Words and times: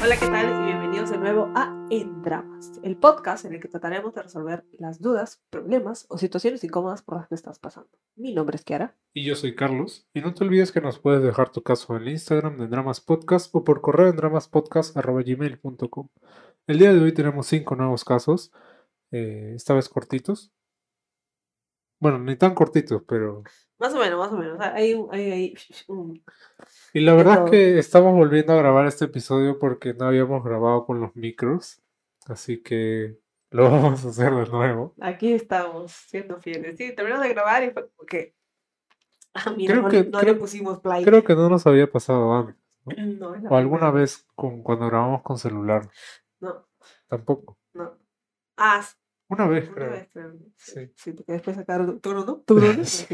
Hola, 0.00 0.16
¿qué 0.20 0.26
tal? 0.28 0.62
Y 0.62 0.66
bienvenidos 0.66 1.10
de 1.10 1.18
nuevo 1.18 1.50
a 1.56 1.86
En 1.90 2.22
Dramas, 2.22 2.78
el 2.84 2.96
podcast 2.96 3.44
en 3.44 3.54
el 3.54 3.60
que 3.60 3.66
trataremos 3.66 4.14
de 4.14 4.22
resolver 4.22 4.64
las 4.78 5.00
dudas, 5.00 5.42
problemas 5.50 6.06
o 6.08 6.18
situaciones 6.18 6.62
incómodas 6.62 7.02
por 7.02 7.16
las 7.16 7.26
que 7.26 7.34
estás 7.34 7.58
pasando. 7.58 7.90
Mi 8.14 8.32
nombre 8.32 8.54
es 8.54 8.64
Kiara. 8.64 8.96
Y 9.12 9.24
yo 9.24 9.34
soy 9.34 9.56
Carlos. 9.56 10.06
Y 10.14 10.20
no 10.20 10.34
te 10.34 10.44
olvides 10.44 10.70
que 10.70 10.80
nos 10.80 11.00
puedes 11.00 11.20
dejar 11.20 11.50
tu 11.50 11.64
caso 11.64 11.96
en 11.96 12.02
el 12.02 12.08
Instagram 12.10 12.56
de 12.58 12.68
Dramas 12.68 13.00
Podcast 13.00 13.52
o 13.56 13.64
por 13.64 13.80
correo 13.80 14.08
en 14.08 14.14
dramaspodcast.gmail.com. 14.14 16.08
El 16.68 16.78
día 16.78 16.92
de 16.92 17.00
hoy 17.00 17.12
tenemos 17.12 17.48
cinco 17.48 17.74
nuevos 17.74 18.04
casos, 18.04 18.52
eh, 19.10 19.54
esta 19.56 19.74
vez 19.74 19.88
cortitos. 19.88 20.52
Bueno, 21.98 22.20
ni 22.20 22.36
tan 22.36 22.54
cortitos, 22.54 23.02
pero... 23.08 23.42
Más 23.82 23.92
o 23.94 23.98
menos, 23.98 24.18
más 24.18 24.32
o 24.32 24.36
menos. 24.36 24.60
Hay, 24.60 24.94
hay, 25.10 25.30
hay. 25.32 25.54
Y 26.94 27.00
la 27.00 27.14
verdad 27.14 27.44
es 27.46 27.50
que 27.50 27.78
estamos 27.78 28.14
volviendo 28.14 28.52
a 28.52 28.56
grabar 28.56 28.86
este 28.86 29.06
episodio 29.06 29.58
porque 29.58 29.92
no 29.92 30.06
habíamos 30.06 30.44
grabado 30.44 30.86
con 30.86 31.00
los 31.00 31.14
micros. 31.16 31.82
Así 32.26 32.62
que 32.62 33.18
lo 33.50 33.64
vamos 33.70 34.04
a 34.04 34.08
hacer 34.10 34.32
de 34.32 34.46
nuevo. 34.46 34.94
Aquí 35.00 35.32
estamos, 35.32 35.90
siendo 35.92 36.38
fieles. 36.38 36.76
Sí, 36.78 36.94
terminamos 36.94 37.26
de 37.26 37.34
grabar 37.34 37.64
y 37.64 37.70
fue 37.72 37.88
como 37.90 38.06
que... 38.06 38.34
Ah, 39.34 39.52
mira, 39.56 39.72
Creo 39.74 39.82
no, 39.82 39.88
que- 39.88 40.04
no 40.04 40.18
creo- 40.20 40.34
le 40.34 40.38
pusimos 40.40 40.78
play. 40.80 41.02
Creo 41.04 41.24
que 41.24 41.34
no 41.34 41.48
nos 41.48 41.66
había 41.66 41.90
pasado 41.90 42.32
antes. 42.32 42.56
No, 43.18 43.32
O 43.50 43.56
alguna 43.56 43.90
vez 43.90 44.26
con, 44.36 44.62
cuando 44.62 44.86
grabamos 44.86 45.22
con 45.22 45.38
celular. 45.38 45.88
No, 46.40 46.66
Tampoco. 47.08 47.58
no. 47.74 47.96
Ah, 48.56 48.84
Una 49.32 49.46
vez, 49.48 49.64
una 49.68 49.74
creo. 49.74 49.90
vez, 49.90 50.08
creo. 50.12 50.32
Sí, 50.56 50.72
Sí. 50.86 50.92
sí, 50.96 51.12
porque 51.12 51.32
después 51.32 51.56
sacaron... 51.56 52.00
¿Tú 52.00 52.12
no? 52.14 52.42
Sí. 52.84 53.06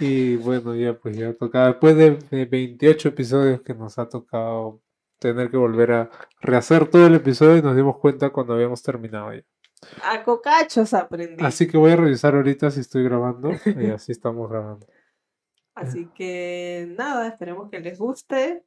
Y 0.00 0.36
bueno, 0.36 0.74
ya 0.74 0.98
pues 0.98 1.16
ya 1.16 1.32
tocaba. 1.34 1.68
Después 1.68 1.96
de, 1.96 2.18
de 2.30 2.44
28 2.46 3.08
episodios 3.08 3.62
que 3.62 3.74
nos 3.74 3.98
ha 3.98 4.08
tocado 4.08 4.80
tener 5.18 5.50
que 5.50 5.56
volver 5.56 5.92
a 5.92 6.10
rehacer 6.40 6.88
todo 6.88 7.06
el 7.06 7.14
episodio 7.14 7.56
y 7.58 7.62
nos 7.62 7.76
dimos 7.76 7.98
cuenta 7.98 8.30
cuando 8.30 8.54
habíamos 8.54 8.82
terminado 8.82 9.32
ya. 9.34 9.42
A 10.04 10.22
cocachos 10.22 10.94
aprendí. 10.94 11.42
Así 11.44 11.66
que 11.66 11.76
voy 11.76 11.90
a 11.92 11.96
revisar 11.96 12.34
ahorita 12.34 12.70
si 12.70 12.80
estoy 12.80 13.02
grabando 13.04 13.50
y 13.64 13.86
así 13.90 14.12
estamos 14.12 14.48
grabando. 14.48 14.86
Así 15.74 16.08
que 16.14 16.94
nada, 16.98 17.26
esperemos 17.28 17.70
que 17.70 17.80
les 17.80 17.98
guste. 17.98 18.64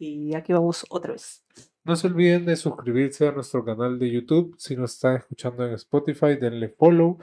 Y 0.00 0.34
aquí 0.34 0.54
vamos 0.54 0.86
otra 0.88 1.12
vez. 1.12 1.44
No 1.84 1.94
se 1.94 2.06
olviden 2.06 2.46
de 2.46 2.56
suscribirse 2.56 3.28
a 3.28 3.32
nuestro 3.32 3.62
canal 3.62 3.98
de 3.98 4.10
YouTube. 4.10 4.54
Si 4.58 4.74
nos 4.74 4.94
están 4.94 5.16
escuchando 5.16 5.66
en 5.66 5.74
Spotify, 5.74 6.36
denle 6.36 6.70
follow. 6.70 7.18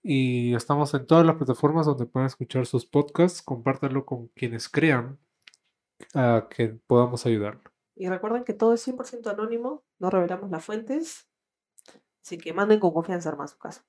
Y 0.00 0.54
estamos 0.54 0.94
en 0.94 1.06
todas 1.06 1.26
las 1.26 1.34
plataformas 1.34 1.86
donde 1.86 2.06
puedan 2.06 2.28
escuchar 2.28 2.66
sus 2.66 2.86
podcasts. 2.86 3.42
Compártanlo 3.42 4.06
con 4.06 4.28
quienes 4.28 4.68
crean 4.68 5.18
a 6.14 6.46
que 6.48 6.68
podamos 6.86 7.26
ayudarlo. 7.26 7.72
Y 7.96 8.08
recuerden 8.08 8.44
que 8.44 8.54
todo 8.54 8.74
es 8.74 8.86
100% 8.86 9.28
anónimo, 9.30 9.82
no 9.98 10.08
revelamos 10.08 10.50
las 10.52 10.64
fuentes. 10.64 11.28
Así 12.22 12.38
que 12.38 12.52
manden 12.52 12.78
con 12.78 12.92
confianza 12.92 13.28
armar 13.28 13.48
su 13.48 13.58
casa. 13.58 13.84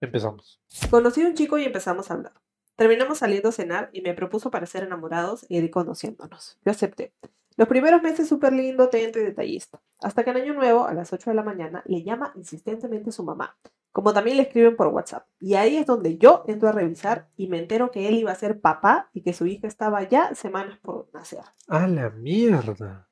Empezamos. 0.00 0.60
Conocí 0.90 1.22
a 1.22 1.28
un 1.28 1.34
chico 1.34 1.56
y 1.58 1.64
empezamos 1.64 2.10
a 2.10 2.14
hablar. 2.14 2.32
Terminamos 2.74 3.18
saliendo 3.18 3.50
a 3.50 3.52
cenar 3.52 3.90
y 3.92 4.00
me 4.00 4.14
propuso 4.14 4.50
parecer 4.50 4.82
enamorados 4.82 5.46
y 5.48 5.58
ir 5.58 5.70
conociéndonos. 5.70 6.58
Yo 6.64 6.72
acepté. 6.72 7.14
Los 7.56 7.68
primeros 7.68 8.02
meses 8.02 8.28
súper 8.28 8.52
lindo, 8.52 8.84
atento 8.84 9.20
y 9.20 9.24
detallista. 9.24 9.80
Hasta 10.00 10.24
que 10.24 10.30
en 10.30 10.38
Año 10.38 10.54
Nuevo, 10.54 10.86
a 10.86 10.94
las 10.94 11.12
8 11.12 11.30
de 11.30 11.36
la 11.36 11.44
mañana, 11.44 11.82
le 11.86 12.02
llama 12.02 12.32
insistentemente 12.34 13.12
su 13.12 13.22
mamá. 13.22 13.56
Como 13.92 14.12
también 14.12 14.38
le 14.38 14.42
escriben 14.42 14.74
por 14.74 14.88
WhatsApp. 14.88 15.28
Y 15.38 15.54
ahí 15.54 15.76
es 15.76 15.86
donde 15.86 16.18
yo 16.18 16.42
entro 16.48 16.68
a 16.68 16.72
revisar 16.72 17.28
y 17.36 17.46
me 17.46 17.58
entero 17.58 17.92
que 17.92 18.08
él 18.08 18.16
iba 18.16 18.32
a 18.32 18.36
ser 18.36 18.60
papá 18.60 19.08
y 19.12 19.22
que 19.22 19.32
su 19.32 19.46
hija 19.46 19.68
estaba 19.68 20.02
ya 20.02 20.34
semanas 20.34 20.80
por 20.80 21.08
nacer. 21.12 21.44
¡A 21.68 21.86
la 21.86 22.10
mierda! 22.10 23.08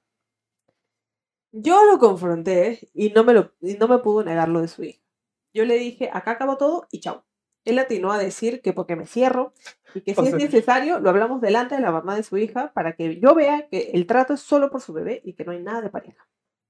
Yo 1.52 1.84
lo 1.84 1.98
confronté 1.98 2.88
y 2.94 3.10
no 3.10 3.22
me, 3.22 3.34
lo, 3.34 3.52
y 3.60 3.74
no 3.74 3.86
me 3.86 3.98
pudo 3.98 4.24
negar 4.24 4.48
lo 4.48 4.60
de 4.60 4.68
su 4.68 4.82
hija. 4.82 5.02
Yo 5.54 5.64
le 5.64 5.76
dije, 5.76 6.10
acá 6.12 6.32
acabó 6.32 6.56
todo 6.56 6.88
y 6.90 6.98
chao. 6.98 7.24
Él 7.64 7.78
atinó 7.78 8.12
a 8.12 8.18
decir 8.18 8.60
que 8.60 8.72
porque 8.72 8.96
me 8.96 9.06
cierro 9.06 9.52
y 9.94 10.00
que 10.00 10.14
si 10.14 10.20
O 10.20 10.24
es 10.24 10.30
sea- 10.30 10.38
necesario 10.38 10.98
lo 11.00 11.10
hablamos 11.10 11.40
delante 11.40 11.74
de 11.76 11.80
la 11.80 11.92
mamá 11.92 12.16
de 12.16 12.22
su 12.22 12.36
hija 12.38 12.72
para 12.72 12.94
que 12.96 13.20
yo 13.20 13.34
vea 13.34 13.68
que 13.68 13.90
el 13.94 14.06
trato 14.06 14.34
es 14.34 14.40
solo 14.40 14.70
por 14.70 14.80
su 14.80 14.92
bebé 14.92 15.20
y 15.24 15.34
que 15.34 15.44
no 15.44 15.52
hay 15.52 15.62
nada 15.62 15.80
de 15.80 15.90
pareja. 15.90 16.26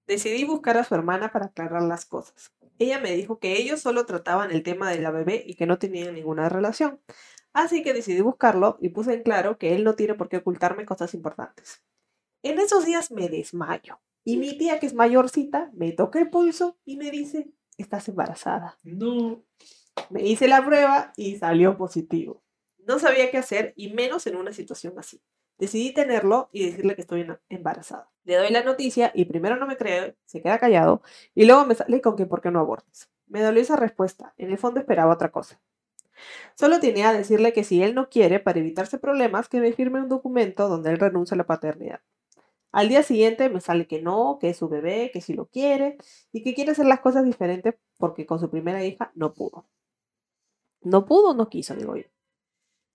Decidí 0.06 0.44
buscar 0.44 0.76
a 0.76 0.84
su 0.84 0.94
hermana 0.94 1.30
para 1.32 1.47
aclarar 1.47 1.82
las 1.82 2.04
cosas. 2.04 2.53
Ella 2.78 2.98
me 2.98 3.12
dijo 3.12 3.38
que 3.38 3.56
ellos 3.58 3.80
solo 3.80 4.04
trataban 4.04 4.50
el 4.50 4.62
tema 4.62 4.91
de 4.91 5.00
la 5.00 5.10
bebé 5.10 5.42
y 5.47 5.54
que 5.54 5.66
no 5.66 5.78
tenían 5.78 6.14
ninguna 6.14 6.48
relación. 6.48 7.00
Así 7.53 7.82
que 7.82 7.92
decidí 7.94 8.20
buscarlo 8.20 8.78
y 8.80 8.88
puse 8.88 9.14
en 9.14 9.22
claro 9.22 9.59
que 9.59 9.74
él 9.74 9.84
no 9.84 9.94
tiene 9.94 10.14
por 10.14 10.28
qué 10.28 10.38
ocultarme 10.38 10.84
cosas 10.86 11.14
importantes. 11.14 11.82
En 12.42 12.59
esos 12.59 12.84
días 12.84 13.10
me 13.12 13.28
desmayo 13.28 14.00
y 14.24 14.36
mi 14.38 14.59
tía, 14.59 14.80
que 14.80 14.86
es 14.86 14.94
mayorcita, 14.94 15.70
me 15.74 15.92
toca 15.92 16.19
el 16.19 16.30
pulso 16.30 16.76
y 16.84 16.97
me 16.97 17.10
dice, 17.10 17.53
estás 17.78 18.09
embarazada. 18.09 18.78
No. 18.82 19.44
Me 20.10 20.22
hice 20.22 20.48
la 20.48 20.64
prueba 20.64 21.12
y 21.16 21.36
salió 21.36 21.76
positivo. 21.76 22.42
No 22.86 22.98
sabía 22.98 23.30
qué 23.30 23.38
hacer 23.38 23.72
y 23.76 23.92
menos 23.92 24.26
en 24.26 24.36
una 24.36 24.53
situación 24.53 24.94
así. 24.98 25.22
Decidí 25.58 25.94
tenerlo 25.94 26.48
y 26.53 26.66
decirle 26.66 26.94
que 26.94 27.03
estoy 27.03 27.26
embarazada. 27.48 28.10
Le 28.25 28.36
doy 28.36 28.50
la 28.50 28.64
noticia 28.64 29.12
y 29.14 29.26
primero 29.26 29.56
no 29.56 29.66
me 29.66 29.76
cree, 29.76 30.16
se 30.25 30.42
queda 30.42 30.58
callado 30.58 31.03
y 31.34 31.44
luego 31.44 31.66
me 31.66 31.75
sale 31.75 32.00
con 32.00 32.16
que 32.16 32.26
por 32.26 32.41
qué 32.41 32.50
no 32.50 32.60
abortes. 32.60 33.08
Me 33.26 33.42
dolió 33.42 33.62
esa 33.62 33.76
respuesta. 33.76 34.34
En 34.36 34.50
el 34.50 34.58
fondo 34.58 34.80
esperaba 34.80 35.12
otra 35.12 35.30
cosa. 35.30 35.60
Solo 36.54 36.80
tenía 36.80 37.10
a 37.10 37.12
decirle 37.12 37.53
que 37.53 37.64
si 37.64 37.82
él 37.82 37.94
no 37.94 38.09
quiere, 38.09 38.41
para 38.41 38.59
evitarse 38.59 38.98
problemas, 38.98 39.48
que 39.48 39.60
me 39.60 39.72
firme 39.72 40.00
un 40.00 40.09
documento 40.09 40.69
donde 40.69 40.91
él 40.91 40.98
renuncia 40.98 41.34
a 41.34 41.38
la 41.38 41.47
paternidad. 41.47 42.00
Al 42.72 42.88
día 42.88 43.03
siguiente 43.03 43.48
me 43.50 43.60
sale 43.60 43.86
que 43.86 44.00
no, 44.00 44.38
que 44.41 44.50
es 44.50 44.56
su 44.56 44.69
bebé, 44.69 45.10
que 45.12 45.20
si 45.20 45.34
lo 45.34 45.47
quiere 45.47 45.98
y 46.32 46.42
que 46.42 46.54
quiere 46.54 46.72
hacer 46.72 46.86
las 46.86 47.00
cosas 47.00 47.24
diferentes 47.24 47.74
porque 47.98 48.26
con 48.26 48.41
su 48.41 48.50
primera 48.50 48.84
hija 48.84 49.12
no 49.14 49.34
pudo. 49.34 49.66
No 50.82 51.04
pudo, 51.04 51.34
no 51.34 51.48
quiso, 51.48 51.75
digo 51.75 51.97
yo. 51.97 52.04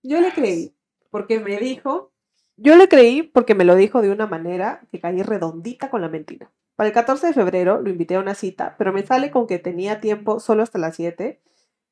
Yo 0.02 0.20
le 0.20 0.32
creí, 0.32 0.74
porque 1.10 1.40
me 1.40 1.56
dijo, 1.58 2.12
yo 2.56 2.76
le 2.76 2.88
creí 2.88 3.22
porque 3.22 3.54
me 3.54 3.64
lo 3.64 3.74
dijo 3.74 4.02
de 4.02 4.10
una 4.10 4.26
manera 4.26 4.86
que 4.90 5.00
caí 5.00 5.22
redondita 5.22 5.90
con 5.90 6.00
la 6.00 6.08
mentira. 6.08 6.50
Para 6.76 6.88
el 6.88 6.94
14 6.94 7.28
de 7.28 7.32
febrero 7.32 7.80
lo 7.80 7.90
invité 7.90 8.16
a 8.16 8.20
una 8.20 8.34
cita, 8.34 8.76
pero 8.78 8.92
me 8.92 9.04
sale 9.04 9.30
con 9.30 9.46
que 9.46 9.58
tenía 9.58 10.00
tiempo 10.00 10.38
solo 10.38 10.62
hasta 10.62 10.78
las 10.78 10.96
7, 10.96 11.40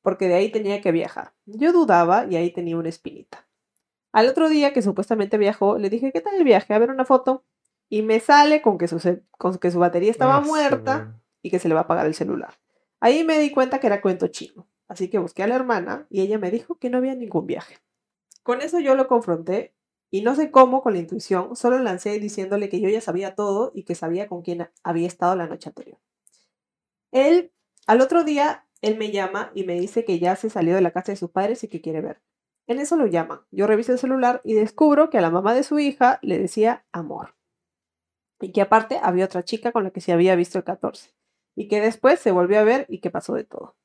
porque 0.01 0.27
de 0.27 0.35
ahí 0.35 0.49
tenía 0.49 0.79
que 0.81 0.91
viajar. 0.91 1.33
Yo 1.45 1.73
dudaba 1.73 2.25
y 2.29 2.37
ahí 2.37 2.51
tenía 2.51 2.77
una 2.77 2.89
espinita. 2.89 3.45
Al 4.13 4.27
otro 4.29 4.49
día 4.49 4.71
que 4.73 4.81
supuestamente 4.81 5.37
viajó, 5.37 5.77
le 5.77 5.89
dije, 5.89 6.11
¿qué 6.13 6.21
tal 6.21 6.35
el 6.35 6.43
viaje? 6.43 6.73
A 6.73 6.79
ver 6.79 6.89
una 6.89 7.05
foto. 7.05 7.43
Y 7.89 8.01
me 8.01 8.19
sale 8.19 8.61
con 8.61 8.77
que 8.77 8.87
su, 8.87 8.99
con 9.31 9.57
que 9.57 9.71
su 9.71 9.79
batería 9.79 10.11
estaba 10.11 10.37
Ah, 10.37 10.41
muerta 10.41 11.21
y 11.41 11.49
que 11.49 11.59
se 11.59 11.67
le 11.67 11.73
va 11.73 11.81
a 11.81 11.83
apagar 11.83 12.05
el 12.05 12.13
celular. 12.13 12.53
Ahí 12.99 13.23
me 13.23 13.39
di 13.39 13.51
cuenta 13.51 13.79
que 13.79 13.87
era 13.87 14.01
cuento 14.01 14.27
chino, 14.27 14.67
así 14.87 15.09
que 15.09 15.19
busqué 15.19 15.43
a 15.43 15.47
la 15.47 15.55
hermana 15.55 16.07
y 16.09 16.21
ella 16.21 16.37
me 16.37 16.51
dijo 16.51 16.79
que 16.79 16.89
no 16.89 16.97
había 16.97 17.15
ningún 17.15 17.47
viaje. 17.47 17.77
Con 18.43 18.61
eso 18.61 18.79
yo 18.79 18.95
lo 18.95 19.07
confronté 19.07 19.73
y 20.09 20.21
no 20.21 20.35
sé 20.35 20.51
cómo 20.51 20.81
con 20.81 20.93
la 20.93 20.99
intuición, 20.99 21.55
solo 21.55 21.79
lancé 21.79 22.19
diciéndole 22.19 22.69
que 22.69 22.79
yo 22.79 22.89
ya 22.89 23.01
sabía 23.01 23.35
todo 23.35 23.71
y 23.75 23.83
que 23.83 23.95
sabía 23.95 24.27
con 24.27 24.41
quién 24.41 24.69
había 24.83 25.07
estado 25.07 25.35
la 25.35 25.47
noche 25.47 25.69
anterior. 25.69 25.99
Él, 27.11 27.51
al 27.87 28.01
otro 28.01 28.23
día, 28.23 28.65
él 28.81 28.97
me 28.97 29.11
llama 29.11 29.51
y 29.53 29.63
me 29.63 29.79
dice 29.79 30.05
que 30.05 30.19
ya 30.19 30.35
se 30.35 30.49
salió 30.49 30.75
de 30.75 30.81
la 30.81 30.91
casa 30.91 31.11
de 31.11 31.17
sus 31.17 31.31
padres 31.31 31.63
y 31.63 31.67
que 31.67 31.81
quiere 31.81 32.01
ver. 32.01 32.21
En 32.67 32.79
eso 32.79 32.95
lo 32.97 33.07
llaman. 33.07 33.41
Yo 33.51 33.65
reviso 33.65 33.93
el 33.93 33.99
celular 33.99 34.41
y 34.43 34.53
descubro 34.53 35.09
que 35.09 35.17
a 35.17 35.21
la 35.21 35.31
mamá 35.31 35.53
de 35.53 35.63
su 35.63 35.79
hija 35.79 36.19
le 36.21 36.37
decía 36.37 36.85
amor. 36.91 37.35
Y 38.41 38.51
que 38.51 38.61
aparte 38.61 38.99
había 39.01 39.25
otra 39.25 39.43
chica 39.43 39.71
con 39.71 39.83
la 39.83 39.91
que 39.91 40.01
se 40.01 40.11
había 40.11 40.35
visto 40.35 40.57
el 40.57 40.63
14 40.63 41.11
y 41.55 41.67
que 41.69 41.81
después 41.81 42.19
se 42.19 42.31
volvió 42.31 42.59
a 42.59 42.63
ver 42.63 42.85
y 42.89 42.99
que 42.99 43.09
pasó 43.09 43.33
de 43.33 43.45
todo. 43.45 43.76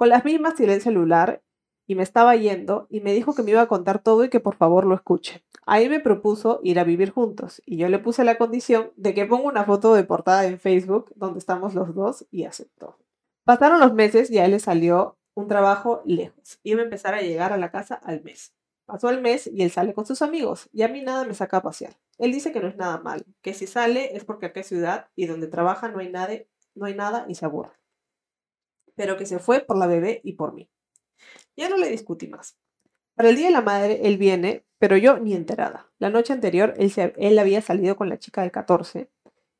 Con 0.00 0.08
las 0.08 0.24
mismas 0.24 0.54
tiré 0.54 0.72
el 0.72 0.80
celular 0.80 1.42
y 1.86 1.94
me 1.94 2.02
estaba 2.02 2.34
yendo 2.34 2.86
y 2.88 3.02
me 3.02 3.12
dijo 3.12 3.34
que 3.34 3.42
me 3.42 3.50
iba 3.50 3.60
a 3.60 3.68
contar 3.68 4.02
todo 4.02 4.24
y 4.24 4.30
que 4.30 4.40
por 4.40 4.56
favor 4.56 4.86
lo 4.86 4.94
escuche. 4.94 5.44
Ahí 5.66 5.90
me 5.90 6.00
propuso 6.00 6.58
ir 6.62 6.78
a 6.78 6.84
vivir 6.84 7.10
juntos 7.10 7.60
y 7.66 7.76
yo 7.76 7.86
le 7.90 7.98
puse 7.98 8.24
la 8.24 8.38
condición 8.38 8.92
de 8.96 9.12
que 9.12 9.26
ponga 9.26 9.44
una 9.44 9.64
foto 9.64 9.92
de 9.92 10.02
portada 10.04 10.46
en 10.46 10.58
Facebook 10.58 11.12
donde 11.16 11.38
estamos 11.38 11.74
los 11.74 11.94
dos 11.94 12.26
y 12.30 12.44
aceptó. 12.44 12.96
Pasaron 13.44 13.78
los 13.78 13.92
meses 13.92 14.30
y 14.30 14.38
a 14.38 14.46
él 14.46 14.52
le 14.52 14.58
salió 14.58 15.18
un 15.34 15.48
trabajo 15.48 16.00
lejos. 16.06 16.58
Iba 16.62 16.80
a 16.80 16.84
empezar 16.84 17.12
a 17.12 17.20
llegar 17.20 17.52
a 17.52 17.58
la 17.58 17.70
casa 17.70 17.96
al 17.96 18.22
mes. 18.22 18.54
Pasó 18.86 19.10
el 19.10 19.20
mes 19.20 19.50
y 19.52 19.62
él 19.64 19.70
sale 19.70 19.92
con 19.92 20.06
sus 20.06 20.22
amigos 20.22 20.70
y 20.72 20.80
a 20.80 20.88
mí 20.88 21.02
nada 21.02 21.26
me 21.26 21.34
saca 21.34 21.58
a 21.58 21.62
pasear. 21.62 21.94
Él 22.16 22.32
dice 22.32 22.52
que 22.52 22.60
no 22.60 22.68
es 22.68 22.76
nada 22.78 23.02
malo, 23.02 23.24
que 23.42 23.52
si 23.52 23.66
sale 23.66 24.16
es 24.16 24.24
porque 24.24 24.46
acá 24.46 24.60
es 24.60 24.66
ciudad 24.66 25.08
y 25.14 25.26
donde 25.26 25.46
trabaja 25.46 25.90
no 25.90 25.98
hay 25.98 26.10
nada, 26.10 26.32
no 26.74 26.86
hay 26.86 26.94
nada 26.94 27.26
y 27.28 27.34
se 27.34 27.44
aburre. 27.44 27.79
Pero 29.00 29.16
que 29.16 29.24
se 29.24 29.38
fue 29.38 29.60
por 29.60 29.78
la 29.78 29.86
bebé 29.86 30.20
y 30.24 30.34
por 30.34 30.52
mí. 30.52 30.68
Ya 31.56 31.70
no 31.70 31.78
le 31.78 31.88
discutí 31.88 32.28
más. 32.28 32.58
Para 33.14 33.30
el 33.30 33.36
Día 33.36 33.46
de 33.46 33.52
la 33.52 33.62
Madre 33.62 34.00
él 34.02 34.18
viene, 34.18 34.66
pero 34.78 34.94
yo 34.98 35.18
ni 35.18 35.32
enterada. 35.32 35.90
La 35.98 36.10
noche 36.10 36.34
anterior 36.34 36.74
él, 36.76 36.90
se, 36.90 37.14
él 37.16 37.38
había 37.38 37.62
salido 37.62 37.96
con 37.96 38.10
la 38.10 38.18
chica 38.18 38.42
del 38.42 38.50
14 38.50 39.08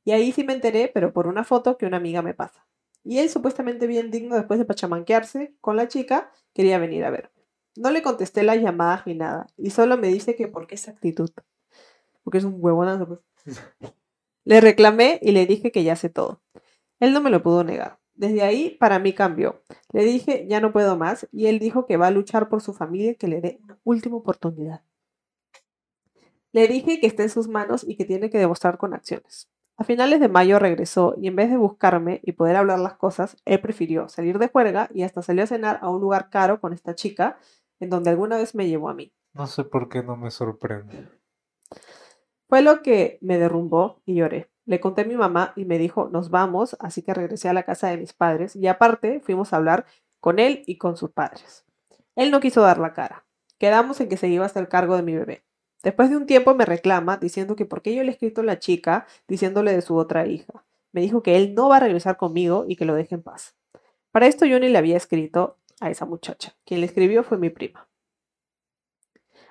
y 0.04 0.12
ahí 0.12 0.31
sí 0.32 0.44
me 0.44 0.52
enteré, 0.52 0.90
pero 0.92 1.14
por 1.14 1.26
una 1.26 1.42
foto 1.42 1.78
que 1.78 1.87
una 1.87 1.96
amiga 1.96 2.20
me 2.20 2.34
pasa. 2.34 2.66
Y 3.02 3.16
él 3.16 3.31
supuestamente 3.31 3.87
bien 3.87 4.10
digno 4.10 4.37
después 4.37 4.58
de 4.58 4.66
pachamanquearse 4.66 5.54
con 5.62 5.75
la 5.75 5.88
chica, 5.88 6.31
quería 6.52 6.78
venir 6.78 7.06
a 7.06 7.10
ver. 7.10 7.32
No 7.76 7.90
le 7.90 8.02
contesté 8.02 8.42
las 8.42 8.58
llamadas 8.58 9.06
ni 9.06 9.14
nada. 9.14 9.46
Y 9.56 9.70
solo 9.70 9.96
me 9.96 10.08
dice 10.08 10.37
que 10.37 10.48
por 10.48 10.66
qué 10.66 10.75
esa 10.75 10.90
actitud. 10.90 11.31
Porque 12.25 12.37
es 12.37 12.44
un 12.44 12.56
huevonazo. 12.58 13.06
Pues. 13.06 13.20
le 14.44 14.60
reclamé 14.60 15.19
y 15.22 15.32
le 15.32 15.46
dije 15.46 15.72
que 15.72 15.82
ya 15.82 15.96
sé 15.96 16.10
todo. 16.10 16.42
Él 16.98 17.14
no 17.14 17.22
me 17.22 17.31
lo 17.31 17.42
pudo 17.42 17.64
negar. 17.64 18.00
Desde 18.20 18.43
ahí 18.43 18.76
para 18.78 18.99
mí 18.99 19.14
cambió. 19.14 19.62
Le 19.94 20.05
dije 20.05 20.44
ya 20.46 20.61
no 20.61 20.75
puedo 20.75 20.94
más 20.99 21.26
y 21.32 21.46
él 21.46 21.58
dijo 21.58 21.87
que 21.87 21.96
va 21.96 22.08
a 22.08 22.11
luchar 22.11 22.50
por 22.50 22.61
su 22.61 22.75
familia 22.75 23.12
y 23.12 23.17
que 23.17 23.28
le 23.28 23.40
dé 23.40 23.61
una 23.64 23.78
última 23.82 24.17
oportunidad. 24.17 24.82
Le 26.52 26.69
dije 26.69 27.00
que 27.00 27.06
está 27.06 27.22
en 27.22 27.31
sus 27.31 27.49
manos 27.49 27.82
y 27.88 27.96
que 27.96 28.05
tiene 28.05 28.28
que 28.28 28.37
demostrar 28.37 28.76
con 28.76 28.93
acciones. 28.93 29.49
A 29.78 29.84
finales 29.84 30.20
de 30.20 30.28
mayo 30.28 30.58
regresó 30.58 31.14
y 31.17 31.28
en 31.28 31.37
vez 31.37 31.49
de 31.49 31.56
buscarme 31.56 32.20
y 32.22 32.32
poder 32.32 32.56
hablar 32.56 32.81
las 32.81 32.93
cosas, 32.93 33.38
él 33.46 33.58
prefirió 33.62 34.11
salir 34.11 34.38
de 34.38 34.49
juerga 34.49 34.90
y 34.93 35.02
hasta 35.05 35.23
salió 35.23 35.44
a 35.44 35.46
cenar 35.46 35.78
a 35.81 35.88
un 35.88 36.02
lugar 36.02 36.28
caro 36.28 36.61
con 36.61 36.75
esta 36.75 36.94
chica 36.94 37.38
en 37.78 37.88
donde 37.88 38.11
alguna 38.11 38.37
vez 38.37 38.55
me 38.55 38.69
llevó 38.69 38.90
a 38.90 38.94
mí. 38.94 39.14
No 39.32 39.46
sé 39.46 39.64
por 39.64 39.88
qué 39.88 40.02
no 40.02 40.19
me 40.19 40.31
sorprende. 40.31 41.08
Fue 42.50 42.61
lo 42.61 42.82
que 42.82 43.19
me 43.23 43.38
derrumbó 43.38 44.02
y 44.05 44.16
lloré. 44.16 44.50
Le 44.70 44.78
conté 44.78 45.00
a 45.00 45.05
mi 45.05 45.17
mamá 45.17 45.52
y 45.56 45.64
me 45.64 45.78
dijo, 45.78 46.08
nos 46.12 46.31
vamos, 46.31 46.76
así 46.78 47.02
que 47.02 47.12
regresé 47.12 47.49
a 47.49 47.52
la 47.52 47.64
casa 47.64 47.88
de 47.88 47.96
mis 47.96 48.12
padres 48.12 48.55
y 48.55 48.69
aparte 48.69 49.19
fuimos 49.19 49.52
a 49.52 49.56
hablar 49.56 49.84
con 50.20 50.38
él 50.38 50.62
y 50.64 50.78
con 50.78 50.96
sus 50.96 51.11
padres. 51.11 51.64
Él 52.14 52.31
no 52.31 52.38
quiso 52.38 52.61
dar 52.61 52.78
la 52.78 52.93
cara. 52.93 53.25
Quedamos 53.58 54.00
en 54.00 54.08
que 54.08 54.17
se 54.17 54.28
iba 54.28 54.44
a 54.44 54.46
hacer 54.46 54.69
cargo 54.69 54.94
de 54.94 55.02
mi 55.02 55.17
bebé. 55.17 55.43
Después 55.82 56.08
de 56.08 56.17
un 56.17 56.25
tiempo 56.25 56.55
me 56.55 56.67
reclama 56.67 57.17
diciendo 57.17 57.56
que 57.56 57.67
por 57.67 57.82
qué 57.82 57.96
yo 57.96 58.05
le 58.05 58.11
he 58.11 58.12
escrito 58.12 58.43
a 58.43 58.44
la 58.44 58.61
chica 58.61 59.08
diciéndole 59.26 59.72
de 59.72 59.82
su 59.82 59.96
otra 59.96 60.28
hija. 60.28 60.64
Me 60.93 61.00
dijo 61.00 61.20
que 61.25 61.37
él 61.37 61.52
no 61.56 61.69
va 61.69 61.78
a 61.78 61.81
regresar 61.81 62.16
conmigo 62.16 62.64
y 62.69 62.76
que 62.76 62.84
lo 62.84 62.94
deje 62.94 63.16
en 63.16 63.25
paz. 63.25 63.56
Para 64.12 64.28
esto 64.28 64.46
yo 64.46 64.61
ni 64.61 64.69
le 64.69 64.78
había 64.78 64.96
escrito 64.96 65.58
a 65.81 65.90
esa 65.90 66.06
muchacha. 66.06 66.55
Quien 66.64 66.78
le 66.78 66.87
escribió 66.87 67.25
fue 67.25 67.38
mi 67.38 67.50
prima. 67.50 67.88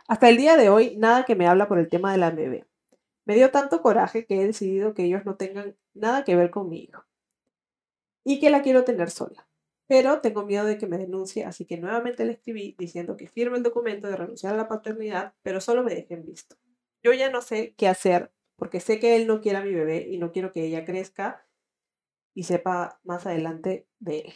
Hasta 0.08 0.30
el 0.30 0.38
día 0.38 0.56
de 0.56 0.70
hoy, 0.70 0.96
nada 0.96 1.26
que 1.26 1.36
me 1.36 1.46
habla 1.46 1.68
por 1.68 1.78
el 1.78 1.90
tema 1.90 2.14
de 2.14 2.20
la 2.20 2.32
bebé. 2.32 2.69
Me 3.30 3.36
dio 3.36 3.52
tanto 3.52 3.84
coraje 3.84 4.26
que 4.26 4.42
he 4.42 4.48
decidido 4.48 4.96
que 4.96 5.04
ellos 5.04 5.24
no 5.24 5.36
tengan 5.36 5.78
nada 5.94 6.24
que 6.24 6.36
ver 6.36 6.50
conmigo 6.50 7.06
y 8.24 8.40
que 8.40 8.50
la 8.50 8.64
quiero 8.64 8.84
tener 8.84 9.12
sola 9.12 9.48
pero 9.86 10.22
tengo 10.22 10.46
miedo 10.46 10.66
de 10.66 10.78
que 10.78 10.86
me 10.86 11.00
denuncie, 11.00 11.46
así 11.46 11.66
que 11.66 11.78
nuevamente 11.78 12.24
le 12.24 12.34
escribí 12.34 12.76
diciendo 12.78 13.18
que 13.18 13.28
firme 13.28 13.58
el 13.58 13.64
documento 13.64 14.08
de 14.08 14.16
renunciar 14.16 14.54
a 14.54 14.58
la 14.58 14.68
paternidad, 14.68 15.34
pero 15.42 15.60
solo 15.62 15.84
me 15.84 15.96
dejen 15.96 16.24
visto. 16.24 16.56
Yo 17.02 17.12
ya 17.14 17.32
no 17.32 17.42
sé 17.42 17.74
qué 17.76 17.88
hacer 17.88 18.32
porque 18.56 18.80
sé 18.82 19.00
que 19.00 19.16
él 19.16 19.26
no 19.26 19.42
quiere 19.42 19.58
a 19.58 19.64
mi 19.64 19.74
bebé 19.74 20.08
y 20.08 20.20
no 20.20 20.32
quiero 20.32 20.52
que 20.52 20.64
ella 20.64 20.86
crezca 20.86 21.48
y 22.36 22.44
sepa 22.44 23.00
más 23.04 23.26
adelante 23.26 23.88
de 23.98 24.20
él. 24.20 24.34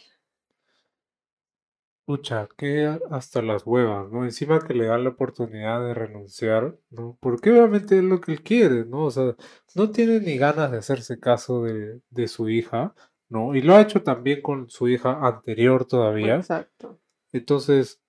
Pucha, 2.06 2.48
que 2.58 2.98
hasta 3.10 3.40
las 3.40 3.66
huevas, 3.66 4.10
¿no? 4.10 4.24
Encima 4.24 4.60
que 4.60 4.74
le 4.74 4.86
dan 4.86 5.04
la 5.04 5.10
oportunidad 5.10 5.86
de 5.86 5.94
renunciar, 5.94 6.76
¿no? 6.90 7.16
Porque 7.20 7.50
obviamente 7.50 7.96
es 7.96 8.04
lo 8.04 8.20
que 8.20 8.32
él 8.32 8.42
quiere, 8.42 8.84
¿no? 8.84 9.04
O 9.04 9.10
sea, 9.10 9.34
no 9.74 9.90
tiene 9.90 10.20
ni 10.20 10.36
ganas 10.36 10.70
de 10.70 10.78
hacerse 10.78 11.18
caso 11.18 11.62
de, 11.62 12.02
de 12.10 12.28
su 12.28 12.50
hija, 12.50 12.94
¿no? 13.30 13.54
Y 13.54 13.62
lo 13.62 13.74
ha 13.74 13.80
hecho 13.80 14.02
también 14.02 14.42
con 14.42 14.68
su 14.68 14.88
hija 14.88 15.26
anterior 15.26 15.86
todavía. 15.86 16.36
Exacto. 16.36 17.00
Entonces, 17.32 18.02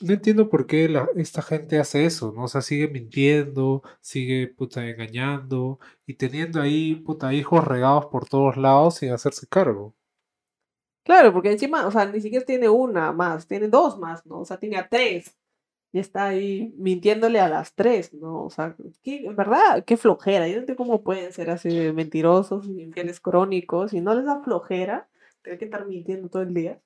no 0.00 0.12
entiendo 0.12 0.48
por 0.48 0.66
qué 0.66 0.88
esta 1.16 1.42
gente 1.42 1.78
hace 1.78 2.04
eso, 2.04 2.32
¿no? 2.32 2.44
O 2.44 2.48
sea, 2.48 2.62
sigue 2.62 2.88
mintiendo, 2.88 3.82
sigue 4.00 4.48
puta 4.48 4.88
engañando 4.88 5.80
y 6.06 6.14
teniendo 6.14 6.60
ahí 6.60 6.94
puta 6.96 7.32
hijos 7.34 7.64
regados 7.64 8.06
por 8.06 8.28
todos 8.28 8.56
lados 8.56 8.96
sin 8.96 9.12
hacerse 9.12 9.46
cargo. 9.48 9.94
Claro, 11.04 11.32
porque 11.32 11.52
encima, 11.52 11.86
o 11.86 11.90
sea, 11.90 12.06
ni 12.06 12.20
siquiera 12.20 12.44
tiene 12.44 12.68
una 12.68 13.12
más, 13.12 13.46
tiene 13.46 13.68
dos 13.68 13.98
más, 13.98 14.24
¿no? 14.26 14.40
O 14.40 14.44
sea, 14.44 14.58
tiene 14.58 14.78
a 14.78 14.88
tres 14.88 15.36
y 15.92 16.00
está 16.00 16.24
ahí 16.26 16.74
mintiéndole 16.76 17.38
a 17.38 17.48
las 17.48 17.74
tres, 17.74 18.12
¿no? 18.14 18.44
O 18.44 18.50
sea, 18.50 18.74
en 19.04 19.36
verdad, 19.36 19.84
qué 19.84 19.96
flojera. 19.96 20.48
Yo 20.48 20.54
no 20.54 20.60
entiendo 20.60 20.82
cómo 20.82 21.04
pueden 21.04 21.32
ser 21.32 21.50
así 21.50 21.68
mentirosos, 21.92 22.66
infieles 22.66 23.20
crónicos, 23.20 23.92
y 23.92 24.00
no 24.00 24.14
les 24.14 24.24
da 24.24 24.42
flojera 24.42 25.08
tener 25.42 25.58
que 25.58 25.66
estar 25.66 25.86
mintiendo 25.86 26.28
todo 26.28 26.42
el 26.42 26.52
día. 26.52 26.80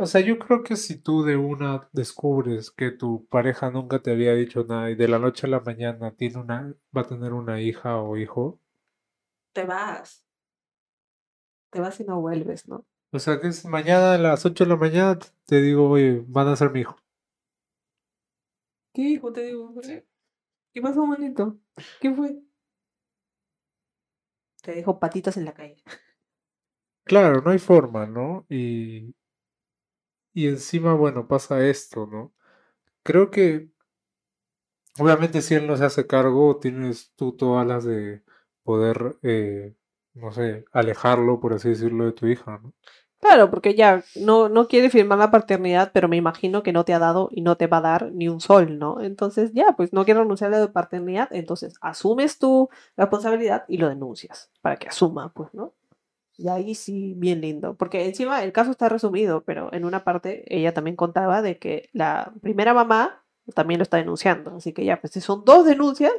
O 0.00 0.06
sea, 0.06 0.20
yo 0.20 0.38
creo 0.38 0.62
que 0.62 0.76
si 0.76 0.96
tú 0.96 1.24
de 1.24 1.36
una 1.36 1.88
descubres 1.90 2.70
que 2.70 2.92
tu 2.92 3.26
pareja 3.26 3.70
nunca 3.70 3.98
te 4.00 4.12
había 4.12 4.32
dicho 4.34 4.64
nada 4.64 4.90
y 4.90 4.94
de 4.94 5.08
la 5.08 5.18
noche 5.18 5.48
a 5.48 5.50
la 5.50 5.58
mañana 5.58 6.14
tiene 6.14 6.38
una, 6.38 6.72
va 6.96 7.00
a 7.00 7.08
tener 7.08 7.32
una 7.32 7.60
hija 7.60 7.96
o 7.96 8.16
hijo. 8.16 8.60
Te 9.52 9.64
vas. 9.64 10.24
Te 11.70 11.80
vas 11.80 11.98
y 11.98 12.04
no 12.04 12.20
vuelves, 12.20 12.68
¿no? 12.68 12.84
O 13.12 13.18
sea, 13.20 13.40
que 13.40 13.46
es 13.48 13.64
mañana 13.64 14.14
a 14.14 14.18
las 14.18 14.44
8 14.44 14.64
de 14.64 14.70
la 14.70 14.76
mañana 14.76 15.18
te 15.46 15.60
digo, 15.62 15.88
oye, 15.88 16.24
van 16.26 16.48
a 16.48 16.56
ser 16.56 16.70
mi 16.72 16.80
hijo. 16.80 16.96
¿Qué 18.94 19.02
hijo 19.02 19.32
te 19.32 19.42
digo? 19.42 19.74
¿Qué 20.72 20.82
pasó, 20.82 21.06
manito? 21.06 21.58
¿Qué 22.00 22.12
fue? 22.14 22.42
Te 24.62 24.72
dejo 24.74 24.98
patitas 24.98 25.36
en 25.36 25.44
la 25.44 25.54
calle. 25.54 25.82
Claro, 27.04 27.40
no 27.42 27.50
hay 27.50 27.58
forma, 27.60 28.06
¿no? 28.06 28.44
Y, 28.48 29.14
y 30.34 30.48
encima, 30.48 30.94
bueno, 30.94 31.28
pasa 31.28 31.66
esto, 31.66 32.06
¿no? 32.06 32.32
Creo 33.04 33.30
que, 33.30 33.70
obviamente, 34.98 35.42
si 35.42 35.54
él 35.54 35.66
no 35.66 35.76
se 35.76 35.84
hace 35.84 36.06
cargo, 36.06 36.58
tienes 36.58 37.12
tú 37.16 37.32
todas 37.36 37.66
las 37.66 37.84
de 37.84 38.22
poder, 38.62 39.18
eh, 39.22 39.74
no 40.14 40.32
sé, 40.32 40.64
alejarlo, 40.72 41.40
por 41.40 41.54
así 41.54 41.70
decirlo, 41.70 42.04
de 42.06 42.12
tu 42.12 42.26
hija, 42.26 42.60
¿no? 42.62 42.72
Claro, 43.22 43.50
porque 43.52 43.76
ya 43.76 44.02
no, 44.16 44.48
no 44.48 44.66
quiere 44.66 44.90
firmar 44.90 45.16
la 45.16 45.30
paternidad, 45.30 45.92
pero 45.94 46.08
me 46.08 46.16
imagino 46.16 46.64
que 46.64 46.72
no 46.72 46.84
te 46.84 46.92
ha 46.92 46.98
dado 46.98 47.28
y 47.30 47.42
no 47.42 47.56
te 47.56 47.68
va 47.68 47.76
a 47.78 47.80
dar 47.80 48.10
ni 48.12 48.28
un 48.28 48.40
sol, 48.40 48.80
¿no? 48.80 49.00
Entonces, 49.00 49.52
ya, 49.54 49.74
pues 49.76 49.92
no 49.92 50.04
quiere 50.04 50.18
renunciar 50.20 50.52
a 50.52 50.58
la 50.58 50.72
paternidad, 50.72 51.28
entonces 51.30 51.74
asumes 51.80 52.40
tu 52.40 52.68
responsabilidad 52.96 53.64
y 53.68 53.78
lo 53.78 53.88
denuncias 53.88 54.50
para 54.60 54.76
que 54.76 54.88
asuma, 54.88 55.32
pues, 55.32 55.54
¿no? 55.54 55.72
Y 56.36 56.48
ahí 56.48 56.74
sí, 56.74 57.14
bien 57.16 57.40
lindo, 57.40 57.76
porque 57.76 58.06
encima 58.06 58.42
el 58.42 58.52
caso 58.52 58.72
está 58.72 58.88
resumido, 58.88 59.44
pero 59.44 59.72
en 59.72 59.84
una 59.84 60.02
parte 60.02 60.44
ella 60.48 60.74
también 60.74 60.96
contaba 60.96 61.42
de 61.42 61.58
que 61.58 61.90
la 61.92 62.32
primera 62.42 62.74
mamá 62.74 63.22
también 63.54 63.78
lo 63.78 63.82
está 63.84 63.98
denunciando, 63.98 64.56
así 64.56 64.72
que 64.72 64.84
ya, 64.84 65.00
pues 65.00 65.12
si 65.12 65.20
son 65.20 65.44
dos 65.44 65.64
denuncias, 65.64 66.12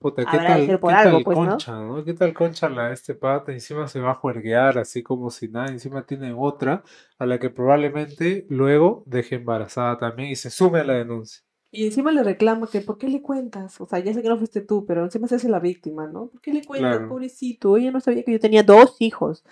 Puta, 0.00 0.24
¿qué 0.24 0.38
tal, 0.38 0.66
¿qué 0.66 0.78
tal 0.78 1.22
pues, 1.22 1.36
Concha, 1.36 1.72
¿no? 1.72 2.02
¿Qué 2.02 2.14
tal 2.14 2.32
Concha 2.32 2.70
la 2.70 2.90
este 2.90 3.14
pata? 3.14 3.52
Encima 3.52 3.86
se 3.86 4.00
va 4.00 4.12
a 4.12 4.14
juerguear 4.14 4.78
así 4.78 5.02
como 5.02 5.28
si 5.28 5.48
nada, 5.48 5.66
encima 5.66 6.06
tiene 6.06 6.32
otra 6.32 6.82
a 7.18 7.26
la 7.26 7.38
que 7.38 7.50
probablemente 7.50 8.46
luego 8.48 9.02
deje 9.04 9.34
embarazada 9.34 9.98
también 9.98 10.30
y 10.30 10.36
se 10.36 10.48
sume 10.48 10.80
a 10.80 10.84
la 10.84 10.94
denuncia. 10.94 11.42
Y 11.70 11.84
encima 11.84 12.12
le 12.12 12.22
reclama 12.22 12.66
que 12.66 12.80
¿por 12.80 12.96
qué 12.96 13.08
le 13.08 13.20
cuentas? 13.20 13.78
O 13.78 13.86
sea, 13.86 13.98
ya 13.98 14.14
sé 14.14 14.22
que 14.22 14.30
no 14.30 14.38
fuiste 14.38 14.62
tú, 14.62 14.86
pero 14.86 15.04
encima 15.04 15.28
se 15.28 15.34
hace 15.34 15.50
la 15.50 15.60
víctima, 15.60 16.06
¿no? 16.06 16.28
¿Por 16.28 16.40
qué 16.40 16.54
le 16.54 16.64
cuentas, 16.64 17.00
pobrecito? 17.06 17.76
Ella 17.76 17.90
no 17.90 18.00
sabía 18.00 18.24
que 18.24 18.32
yo 18.32 18.40
tenía 18.40 18.62
dos 18.62 18.96
hijos. 19.00 19.44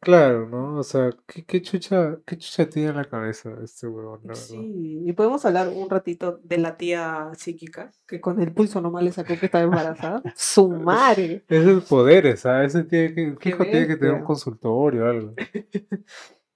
Claro, 0.00 0.48
¿no? 0.48 0.78
O 0.78 0.82
sea, 0.82 1.10
¿qué, 1.26 1.44
qué 1.44 1.62
chucha, 1.62 2.18
qué 2.24 2.36
chucha 2.36 2.68
tiene 2.68 2.90
en 2.90 2.96
la 2.96 3.04
cabeza 3.06 3.50
este 3.62 3.86
huevón, 3.86 4.20
Sí, 4.34 5.02
y 5.04 5.12
podemos 5.14 5.44
hablar 5.44 5.68
un 5.68 5.88
ratito 5.88 6.38
de 6.44 6.58
la 6.58 6.76
tía 6.76 7.30
psíquica, 7.34 7.90
que 8.06 8.20
con 8.20 8.40
el 8.40 8.52
pulso 8.52 8.80
nomás 8.80 9.02
le 9.02 9.12
sacó 9.12 9.36
que 9.38 9.46
estaba 9.46 9.64
embarazada. 9.64 10.22
¡Su 10.36 10.68
madre! 10.68 11.44
Ese 11.48 11.72
es 11.72 11.84
poderes, 11.84 12.40
¿sabes? 12.40 12.74
Ese 12.74 12.84
tiene 12.84 13.14
que, 13.14 13.36
fijo, 13.40 13.64
tiene 13.64 13.86
que 13.86 13.96
tener 13.96 14.14
un 14.14 14.24
consultorio 14.24 15.04
o 15.04 15.08
algo. 15.08 15.34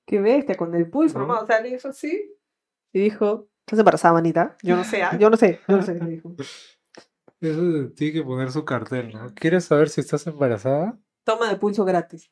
Qué 0.07 0.21
bestia, 0.21 0.57
con 0.57 0.75
el 0.75 0.91
pulso 0.91 1.19
nomás, 1.19 1.43
o 1.43 1.47
sea, 1.47 1.61
le 1.61 1.71
hizo 1.71 1.89
así 1.89 2.37
y 2.93 3.01
dijo, 3.01 3.49
¿estás 3.61 3.79
embarazada, 3.79 4.15
manita? 4.15 4.57
Yo 4.63 4.77
no 4.77 4.85
sé, 4.85 5.03
¿ah? 5.03 5.17
yo 5.19 5.31
no 5.31 5.37
sé, 5.37 5.61
yo 5.67 5.77
no 5.77 5.83
sé, 5.83 5.95
le 5.95 6.11
dijo. 6.11 6.35
Eso 7.41 7.91
tiene 7.97 8.13
que 8.13 8.23
poner 8.23 8.53
su 8.53 8.67
cartel, 8.67 9.13
¿no? 9.13 9.33
¿Quieres 9.35 9.65
saber 9.65 9.89
si 9.89 10.03
estás 10.03 10.27
embarazada? 10.27 10.99
Toma 11.25 11.49
de 11.49 11.57
pulso 11.57 11.87
gratis. 11.87 12.31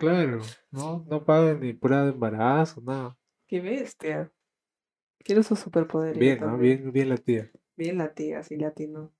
Claro, 0.00 0.40
no, 0.70 1.04
no 1.10 1.24
pagan 1.26 1.60
ni 1.60 1.74
prueba 1.74 2.04
de 2.04 2.12
embarazo, 2.12 2.80
nada. 2.80 3.18
Qué 3.46 3.60
bestia. 3.60 4.32
Quiero 5.18 5.42
su 5.42 5.56
superpoder. 5.56 6.16
Bien, 6.16 6.40
¿no? 6.40 6.56
Bien, 6.56 6.90
bien 6.90 7.10
la 7.10 7.18
tía. 7.18 7.50
Bien 7.76 7.98
la 7.98 8.14
tía, 8.14 8.42
sí, 8.42 8.56
latino. 8.56 9.12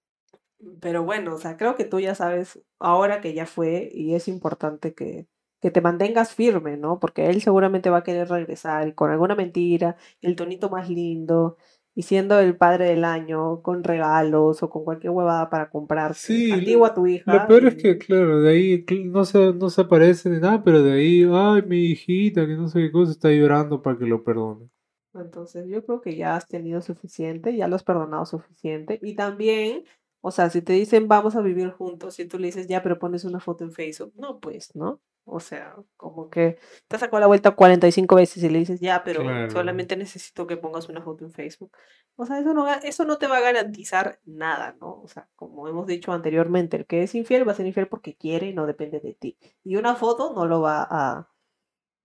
Pero 0.80 1.04
bueno, 1.04 1.34
o 1.34 1.38
sea, 1.38 1.58
creo 1.58 1.76
que 1.76 1.84
tú 1.84 2.00
ya 2.00 2.14
sabes, 2.14 2.62
ahora 2.78 3.20
que 3.20 3.34
ya 3.34 3.44
fue, 3.44 3.90
y 3.92 4.14
es 4.14 4.26
importante 4.26 4.94
que, 4.94 5.26
que 5.60 5.70
te 5.70 5.82
mantengas 5.82 6.34
firme, 6.34 6.78
¿no? 6.78 6.99
Porque 6.99 7.28
él 7.28 7.42
seguramente 7.42 7.90
va 7.90 7.99
a 7.99 8.02
querer 8.02 8.30
regresar 8.30 8.88
y 8.88 8.94
con 8.94 9.10
alguna 9.10 9.34
mentira, 9.34 9.96
el 10.22 10.34
tonito 10.34 10.70
más 10.70 10.88
lindo, 10.88 11.58
y 11.94 12.02
siendo 12.02 12.38
el 12.38 12.56
padre 12.56 12.87
del 12.87 13.04
año 13.04 13.62
con 13.62 13.82
regalos 13.82 14.62
o 14.62 14.70
con 14.70 14.85
cualquier 14.85 15.11
huevada 15.11 15.50
para 15.50 15.70
comprar 15.70 16.14
sí, 16.14 16.52
a 16.52 16.94
tu 16.94 17.06
hija. 17.06 17.35
Lo 17.35 17.47
peor 17.47 17.66
es 17.66 17.75
que, 17.76 17.99
claro, 17.99 18.40
de 18.40 18.50
ahí 18.50 18.85
no 19.06 19.25
se, 19.25 19.52
no 19.52 19.70
se 19.70 19.80
aparece 19.80 20.30
ni 20.30 20.38
nada, 20.38 20.62
pero 20.62 20.82
de 20.82 20.92
ahí, 20.92 21.28
ay, 21.30 21.62
mi 21.62 21.87
hijita, 21.87 22.47
que 22.47 22.54
no 22.54 22.68
sé 22.68 22.80
qué 22.80 22.92
cosa, 22.92 23.12
está 23.12 23.30
llorando 23.30 23.82
para 23.82 23.99
que 23.99 24.06
lo 24.06 24.23
perdone. 24.23 24.70
Entonces, 25.14 25.66
yo 25.68 25.85
creo 25.85 26.00
que 26.00 26.14
ya 26.16 26.37
has 26.37 26.47
tenido 26.47 26.80
suficiente, 26.80 27.56
ya 27.56 27.66
lo 27.66 27.75
has 27.75 27.82
perdonado 27.82 28.25
suficiente. 28.25 29.00
Y 29.02 29.16
también, 29.16 29.85
o 30.20 30.30
sea, 30.30 30.50
si 30.50 30.62
te 30.62 30.73
dicen 30.73 31.09
vamos 31.09 31.35
a 31.35 31.40
vivir 31.40 31.70
juntos 31.70 32.20
y 32.20 32.26
tú 32.26 32.38
le 32.38 32.47
dices 32.47 32.68
ya, 32.68 32.82
pero 32.82 33.00
pones 33.00 33.25
una 33.25 33.40
foto 33.40 33.64
en 33.64 33.73
Facebook, 33.73 34.12
no, 34.16 34.38
pues, 34.38 34.75
¿no? 34.76 35.00
O 35.24 35.38
sea, 35.40 35.76
como 35.96 36.28
que 36.30 36.58
te 36.88 36.98
sacó 36.98 37.20
la 37.20 37.26
vuelta 37.26 37.52
45 37.52 38.16
veces 38.16 38.42
y 38.42 38.48
le 38.48 38.58
dices, 38.60 38.80
ya, 38.80 39.04
pero 39.04 39.22
Claro. 39.22 39.50
solamente 39.50 39.96
necesito 39.96 40.46
que 40.46 40.56
pongas 40.56 40.88
una 40.88 41.02
foto 41.02 41.24
en 41.24 41.32
Facebook. 41.32 41.72
O 42.16 42.26
sea, 42.26 42.38
eso 42.40 42.52
no, 42.54 42.68
eso 42.68 43.04
no 43.04 43.18
te 43.18 43.26
va 43.28 43.38
a 43.38 43.40
garantizar 43.40 44.20
nada, 44.24 44.76
¿no? 44.80 45.00
O 45.02 45.08
sea, 45.08 45.28
como 45.36 45.68
hemos 45.68 45.86
dicho 45.86 46.12
anteriormente, 46.12 46.76
el 46.78 46.86
que 46.86 47.02
es 47.04 47.14
infiel 47.14 47.46
va 47.48 47.52
a 47.52 47.54
ser 47.54 47.66
infiel 47.66 47.88
porque 47.88 48.16
quiere 48.16 48.48
y 48.48 48.54
no 48.54 48.66
depende 48.66 49.00
de 49.00 49.14
ti. 49.14 49.38
Y 49.64 49.76
una 49.76 49.94
foto 49.96 50.32
no 50.34 50.46
lo 50.46 50.60
va 50.62 50.86
a, 50.90 51.30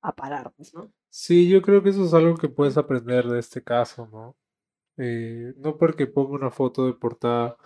a 0.01 0.15
parar, 0.15 0.53
pues, 0.57 0.74
¿no? 0.74 0.91
Sí, 1.10 1.48
yo 1.50 1.62
creo 1.62 1.81
que 1.81 1.89
eso 1.89 2.03
es 2.05 2.13
algo 2.13 2.36
que 2.36 2.50
puedes 2.50 2.77
aprender 2.77 3.25
de 3.27 3.39
este 3.39 3.63
caso, 3.63 4.07
¿no? 4.12 4.36
Eh, 4.98 5.53
no 5.57 5.77
porque 5.77 6.07
ponga 6.07 6.31
una 6.36 6.51
foto 6.51 6.86
de 6.88 6.93
portada 6.93 7.57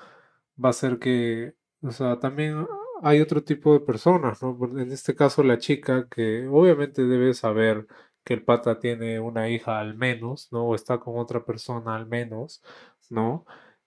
va 0.64 0.70
a 0.70 0.74
ser 0.74 1.00
que, 1.00 1.56
o 1.84 1.92
sea, 1.92 2.20
también 2.20 2.68
hay 3.02 3.22
otro 3.22 3.44
tipo 3.44 3.74
de 3.74 3.80
personas, 3.82 4.42
¿no? 4.44 4.58
En 4.80 4.92
este 4.92 5.16
caso 5.16 5.44
la 5.44 5.58
chica 5.58 6.08
que 6.10 6.48
obviamente 6.48 7.04
debe 7.06 7.34
saber 7.34 7.88
que 8.24 8.34
el 8.36 8.44
pata 8.44 8.80
tiene 8.80 9.20
una 9.20 9.50
hija 9.50 9.80
al 9.80 9.96
menos, 9.96 10.50
¿no? 10.52 10.66
O 10.66 10.76
está 10.76 11.00
con 11.00 11.18
otra 11.20 11.46
persona 11.46 11.96
al 11.96 12.08
menos, 12.08 12.62
¿no? 13.10 13.46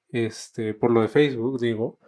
Este, 0.09 0.75
por 0.75 0.91
lo 0.91 1.03
de 1.03 1.09
Facebook, 1.09 1.61
digo. 1.61 1.99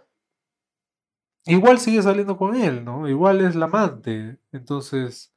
Igual 1.46 1.78
sigue 1.78 2.02
saliendo 2.02 2.36
con 2.36 2.54
él, 2.54 2.84
¿no? 2.84 3.08
Igual 3.08 3.40
es 3.42 3.54
la 3.54 3.66
amante. 3.66 4.38
Entonces, 4.52 5.32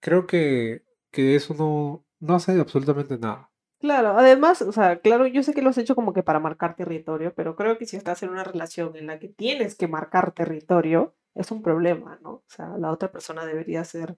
creo 0.00 0.26
que, 0.26 0.84
que 1.12 1.36
eso 1.36 1.54
no, 1.54 2.04
no 2.20 2.36
hace 2.36 2.60
absolutamente 2.60 3.18
nada. 3.18 3.50
Claro, 3.80 4.16
además, 4.16 4.62
o 4.62 4.72
sea, 4.72 5.00
claro, 5.00 5.26
yo 5.26 5.42
sé 5.42 5.52
que 5.52 5.60
lo 5.60 5.70
has 5.70 5.78
hecho 5.78 5.94
como 5.94 6.12
que 6.12 6.22
para 6.22 6.40
marcar 6.40 6.74
territorio, 6.74 7.34
pero 7.34 7.54
creo 7.54 7.76
que 7.76 7.86
si 7.86 7.96
estás 7.96 8.22
en 8.22 8.30
una 8.30 8.44
relación 8.44 8.96
en 8.96 9.06
la 9.06 9.18
que 9.18 9.28
tienes 9.28 9.74
que 9.74 9.88
marcar 9.88 10.32
territorio, 10.32 11.14
es 11.34 11.50
un 11.50 11.62
problema, 11.62 12.18
¿no? 12.22 12.30
O 12.30 12.44
sea, 12.46 12.78
la 12.78 12.90
otra 12.90 13.10
persona 13.12 13.44
debería 13.44 13.84
ser 13.84 14.16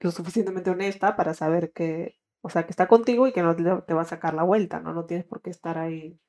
lo 0.00 0.10
suficientemente 0.10 0.70
honesta 0.70 1.16
para 1.16 1.34
saber 1.34 1.72
que, 1.72 2.18
o 2.42 2.50
sea, 2.50 2.64
que 2.64 2.70
está 2.70 2.86
contigo 2.86 3.26
y 3.26 3.32
que 3.32 3.42
no 3.42 3.56
te, 3.56 3.94
va 3.94 4.02
a 4.02 4.04
sacar 4.04 4.34
la 4.34 4.42
vuelta, 4.42 4.80
¿no? 4.80 4.92
No 4.92 5.06
tienes 5.06 5.26
por 5.26 5.40
qué 5.40 5.50
estar 5.50 5.78
ahí 5.78 6.20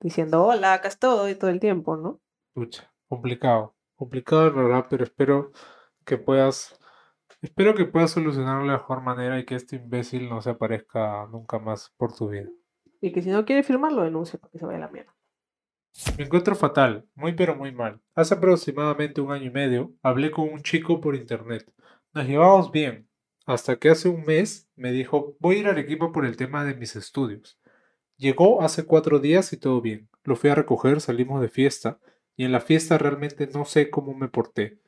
diciendo, 0.00 0.44
hola, 0.44 0.74
acá 0.74 0.88
estoy 0.88 1.34
todo 1.34 1.50
el 1.50 1.60
tiempo, 1.60 1.96
¿no? 1.96 2.20
Pucha, 2.54 2.90
complicado, 3.08 3.76
complicado 3.94 4.48
en 4.48 4.56
verdad, 4.56 4.86
pero 4.88 5.04
espero 5.04 5.52
que 6.04 6.16
puedas, 6.16 6.79
espero 7.40 7.74
que 7.74 7.84
puedas 7.84 8.10
solucionarlo 8.10 8.62
de 8.62 8.68
la 8.68 8.78
mejor 8.78 9.02
manera 9.02 9.38
y 9.38 9.44
que 9.44 9.54
este 9.54 9.76
imbécil 9.76 10.28
no 10.28 10.40
se 10.42 10.50
aparezca 10.50 11.26
nunca 11.26 11.58
más 11.58 11.92
por 11.96 12.14
tu 12.14 12.28
vida. 12.28 12.48
Y 13.00 13.12
que 13.12 13.22
si 13.22 13.30
no 13.30 13.44
quiere 13.44 13.62
firmar, 13.62 13.92
lo 13.92 14.02
denuncia 14.02 14.38
para 14.38 14.50
que 14.50 14.58
se 14.58 14.66
vaya 14.66 14.78
a 14.78 14.82
la 14.82 14.88
mierda. 14.88 15.14
Me 16.16 16.24
encuentro 16.24 16.54
fatal, 16.54 17.06
muy 17.14 17.32
pero 17.32 17.56
muy 17.56 17.72
mal. 17.72 18.00
Hace 18.14 18.34
aproximadamente 18.34 19.20
un 19.20 19.32
año 19.32 19.46
y 19.46 19.50
medio 19.50 19.92
hablé 20.02 20.30
con 20.30 20.48
un 20.48 20.62
chico 20.62 21.00
por 21.00 21.16
internet. 21.16 21.70
Nos 22.12 22.26
llevamos 22.26 22.70
bien, 22.70 23.08
hasta 23.46 23.76
que 23.76 23.90
hace 23.90 24.08
un 24.08 24.22
mes 24.24 24.68
me 24.76 24.92
dijo 24.92 25.36
voy 25.40 25.56
a 25.56 25.58
ir 25.58 25.66
a 25.66 25.70
Arequipa 25.70 26.12
por 26.12 26.24
el 26.24 26.36
tema 26.36 26.64
de 26.64 26.74
mis 26.74 26.94
estudios. 26.96 27.58
Llegó 28.16 28.62
hace 28.62 28.84
cuatro 28.84 29.18
días 29.18 29.52
y 29.52 29.56
todo 29.56 29.80
bien. 29.80 30.08
Lo 30.24 30.36
fui 30.36 30.50
a 30.50 30.54
recoger, 30.54 31.00
salimos 31.00 31.40
de 31.40 31.48
fiesta 31.48 31.98
y 32.36 32.44
en 32.44 32.52
la 32.52 32.60
fiesta 32.60 32.98
realmente 32.98 33.48
no 33.48 33.64
sé 33.64 33.90
cómo 33.90 34.14
me 34.14 34.28
porté. 34.28 34.78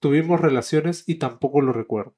Tuvimos 0.00 0.40
relaciones 0.40 1.04
y 1.06 1.16
tampoco 1.16 1.60
lo 1.60 1.72
recuerdo. 1.72 2.14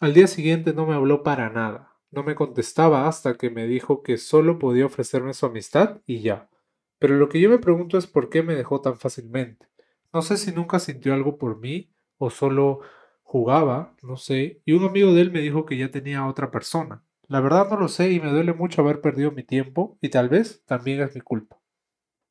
Al 0.00 0.14
día 0.14 0.26
siguiente 0.26 0.74
no 0.74 0.86
me 0.86 0.94
habló 0.94 1.22
para 1.22 1.50
nada. 1.50 1.96
No 2.10 2.22
me 2.22 2.34
contestaba 2.34 3.08
hasta 3.08 3.36
que 3.38 3.50
me 3.50 3.66
dijo 3.66 4.02
que 4.02 4.18
solo 4.18 4.58
podía 4.58 4.86
ofrecerme 4.86 5.32
su 5.32 5.46
amistad 5.46 6.00
y 6.06 6.20
ya. 6.20 6.50
Pero 6.98 7.16
lo 7.16 7.28
que 7.28 7.40
yo 7.40 7.48
me 7.48 7.58
pregunto 7.58 7.96
es 7.98 8.06
por 8.06 8.28
qué 8.28 8.42
me 8.42 8.54
dejó 8.54 8.80
tan 8.82 8.98
fácilmente. 8.98 9.66
No 10.12 10.20
sé 10.20 10.36
si 10.36 10.52
nunca 10.52 10.78
sintió 10.78 11.14
algo 11.14 11.38
por 11.38 11.58
mí 11.58 11.90
o 12.18 12.28
solo 12.30 12.80
jugaba, 13.22 13.96
no 14.02 14.18
sé, 14.18 14.60
y 14.66 14.72
un 14.72 14.84
amigo 14.84 15.14
de 15.14 15.22
él 15.22 15.32
me 15.32 15.40
dijo 15.40 15.64
que 15.64 15.78
ya 15.78 15.90
tenía 15.90 16.26
otra 16.26 16.50
persona. 16.50 17.02
La 17.28 17.40
verdad 17.40 17.70
no 17.70 17.78
lo 17.78 17.88
sé 17.88 18.12
y 18.12 18.20
me 18.20 18.30
duele 18.30 18.52
mucho 18.52 18.82
haber 18.82 19.00
perdido 19.00 19.30
mi 19.30 19.42
tiempo 19.42 19.96
y 20.02 20.10
tal 20.10 20.28
vez 20.28 20.62
también 20.66 21.00
es 21.00 21.14
mi 21.14 21.22
culpa. 21.22 21.58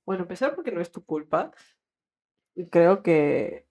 Bueno, 0.06 0.24
empezar 0.24 0.54
porque 0.54 0.72
no 0.72 0.80
es 0.80 0.92
tu 0.92 1.04
culpa. 1.04 1.52
Creo 2.70 3.02
que, 3.02 3.66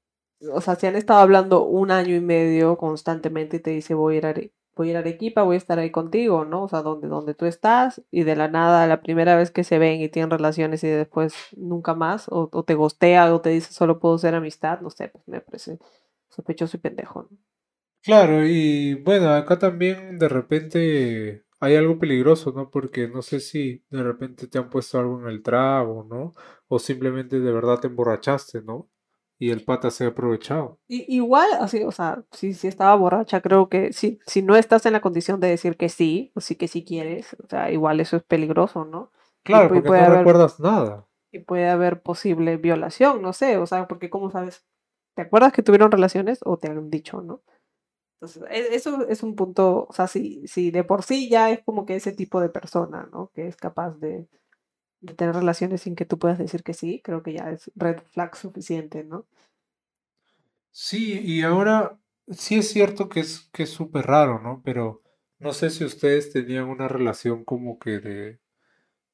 o 0.53 0.61
sea, 0.61 0.77
si 0.77 0.87
han 0.87 0.97
estado 0.97 1.21
hablando 1.21 1.65
un 1.65 1.91
año 1.91 2.15
y 2.15 2.21
medio 2.21 2.77
constantemente 2.79 3.59
y 3.59 3.61
te 3.61 3.71
dice 3.71 3.95
voy 3.95 4.17
a 4.17 4.19
ir 4.19 4.27
a, 4.27 4.35
voy 4.77 4.89
a 4.89 4.91
ir 4.91 4.97
a 4.97 5.01
Arequipa, 5.01 5.43
voy 5.43 5.55
a 5.57 5.59
estar 5.59 5.79
ahí 5.79 5.91
contigo, 5.91 6.45
¿no? 6.45 6.65
O 6.65 6.69
sea, 6.69 6.83
donde, 6.83 7.09
donde 7.09 7.35
tú 7.35 7.47
estás 7.47 8.03
y 8.11 8.25
de 8.25 8.37
la 8.37 8.49
nada, 8.49 8.87
la 8.87 9.03
primera 9.03 9.37
vez 9.37 9.51
que 9.51 9.65
se 9.65 9.79
ven 9.79 10.01
y 10.01 10.09
tienen 10.09 10.31
relaciones 10.31 10.83
y 10.85 10.89
después 10.89 11.35
nunca 11.57 11.95
más, 11.95 12.29
o, 12.29 12.49
o 12.53 12.65
te 12.65 12.75
gostea 12.75 13.33
o 13.35 13.41
te 13.41 13.51
dice 13.51 13.73
solo 13.73 14.01
puedo 14.01 14.19
ser 14.19 14.35
amistad, 14.35 14.81
no 14.81 14.91
sé, 14.91 15.09
pues 15.09 15.27
me 15.29 15.41
parece 15.41 15.79
sospechoso 16.29 16.77
y 16.77 16.81
pendejo, 16.81 17.29
¿no? 17.31 17.39
Claro, 18.03 18.47
y 18.47 18.95
bueno, 18.95 19.29
acá 19.31 19.59
también 19.59 20.19
de 20.19 20.29
repente 20.29 21.45
hay 21.61 21.77
algo 21.77 21.99
peligroso, 21.99 22.53
¿no? 22.53 22.71
Porque 22.71 23.09
no 23.09 23.21
sé 23.21 23.41
si 23.41 23.85
de 23.91 24.03
repente 24.03 24.47
te 24.49 24.59
han 24.59 24.71
puesto 24.71 24.99
algo 24.99 25.21
en 25.21 25.29
el 25.29 25.43
trago, 25.43 26.05
¿no? 26.09 26.33
O 26.69 26.79
simplemente 26.79 27.41
de 27.41 27.53
verdad 27.53 27.79
te 27.79 27.89
emborrachaste, 27.89 28.63
¿no? 28.63 28.89
Y 29.43 29.51
el 29.51 29.65
pata 29.65 29.91
se 29.91 30.05
ha 30.05 30.09
aprovechado. 30.09 30.79
Y, 30.87 31.13
igual, 31.17 31.49
así, 31.61 31.83
o 31.83 31.91
sea, 31.93 32.23
si, 32.31 32.53
si 32.53 32.69
estaba 32.69 32.95
borracha, 32.95 33.41
creo 33.41 33.69
que 33.71 33.93
si, 33.95 34.21
si 34.27 34.43
no 34.43 34.55
estás 34.55 34.85
en 34.87 34.93
la 34.93 35.01
condición 35.01 35.41
de 35.41 35.49
decir 35.49 35.77
que 35.79 35.89
sí, 35.89 36.31
o 36.35 36.41
sí 36.41 36.57
que 36.57 36.69
sí 36.69 36.85
quieres, 36.85 37.35
o 37.43 37.49
sea, 37.49 37.71
igual 37.73 38.01
eso 38.01 38.17
es 38.19 38.23
peligroso, 38.23 38.85
¿no? 38.85 39.11
Claro, 39.43 39.65
y 39.65 39.69
porque 39.69 39.87
puede 39.89 40.01
no 40.03 40.07
haber- 40.09 40.19
recuerdas 40.19 40.61
nada. 40.61 41.07
y 41.33 41.39
puede 41.39 41.69
haber 41.71 42.03
posible 42.03 42.59
violación, 42.59 43.23
no 43.23 43.33
sé, 43.33 43.57
o 43.57 43.67
sea, 43.67 43.89
porque 43.89 44.11
cómo 44.11 44.31
sabes, 44.31 44.67
¿te 45.17 45.23
acuerdas 45.23 45.53
que 45.55 45.63
tuvieron 45.63 45.91
relaciones 45.91 46.41
o 46.45 46.59
te 46.59 46.69
han 46.69 46.91
dicho, 46.91 47.23
no? 47.23 47.41
Entonces, 48.21 48.43
e- 48.51 48.75
eso 48.75 49.07
es 49.09 49.23
un 49.23 49.37
punto, 49.37 49.87
o 49.89 49.93
sea, 49.95 50.07
si, 50.07 50.47
si 50.47 50.71
de 50.71 50.85
por 50.85 51.03
sí 51.03 51.31
ya 51.31 51.51
es 51.51 51.61
como 51.65 51.87
que 51.87 51.97
ese 51.97 52.13
tipo 52.13 52.41
de 52.43 52.51
persona, 52.51 53.09
¿no? 53.11 53.31
Que 53.35 53.47
es 53.49 53.57
capaz 53.57 53.93
de, 54.01 54.29
de 55.01 55.15
tener 55.15 55.35
relaciones 55.35 55.83
sin 55.83 55.97
que 55.97 56.05
tú 56.05 56.19
puedas 56.19 56.39
decir 56.39 56.63
que 56.63 56.75
sí, 56.75 57.01
creo 57.03 57.23
que 57.23 57.33
ya 57.33 57.51
es 57.51 57.71
red 57.75 57.99
flag 58.13 58.37
suficiente, 58.37 59.05
¿no? 59.05 59.27
Sí, 60.71 61.21
y 61.25 61.43
ahora 61.43 61.99
sí 62.31 62.57
es 62.57 62.71
cierto 62.71 63.09
que 63.09 63.21
es 63.21 63.49
que 63.53 63.65
es 63.65 63.71
súper 63.71 64.07
raro, 64.07 64.41
¿no? 64.41 64.63
Pero 64.65 65.03
no 65.39 65.53
sé 65.53 65.71
si 65.71 65.85
ustedes 65.85 66.33
tenían 66.33 66.67
una 66.69 66.89
relación 66.89 67.45
como 67.45 67.79
que 67.79 67.99
de, 67.99 68.41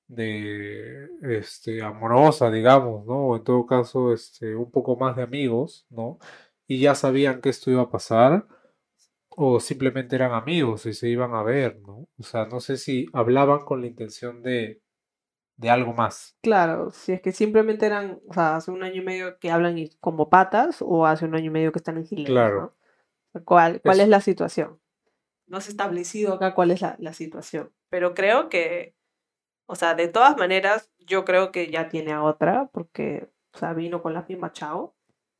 de, 0.08 1.08
este, 1.22 1.82
amorosa, 1.82 2.50
digamos, 2.50 3.06
¿no? 3.06 3.28
O 3.28 3.36
en 3.36 3.44
todo 3.44 3.66
caso, 3.66 4.12
este, 4.12 4.54
un 4.56 4.70
poco 4.70 4.96
más 4.96 5.16
de 5.16 5.22
amigos, 5.22 5.86
¿no? 5.90 6.18
Y 6.66 6.80
ya 6.80 6.94
sabían 6.94 7.40
que 7.40 7.50
esto 7.50 7.70
iba 7.70 7.82
a 7.82 7.90
pasar, 7.90 8.46
o 9.28 9.60
simplemente 9.60 10.16
eran 10.16 10.32
amigos 10.32 10.86
y 10.86 10.94
se 10.94 11.08
iban 11.08 11.34
a 11.34 11.42
ver, 11.42 11.80
¿no? 11.80 12.08
O 12.18 12.22
sea, 12.22 12.46
no 12.46 12.60
sé 12.60 12.76
si 12.78 13.06
hablaban 13.12 13.60
con 13.64 13.80
la 13.82 13.86
intención 13.88 14.42
de, 14.42 14.82
de 15.56 15.70
algo 15.70 15.92
más. 15.94 16.36
Claro, 16.42 16.90
si 16.90 17.12
es 17.12 17.20
que 17.20 17.32
simplemente 17.32 17.86
eran, 17.86 18.20
o 18.28 18.34
sea, 18.34 18.56
hace 18.56 18.70
un 18.70 18.82
año 18.82 19.02
y 19.02 19.04
medio 19.04 19.38
que 19.38 19.50
hablan 19.50 19.76
como 20.00 20.28
patas 20.28 20.78
o 20.80 21.06
hace 21.06 21.24
un 21.24 21.34
año 21.34 21.46
y 21.46 21.50
medio 21.50 21.72
que 21.72 21.78
están 21.78 21.96
en 21.96 22.06
gilead, 22.06 22.26
Claro. 22.26 22.74
¿Cuál, 23.44 23.80
cuál 23.82 23.96
Eso. 23.96 24.04
es 24.04 24.08
la 24.08 24.20
situación? 24.20 24.80
No 25.46 25.60
se 25.60 25.68
ha 25.68 25.70
establecido 25.72 26.34
acá 26.34 26.54
cuál 26.54 26.70
es 26.70 26.80
la, 26.80 26.96
la 26.98 27.12
situación, 27.12 27.72
pero 27.90 28.14
creo 28.14 28.48
que, 28.48 28.94
o 29.66 29.76
sea, 29.76 29.94
de 29.94 30.08
todas 30.08 30.36
maneras, 30.36 30.90
yo 30.98 31.24
creo 31.24 31.52
que 31.52 31.70
ya 31.70 31.88
tiene 31.88 32.12
a 32.12 32.22
otra 32.22 32.70
porque, 32.72 33.28
o 33.52 33.58
sea, 33.58 33.72
vino 33.74 34.02
con 34.02 34.14
la 34.14 34.24
misma 34.28 34.52
chao. 34.52 34.94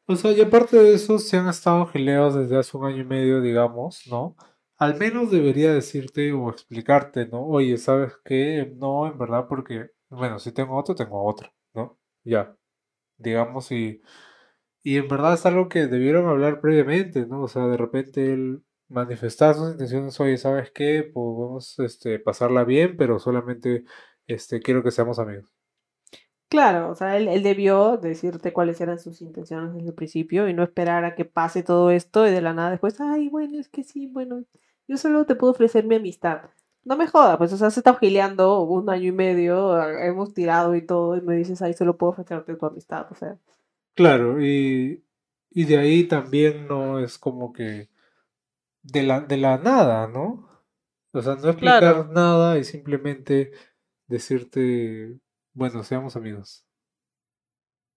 O 0.09 0.15
sea, 0.15 0.31
y 0.33 0.41
aparte 0.41 0.77
de 0.77 0.95
eso, 0.95 1.19
se 1.19 1.37
han 1.37 1.49
estado 1.49 1.87
gileos 1.87 2.35
desde 2.35 2.57
hace 2.57 2.77
un 2.77 2.85
año 2.85 3.03
y 3.03 3.05
medio, 3.05 3.41
digamos, 3.41 4.03
¿no? 4.09 4.37
Al 4.79 4.97
menos 4.99 5.31
debería 5.31 5.73
decirte 5.73 6.33
o 6.33 6.51
explicarte, 6.51 7.27
¿no? 7.27 7.43
Oye, 7.47 7.77
¿sabes 7.79 8.13
qué? 8.25 8.73
No, 8.77 9.07
en 9.07 9.19
verdad, 9.19 9.47
porque, 9.49 9.91
bueno, 10.17 10.39
si 10.39 10.53
tengo 10.53 10.77
otro, 10.77 10.95
tengo 10.95 11.25
otro, 11.25 11.51
¿no? 11.75 11.99
Ya, 12.25 12.57
digamos, 13.19 13.73
y, 13.73 14.03
y 14.83 14.97
en 14.99 15.09
verdad 15.09 15.35
es 15.35 15.47
algo 15.47 15.69
que 15.69 15.87
debieron 15.87 16.29
hablar 16.29 16.61
previamente, 16.61 17.27
¿no? 17.27 17.43
O 17.43 17.49
sea, 17.49 17.67
de 17.69 17.77
repente 17.77 18.33
él 18.33 18.65
manifestar 18.89 19.55
sus 19.55 19.73
intenciones, 19.73 20.19
oye, 20.21 20.39
¿sabes 20.39 20.71
qué? 20.73 21.03
Podemos, 21.05 21.79
este, 21.81 22.19
pasarla 22.21 22.65
bien, 22.65 22.97
pero 22.97 23.19
solamente, 23.19 23.85
este, 24.27 24.61
quiero 24.61 24.83
que 24.83 24.91
seamos 24.93 25.19
amigos. 25.19 25.53
Claro, 26.49 26.91
o 26.91 26.95
sea, 26.95 27.17
él, 27.17 27.27
él 27.29 27.43
debió 27.43 27.97
decirte 27.97 28.53
cuáles 28.53 28.81
eran 28.81 28.99
sus 29.01 29.21
intenciones 29.21 29.75
desde 29.75 29.89
el 29.89 29.95
principio 29.95 30.49
y 30.49 30.55
no 30.55 30.63
esperar 30.63 31.05
a 31.05 31.15
que 31.17 31.25
pase 31.25 31.63
todo 31.65 31.91
esto 31.91 32.27
y 32.27 32.31
de 32.31 32.41
la 32.41 32.53
nada 32.55 32.71
después, 32.71 33.01
ay, 33.01 33.29
bueno, 33.29 33.59
es 33.59 33.69
que 33.69 33.83
sí, 33.83 34.07
bueno, 34.07 34.45
yo 34.87 34.97
solo 34.97 35.27
te 35.27 35.35
puedo 35.35 35.53
ofrecer 35.53 35.85
mi 35.87 35.97
amistad. 35.97 36.43
No 36.87 36.97
me 36.97 37.07
jodas, 37.07 37.37
pues, 37.37 37.53
o 37.53 37.57
sea, 37.59 37.69
se 37.71 37.81
está 37.81 37.95
gileando 37.97 38.63
un 38.63 38.89
año 38.89 39.09
y 39.09 39.13
medio, 39.13 39.73
a- 39.75 40.07
hemos 40.07 40.33
tirado 40.33 40.75
y 40.75 40.81
todo, 40.87 41.17
y 41.17 41.21
me 41.21 41.37
dices, 41.37 41.61
ay, 41.61 41.75
solo 41.75 41.99
puedo 41.99 42.13
ofrecerte 42.13 42.57
tu 42.57 42.65
amistad, 42.67 43.07
o 43.11 43.15
sea, 43.15 43.39
Claro, 43.95 44.41
y, 44.45 45.05
y 45.51 45.65
de 45.65 45.79
ahí 45.79 46.05
también 46.07 46.69
no 46.69 46.99
es 47.01 47.19
como 47.19 47.53
que 47.53 47.89
de 48.83 49.03
la, 49.03 49.21
de 49.21 49.37
la 49.39 49.59
nada, 49.59 50.07
¿no? 50.09 50.49
O 51.13 51.23
sea, 51.23 51.35
no 51.37 51.49
explicar 51.49 51.81
Claro. 51.81 52.05
nada 52.13 52.59
y 52.59 52.65
simplemente 52.65 53.53
decirte, 54.07 55.19
bueno, 55.55 55.83
seamos 55.83 56.17
amigos. 56.17 56.67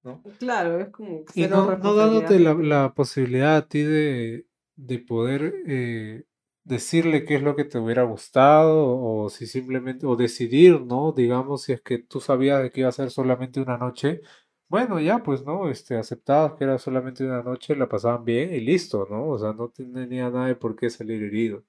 ¿no? 0.04 0.24
Claro, 0.40 0.80
es 0.80 0.90
como 0.90 1.24
Y 1.36 1.44
no, 1.48 1.76
no 1.78 1.96
dándote 1.96 2.40
la, 2.40 2.54
la 2.54 2.94
posibilidad 2.94 3.58
a 3.58 3.68
ti 3.68 3.82
de, 3.84 4.46
de 4.76 5.00
poder 5.00 5.54
eh, 5.68 6.24
decirle 6.70 7.26
qué 7.26 7.36
es 7.36 7.42
lo 7.42 7.56
que 7.56 7.66
te 7.66 7.80
hubiera 7.80 8.04
gustado 8.04 8.98
o 9.00 9.30
si 9.30 9.48
simplemente, 9.48 10.06
o 10.06 10.16
decidir, 10.16 10.82
¿no? 10.82 11.12
Digamos, 11.12 11.64
si 11.64 11.74
es 11.74 11.82
que 11.82 11.98
tú 12.00 12.22
sabías 12.22 12.62
de 12.62 12.72
que 12.72 12.82
iba 12.82 12.90
a 12.90 12.94
ser 12.94 13.10
solamente 13.12 13.60
una 13.60 13.78
noche, 13.78 14.22
bueno, 14.70 15.00
ya 15.00 15.24
pues, 15.24 15.44
¿no? 15.44 15.70
Este, 15.70 15.98
aceptabas 15.98 16.54
que 16.54 16.66
era 16.66 16.78
solamente 16.78 17.26
una 17.26 17.42
noche, 17.42 17.76
la 17.76 17.90
pasaban 17.90 18.24
bien 18.24 18.54
y 18.54 18.60
listo, 18.62 19.08
¿no? 19.10 19.30
O 19.30 19.40
sea, 19.40 19.54
no 19.54 19.70
tenía 19.70 20.30
nada 20.30 20.46
de 20.46 20.56
por 20.56 20.76
qué 20.76 20.90
salir 20.92 21.24
herido. 21.24 21.64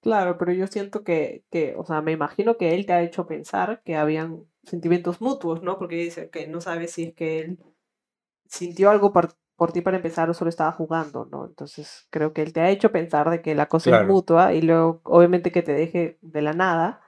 Claro, 0.00 0.38
pero 0.38 0.52
yo 0.52 0.68
siento 0.68 1.02
que, 1.02 1.44
que, 1.50 1.74
o 1.76 1.84
sea, 1.84 2.00
me 2.02 2.12
imagino 2.12 2.56
que 2.56 2.74
él 2.74 2.86
te 2.86 2.92
ha 2.92 3.02
hecho 3.02 3.26
pensar 3.26 3.82
que 3.84 3.96
habían 3.96 4.44
sentimientos 4.62 5.20
mutuos, 5.20 5.62
¿no? 5.62 5.78
Porque 5.78 5.96
dice 5.96 6.30
que 6.30 6.46
no 6.46 6.60
sabe 6.60 6.86
si 6.86 7.04
es 7.04 7.14
que 7.14 7.40
él 7.40 7.58
sintió 8.48 8.90
algo 8.90 9.12
por, 9.56 9.72
ti 9.72 9.80
para 9.80 9.96
empezar 9.96 10.30
o 10.30 10.34
solo 10.34 10.48
estaba 10.48 10.72
jugando, 10.72 11.26
¿no? 11.30 11.46
Entonces 11.46 12.06
creo 12.10 12.32
que 12.32 12.42
él 12.42 12.52
te 12.52 12.60
ha 12.60 12.70
hecho 12.70 12.92
pensar 12.92 13.30
de 13.30 13.42
que 13.42 13.54
la 13.54 13.66
cosa 13.66 14.00
es 14.00 14.06
mutua 14.06 14.52
y 14.52 14.62
luego 14.62 15.00
obviamente 15.04 15.50
que 15.50 15.62
te 15.62 15.72
deje 15.72 16.18
de 16.20 16.42
la 16.42 16.52
nada 16.52 17.00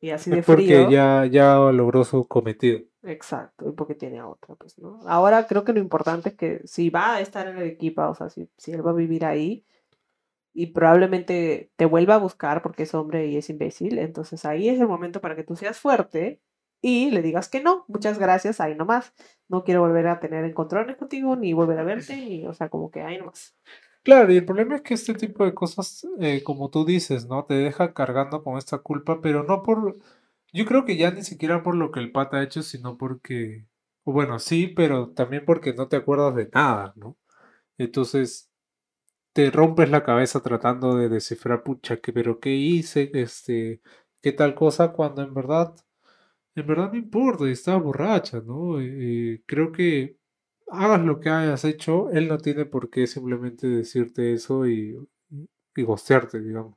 y 0.00 0.10
así 0.10 0.30
de 0.30 0.42
porque 0.42 0.64
frío. 0.64 0.90
ya, 0.90 1.26
ya 1.26 1.56
logró 1.72 2.04
su 2.04 2.26
cometido. 2.26 2.80
Exacto, 3.02 3.68
y 3.68 3.72
porque 3.72 3.94
tiene 3.94 4.18
a 4.18 4.28
otra, 4.28 4.54
pues, 4.54 4.78
¿no? 4.78 5.00
Ahora 5.06 5.46
creo 5.46 5.64
que 5.64 5.72
lo 5.72 5.80
importante 5.80 6.30
es 6.30 6.34
que 6.36 6.60
si 6.64 6.90
va 6.90 7.16
a 7.16 7.20
estar 7.20 7.46
en 7.48 7.58
el 7.58 7.68
equipo, 7.68 8.02
o 8.06 8.14
sea, 8.14 8.28
si, 8.28 8.48
si 8.56 8.72
él 8.72 8.86
va 8.86 8.90
a 8.90 8.94
vivir 8.94 9.24
ahí 9.24 9.64
y 10.52 10.66
probablemente 10.66 11.70
te 11.76 11.84
vuelva 11.84 12.14
a 12.14 12.18
buscar 12.18 12.62
porque 12.62 12.84
es 12.84 12.94
hombre 12.94 13.26
y 13.26 13.36
es 13.36 13.50
imbécil, 13.50 13.98
entonces 13.98 14.44
ahí 14.44 14.68
es 14.68 14.80
el 14.80 14.88
momento 14.88 15.20
para 15.20 15.36
que 15.36 15.44
tú 15.44 15.56
seas 15.56 15.78
fuerte 15.78 16.40
y 16.80 17.10
le 17.10 17.22
digas 17.22 17.48
que 17.48 17.62
no, 17.62 17.84
muchas 17.88 18.18
gracias, 18.18 18.60
ahí 18.60 18.74
nomás. 18.74 19.12
No 19.48 19.64
quiero 19.64 19.80
volver 19.80 20.06
a 20.08 20.20
tener 20.20 20.44
encontrones 20.44 20.96
contigo, 20.96 21.36
ni 21.36 21.52
volver 21.52 21.78
a 21.78 21.84
verte, 21.84 22.16
ni, 22.16 22.46
o 22.46 22.54
sea, 22.54 22.68
como 22.68 22.90
que 22.90 23.02
ahí 23.02 23.18
nomás. 23.18 23.56
Claro, 24.02 24.32
y 24.32 24.38
el 24.38 24.44
problema 24.44 24.76
es 24.76 24.82
que 24.82 24.94
este 24.94 25.14
tipo 25.14 25.44
de 25.44 25.54
cosas, 25.54 26.06
eh, 26.20 26.42
como 26.42 26.70
tú 26.70 26.84
dices, 26.84 27.26
¿no? 27.26 27.44
Te 27.44 27.54
deja 27.54 27.92
cargando 27.92 28.42
con 28.42 28.56
esta 28.56 28.78
culpa, 28.78 29.20
pero 29.20 29.44
no 29.44 29.62
por... 29.62 29.98
Yo 30.52 30.64
creo 30.64 30.84
que 30.84 30.96
ya 30.96 31.10
ni 31.10 31.22
siquiera 31.22 31.62
por 31.62 31.74
lo 31.74 31.90
que 31.90 32.00
el 32.00 32.12
pata 32.12 32.38
ha 32.38 32.42
hecho, 32.42 32.62
sino 32.62 32.96
porque... 32.96 33.66
Bueno, 34.04 34.38
sí, 34.38 34.68
pero 34.68 35.10
también 35.10 35.44
porque 35.44 35.74
no 35.74 35.88
te 35.88 35.96
acuerdas 35.96 36.34
de 36.34 36.48
nada, 36.54 36.94
¿no? 36.96 37.18
Entonces, 37.78 38.50
te 39.32 39.50
rompes 39.50 39.90
la 39.90 40.04
cabeza 40.04 40.42
tratando 40.42 40.96
de 40.96 41.08
descifrar, 41.08 41.62
pucha, 41.62 41.98
que, 41.98 42.12
pero 42.12 42.40
¿qué 42.40 42.50
hice? 42.54 43.10
Este, 43.14 43.82
¿qué 44.22 44.32
tal 44.32 44.54
cosa? 44.54 44.92
Cuando 44.92 45.22
en 45.22 45.34
verdad, 45.34 45.74
en 46.60 46.66
verdad 46.66 46.92
no 46.92 46.98
importa, 46.98 47.46
y 47.46 47.52
estaba 47.52 47.78
borracha, 47.78 48.40
¿no? 48.40 48.80
Eh, 48.80 49.42
creo 49.46 49.72
que 49.72 50.16
hagas 50.68 51.02
lo 51.02 51.20
que 51.20 51.30
hayas 51.30 51.64
hecho, 51.64 52.10
él 52.10 52.28
no 52.28 52.38
tiene 52.38 52.66
por 52.66 52.90
qué 52.90 53.06
simplemente 53.06 53.66
decirte 53.66 54.32
eso 54.32 54.66
y, 54.66 54.96
y 55.74 55.82
gostearte, 55.82 56.40
digamos. 56.40 56.76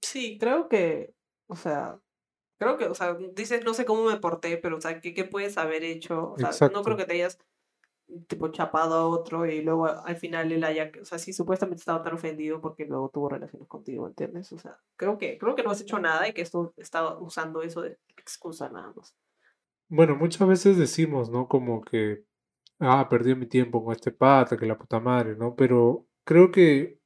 Sí, 0.00 0.38
creo 0.38 0.68
que, 0.68 1.14
o 1.46 1.56
sea, 1.56 2.00
creo 2.58 2.76
que, 2.76 2.84
o 2.86 2.94
sea, 2.94 3.14
dices, 3.34 3.64
no 3.64 3.74
sé 3.74 3.84
cómo 3.84 4.04
me 4.04 4.18
porté, 4.18 4.56
pero, 4.56 4.76
o 4.76 4.80
sea, 4.80 5.00
¿qué, 5.00 5.14
qué 5.14 5.24
puedes 5.24 5.58
haber 5.58 5.84
hecho? 5.84 6.32
O 6.32 6.38
sea, 6.38 6.68
no 6.68 6.82
creo 6.82 6.96
que 6.96 7.04
te 7.04 7.14
hayas, 7.14 7.38
tipo, 8.26 8.48
chapado 8.48 8.94
a 8.94 9.08
otro 9.08 9.46
y 9.46 9.62
luego 9.62 9.86
al 9.86 10.16
final 10.16 10.52
él 10.52 10.64
haya, 10.64 10.90
o 11.00 11.04
sea, 11.04 11.18
sí, 11.18 11.32
supuestamente 11.32 11.80
estaba 11.80 12.02
tan 12.02 12.14
ofendido 12.14 12.60
porque 12.60 12.86
luego 12.86 13.10
tuvo 13.10 13.28
relaciones 13.28 13.68
contigo, 13.68 14.06
¿entiendes? 14.06 14.52
O 14.52 14.58
sea, 14.58 14.78
creo 14.96 15.18
que, 15.18 15.38
creo 15.38 15.54
que 15.54 15.62
no 15.62 15.70
has 15.70 15.80
hecho 15.80 15.98
nada 15.98 16.28
y 16.28 16.32
que 16.32 16.42
esto 16.42 16.74
estaba 16.76 17.18
usando 17.18 17.62
eso 17.62 17.82
de 17.82 17.98
excusa 18.16 18.68
nada 18.68 18.92
más. 18.96 19.14
Bueno, 19.88 20.16
muchas 20.16 20.46
veces 20.48 20.78
decimos, 20.78 21.30
¿no? 21.30 21.48
Como 21.48 21.82
que, 21.82 22.24
ah, 22.80 23.08
perdí 23.08 23.34
mi 23.34 23.46
tiempo 23.46 23.84
con 23.84 23.94
este 23.94 24.10
pata, 24.10 24.56
que 24.56 24.66
la 24.66 24.78
puta 24.78 25.00
madre, 25.00 25.36
¿no? 25.36 25.54
Pero 25.54 26.06
creo 26.24 26.50
que 26.50 26.98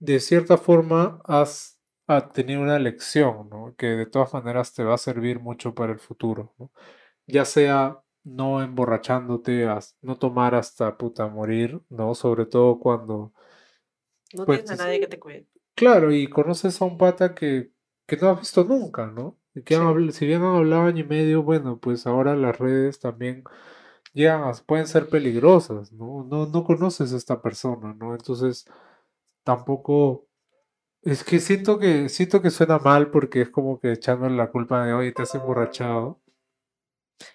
de 0.00 0.20
cierta 0.20 0.56
forma 0.56 1.20
has 1.24 1.78
tener 2.32 2.58
una 2.58 2.78
lección, 2.78 3.48
¿no? 3.50 3.74
Que 3.76 3.88
de 3.88 4.06
todas 4.06 4.32
maneras 4.32 4.72
te 4.72 4.82
va 4.82 4.94
a 4.94 4.98
servir 4.98 5.40
mucho 5.40 5.74
para 5.74 5.92
el 5.92 5.98
futuro, 5.98 6.54
¿no? 6.58 6.70
Ya 7.26 7.44
sea 7.44 8.02
no 8.28 8.62
emborrachándote, 8.62 9.66
no 10.02 10.16
tomar 10.18 10.54
hasta 10.54 10.96
puta 10.96 11.26
morir, 11.28 11.80
¿no? 11.88 12.14
Sobre 12.14 12.46
todo 12.46 12.78
cuando, 12.78 13.32
No 14.34 14.44
pues, 14.46 14.60
tienes 14.64 14.80
a 14.80 14.84
nadie 14.84 15.00
que 15.00 15.06
te 15.06 15.18
cuide. 15.18 15.46
claro, 15.74 16.12
y 16.12 16.28
conoces 16.28 16.80
a 16.80 16.84
un 16.84 16.98
pata 16.98 17.34
que, 17.34 17.72
que 18.06 18.16
no 18.16 18.30
has 18.30 18.40
visto 18.40 18.64
nunca, 18.64 19.06
¿no? 19.06 19.38
Y 19.54 19.62
que 19.62 19.74
Sí. 19.76 20.12
si 20.12 20.26
bien 20.26 20.42
han 20.42 20.56
hablado 20.56 20.82
año 20.84 21.00
y 21.04 21.08
medio, 21.08 21.42
bueno, 21.42 21.78
pues 21.78 22.06
ahora 22.06 22.36
las 22.36 22.58
redes 22.58 23.00
también 23.00 23.44
llegan 24.14 24.42
a- 24.44 24.52
pueden 24.66 24.86
ser 24.86 25.08
peligrosas, 25.08 25.92
¿no? 25.92 26.24
No, 26.24 26.46
no 26.46 26.64
conoces 26.64 27.12
a 27.12 27.16
esta 27.16 27.42
persona, 27.42 27.94
¿no? 27.94 28.14
Entonces, 28.14 28.66
tampoco 29.44 30.26
es 31.02 31.24
que 31.24 31.40
siento 31.40 31.78
que 31.78 32.08
siento 32.08 32.42
que 32.42 32.50
suena 32.50 32.78
mal 32.78 33.10
porque 33.10 33.42
es 33.42 33.50
como 33.50 33.80
que 33.80 33.92
echándole 33.92 34.36
la 34.36 34.50
culpa 34.50 34.84
de 34.86 34.92
oye, 34.94 35.12
te 35.12 35.22
has 35.22 35.34
emborrachado. 35.34 36.20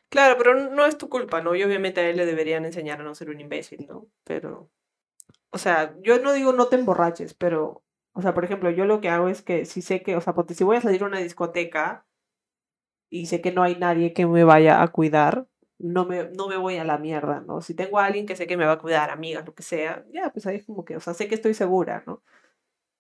Claro, 0.10 0.36
pero 0.38 0.54
no 0.70 0.86
es 0.86 0.98
tu 0.98 1.10
culpa, 1.10 1.42
¿no? 1.42 1.56
Y 1.56 1.64
obviamente 1.64 2.02
a 2.02 2.10
él 2.10 2.18
le 2.18 2.26
deberían 2.26 2.66
enseñar 2.66 3.02
a 3.02 3.04
no 3.04 3.16
ser 3.16 3.30
un 3.30 3.40
imbécil, 3.42 3.86
¿no? 3.88 4.08
Pero, 4.24 4.70
o 5.52 5.58
sea, 5.60 5.96
yo 6.02 6.20
no 6.20 6.34
digo 6.34 6.54
no 6.54 6.68
te 6.68 6.78
emborraches, 6.78 7.34
pero, 7.36 7.84
o 8.14 8.22
sea, 8.22 8.34
por 8.34 8.46
ejemplo, 8.46 8.72
yo 8.72 8.86
lo 8.86 9.02
que 9.02 9.10
hago 9.10 9.30
es 9.30 9.42
que 9.44 9.66
si 9.66 9.82
sé 9.82 10.04
que, 10.04 10.16
o 10.18 10.22
sea, 10.22 10.34
porque 10.36 10.56
si 10.56 10.64
voy 10.64 10.78
a 10.78 10.82
salir 10.82 11.04
a 11.04 11.08
una 11.08 11.20
discoteca 11.20 12.06
y 13.10 13.28
sé 13.28 13.42
que 13.42 13.52
no 13.52 13.64
hay 13.64 13.76
nadie 13.76 14.14
que 14.14 14.26
me 14.26 14.44
vaya 14.44 14.82
a 14.82 14.88
cuidar, 14.90 15.48
no 15.80 16.06
me, 16.06 16.30
no 16.36 16.48
me 16.48 16.58
voy 16.58 16.78
a 16.78 16.84
la 16.84 16.98
mierda, 16.98 17.42
¿no? 17.42 17.62
Si 17.62 17.74
tengo 17.76 18.00
a 18.00 18.06
alguien 18.06 18.26
que 18.26 18.36
sé 18.36 18.48
que 18.48 18.58
me 18.58 18.66
va 18.66 18.74
a 18.74 18.80
cuidar, 18.80 19.10
amigas, 19.12 19.46
lo 19.46 19.54
que 19.54 19.64
sea, 19.64 20.06
ya, 20.12 20.32
pues 20.32 20.46
ahí 20.48 20.58
es 20.58 20.66
como 20.66 20.86
que, 20.86 20.96
o 20.98 21.00
sea, 21.00 21.14
sé 21.14 21.28
que 21.28 21.36
estoy 21.36 21.54
segura, 21.54 22.04
¿no? 22.08 22.24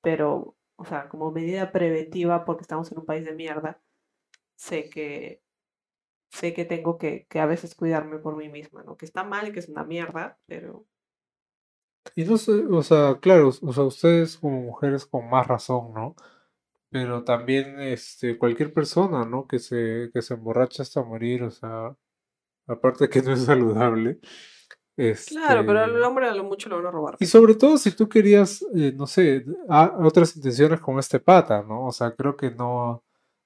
Pero, 0.04 0.58
o 0.78 0.86
sea, 0.86 1.10
como 1.10 1.32
medida 1.32 1.72
preventiva, 1.74 2.46
porque 2.46 2.64
estamos 2.64 2.92
en 2.94 3.00
un 3.00 3.06
país 3.08 3.26
de 3.26 3.34
mierda, 3.36 3.82
sé 4.58 4.90
que, 4.90 5.43
sé 6.40 6.54
que 6.54 6.66
tengo 6.66 6.98
que, 6.98 7.26
que 7.30 7.40
a 7.40 7.46
veces 7.46 7.76
cuidarme 7.76 8.20
por 8.20 8.36
mí 8.38 8.50
misma, 8.50 8.84
¿no? 8.84 8.98
Que 8.98 9.06
está 9.06 9.24
mal, 9.24 9.52
que 9.54 9.60
es 9.60 9.70
una 9.70 9.84
mierda, 9.86 10.40
pero 10.48 10.86
Y 12.16 12.26
no 12.26 12.38
sé, 12.38 12.52
o 12.70 12.84
sea, 12.84 13.18
claro, 13.20 13.50
o 13.50 13.74
sea, 13.74 13.84
ustedes 13.84 14.38
como 14.38 14.62
mujeres 14.62 15.06
con 15.06 15.30
más 15.30 15.48
razón, 15.48 15.94
¿no? 15.94 16.16
Pero 16.92 17.24
también 17.24 17.80
este 17.82 18.38
cualquier 18.38 18.74
persona, 18.74 19.26
¿no? 19.26 19.48
Que 19.48 19.60
se 19.60 20.12
que 20.14 20.22
se 20.22 20.36
emborracha 20.36 20.84
hasta 20.84 21.04
morir, 21.04 21.44
o 21.44 21.52
sea, 21.52 21.96
aparte 22.68 23.10
que 23.10 23.22
no 23.24 23.34
es 23.34 23.44
saludable. 23.46 24.20
claro, 25.26 25.66
pero 25.66 25.80
al 25.82 26.02
Este, 26.02 26.04
hombre 26.04 26.28
a 26.30 26.34
lo 26.34 26.44
mucho 26.44 26.70
lo 26.70 26.78
van 26.78 26.86
a 26.88 26.92
robar. 26.92 27.18
y 27.20 27.26
sobre 27.26 27.56
todo 27.56 27.78
si 27.78 27.92
tú 27.92 28.10
querías, 28.10 28.62
eh, 28.76 28.94
no 28.96 29.08
sé, 29.08 29.46
a- 29.70 29.98
otras 30.04 30.36
intenciones 30.36 30.80
con 30.82 31.00
este 31.00 31.20
pata, 31.20 31.64
¿no? 31.64 31.86
O 31.88 31.92
sea, 31.92 32.16
creo 32.16 32.36
que 32.36 32.52
no, 32.52 33.04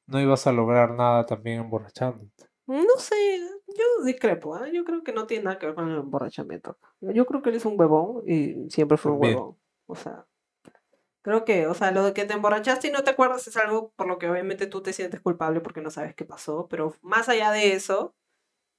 no 0.07 0.19
ibas 0.21 0.47
a 0.47 0.51
lograr 0.51 0.91
nada 0.95 1.25
también 1.25 1.61
emborrachándote. 1.61 2.45
No 2.67 2.97
sé, 2.97 3.15
yo 3.67 4.03
discrepo, 4.05 4.55
¿ah? 4.55 4.67
Yo 4.69 4.83
creo 4.83 5.01
que 5.01 5.13
no 5.13 5.25
tiene 5.25 5.45
nada 5.45 5.57
que 5.57 5.67
ver 5.67 5.75
con 5.75 5.89
el 5.89 5.99
emborrachamiento. 5.99 6.77
Yo 6.99 7.25
creo 7.25 7.41
que 7.41 7.49
él 7.49 7.55
es 7.55 7.65
un 7.65 7.79
huevón 7.79 8.23
y 8.27 8.69
siempre 8.69 8.97
fue 8.97 9.13
un 9.13 9.19
También. 9.21 9.37
huevón. 9.37 9.57
O 9.85 9.95
sea, 9.95 10.25
creo 11.21 11.45
que, 11.45 11.65
o 11.67 11.73
sea, 11.73 11.91
lo 11.91 12.03
de 12.03 12.13
que 12.13 12.25
te 12.25 12.33
emborrachaste 12.33 12.89
y 12.89 12.91
no 12.91 13.03
te 13.05 13.11
acuerdas 13.11 13.47
es 13.47 13.55
algo 13.55 13.93
por 13.95 14.07
lo 14.07 14.17
que 14.17 14.29
obviamente 14.29 14.67
tú 14.67 14.81
te 14.81 14.91
sientes 14.91 15.21
culpable 15.21 15.61
porque 15.61 15.81
no 15.81 15.89
sabes 15.91 16.13
qué 16.13 16.25
pasó, 16.25 16.67
pero 16.69 16.93
más 17.01 17.29
allá 17.29 17.51
de 17.51 17.71
eso, 17.71 18.15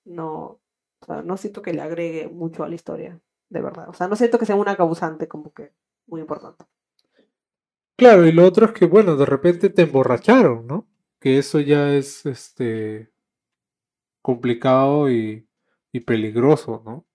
no, 0.05 0.61
o 1.01 1.07
sea, 1.07 1.22
no 1.22 1.38
siento 1.38 1.62
que 1.62 1.72
le 1.72 1.81
agregue 1.81 2.29
mucho 2.29 2.64
a 2.64 2.68
la 2.68 2.74
historia, 2.74 3.18
de 3.48 3.62
verdad. 3.62 3.88
O 3.88 3.94
sea, 3.94 4.07
no 4.09 4.16
siento 4.16 4.38
que 4.38 4.44
sea 4.46 4.57
una 4.57 4.77
causante 4.77 5.29
como 5.29 5.53
que 5.55 5.72
muy 6.07 6.20
importante. 6.20 6.66
Claro, 7.96 8.27
y 8.27 8.33
lo 8.33 8.44
otro 8.46 8.66
es 8.66 8.72
que, 8.72 8.87
bueno, 8.87 9.16
de 9.16 9.27
repente 9.27 9.70
te 9.70 9.83
emborracharon, 9.83 10.66
¿no? 10.66 10.87
Que 11.18 11.38
eso 11.38 11.59
ya 11.59 11.94
es, 11.94 12.27
este, 12.27 13.11
complicado 14.29 15.11
y, 15.11 15.49
y 15.91 16.01
peligroso, 16.01 16.83
¿no? 16.85 17.07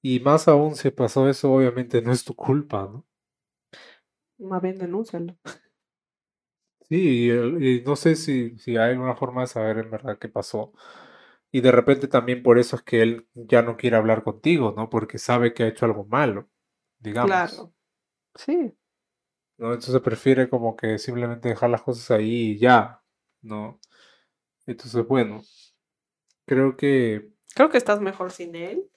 Y 0.00 0.20
más 0.20 0.46
aún 0.46 0.76
si 0.76 0.92
pasó 0.92 1.28
eso, 1.28 1.52
obviamente 1.52 2.00
no 2.02 2.12
es 2.12 2.24
tu 2.24 2.36
culpa, 2.36 2.82
¿no? 2.82 3.04
Más 4.38 4.62
bien 4.62 4.78
denúncialo. 4.78 5.36
Sí, 6.88 7.30
y, 7.32 7.82
no 7.84 7.96
sé 7.96 8.14
si, 8.14 8.56
si 8.58 8.76
hay 8.76 8.92
alguna 8.92 9.16
forma 9.16 9.40
de 9.40 9.48
saber 9.48 9.78
en 9.78 9.90
verdad 9.90 10.18
qué 10.20 10.28
pasó. 10.28 10.72
Y 11.50 11.62
de 11.62 11.72
repente 11.72 12.06
también 12.06 12.44
por 12.44 12.60
eso 12.60 12.76
es 12.76 12.82
que 12.82 13.02
él 13.02 13.26
ya 13.34 13.62
no 13.62 13.76
quiere 13.76 13.96
hablar 13.96 14.22
contigo, 14.22 14.72
¿no? 14.76 14.88
Porque 14.88 15.18
sabe 15.18 15.54
que 15.54 15.64
ha 15.64 15.68
hecho 15.68 15.86
algo 15.86 16.04
malo, 16.04 16.48
digamos. 17.00 17.28
Claro. 17.28 17.74
Sí. 18.36 18.72
¿no? 19.58 19.72
Entonces 19.72 20.00
prefiere 20.00 20.48
como 20.48 20.76
que 20.76 20.98
simplemente 20.98 21.48
dejar 21.48 21.70
las 21.70 21.82
cosas 21.82 22.10
ahí 22.12 22.52
y 22.52 22.58
ya, 22.58 23.02
¿no? 23.40 23.80
Entonces, 24.66 25.04
bueno, 25.08 25.42
creo 26.46 26.76
que 26.76 27.32
Creo 27.54 27.70
que 27.70 27.78
estás 27.78 28.00
mejor 28.00 28.30
sin 28.30 28.54
él 28.54 28.88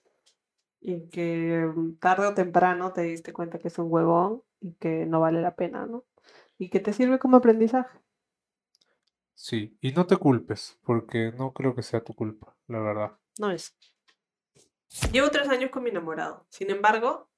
y 0.80 1.10
que 1.10 1.66
mm, 1.76 1.98
tarde 1.98 2.28
o 2.28 2.34
temprano 2.34 2.94
te 2.94 3.02
diste 3.02 3.34
cuenta 3.34 3.60
que 3.60 3.68
es 3.68 3.78
un 3.80 3.92
huevón 3.92 4.44
y 4.62 4.74
que 4.76 5.06
no 5.06 5.20
vale 5.20 5.42
la 5.42 5.56
pena, 5.56 5.86
¿no? 5.86 6.06
Y 6.58 6.70
que 6.70 6.80
te 6.80 6.94
sirve 6.94 7.20
como 7.20 7.38
aprendizaje. 7.38 8.00
sí, 9.34 9.78
y 9.82 9.92
no 9.92 10.06
te 10.08 10.16
culpes, 10.18 10.80
porque 10.84 11.34
no 11.38 11.52
creo 11.54 11.76
que 11.76 11.84
sea 11.84 12.04
tu 12.04 12.14
culpa, 12.14 12.56
la 12.68 12.80
verdad. 12.80 13.18
No 13.38 13.52
es. 13.52 13.76
Llevo 15.12 15.30
tres 15.30 15.50
años 15.50 15.72
con 15.72 15.84
mi 15.84 15.90
enamorado. 15.90 16.46
Sin 16.50 16.72
embargo, 16.72 17.30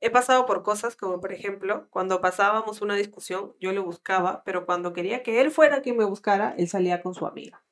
he 0.00 0.10
pasado 0.10 0.44
por 0.46 0.64
cosas 0.64 0.96
como, 0.96 1.20
por 1.20 1.32
ejemplo, 1.32 1.86
cuando 1.90 2.20
pasábamos 2.20 2.82
una 2.82 2.96
discusión, 2.96 3.54
yo 3.60 3.72
le 3.72 3.78
buscaba, 3.78 4.42
pero 4.44 4.66
cuando 4.66 4.92
quería 4.92 5.22
que 5.22 5.40
él 5.40 5.52
fuera 5.52 5.82
quien 5.82 5.96
me 5.96 6.04
buscara, 6.04 6.54
él 6.58 6.68
salía 6.68 7.02
con 7.02 7.14
su 7.14 7.26
amiga. 7.26 7.62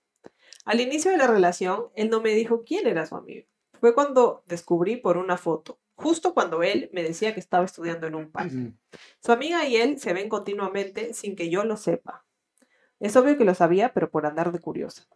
Al 0.69 0.83
inicio 0.83 1.11
de 1.11 1.17
la 1.17 1.27
relación, 1.27 1.87
él 1.95 2.11
no 2.11 2.21
me 2.21 2.35
dijo 2.35 2.63
quién 2.63 2.87
era 2.87 3.07
su 3.07 3.17
amigo. 3.17 3.47
Fue 3.81 3.95
cuando 3.95 4.45
descubrí 4.47 4.97
por 4.97 5.17
una 5.17 5.39
foto, 5.39 5.81
justo 5.95 6.35
cuando 6.35 6.63
él 6.63 6.91
me 6.93 7.03
decía 7.03 7.33
que 7.33 7.41
estaba 7.41 7.65
estudiando 7.65 8.07
en 8.07 8.15
un 8.15 8.31
parque. 8.31 8.75
Su 9.19 9.33
amiga 9.33 9.67
y 9.67 9.77
él 9.77 9.99
se 9.99 10.13
ven 10.13 10.29
continuamente 10.29 11.15
sin 11.15 11.37
que 11.37 11.49
yo 11.49 11.65
lo 11.65 11.79
sepa. 11.79 12.27
Es 13.01 13.17
obvio 13.17 13.39
que 13.39 13.47
lo 13.47 13.55
sabía, 13.55 13.95
pero 13.95 14.11
por 14.11 14.27
andar 14.27 14.53
de 14.53 14.59
curiosa. 14.59 15.09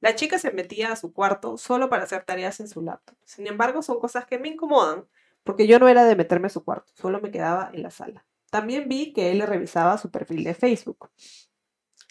La 0.00 0.16
chica 0.16 0.38
se 0.38 0.52
metía 0.52 0.92
a 0.92 0.96
su 0.96 1.14
cuarto 1.14 1.56
solo 1.56 1.88
para 1.88 2.02
hacer 2.02 2.24
tareas 2.24 2.60
en 2.60 2.68
su 2.68 2.82
laptop. 2.82 3.16
Sin 3.24 3.46
embargo, 3.46 3.80
son 3.80 4.00
cosas 4.00 4.26
que 4.26 4.38
me 4.38 4.48
incomodan, 4.48 5.08
porque 5.44 5.66
yo 5.66 5.78
no 5.78 5.88
era 5.88 6.04
de 6.04 6.14
meterme 6.14 6.48
a 6.48 6.50
su 6.50 6.62
cuarto, 6.62 6.92
solo 6.94 7.22
me 7.22 7.30
quedaba 7.30 7.70
en 7.72 7.82
la 7.82 7.90
sala. 7.90 8.26
También 8.50 8.86
vi 8.86 9.14
que 9.14 9.30
él 9.30 9.38
le 9.38 9.46
revisaba 9.46 9.96
su 9.96 10.10
perfil 10.10 10.44
de 10.44 10.52
Facebook. 10.52 11.08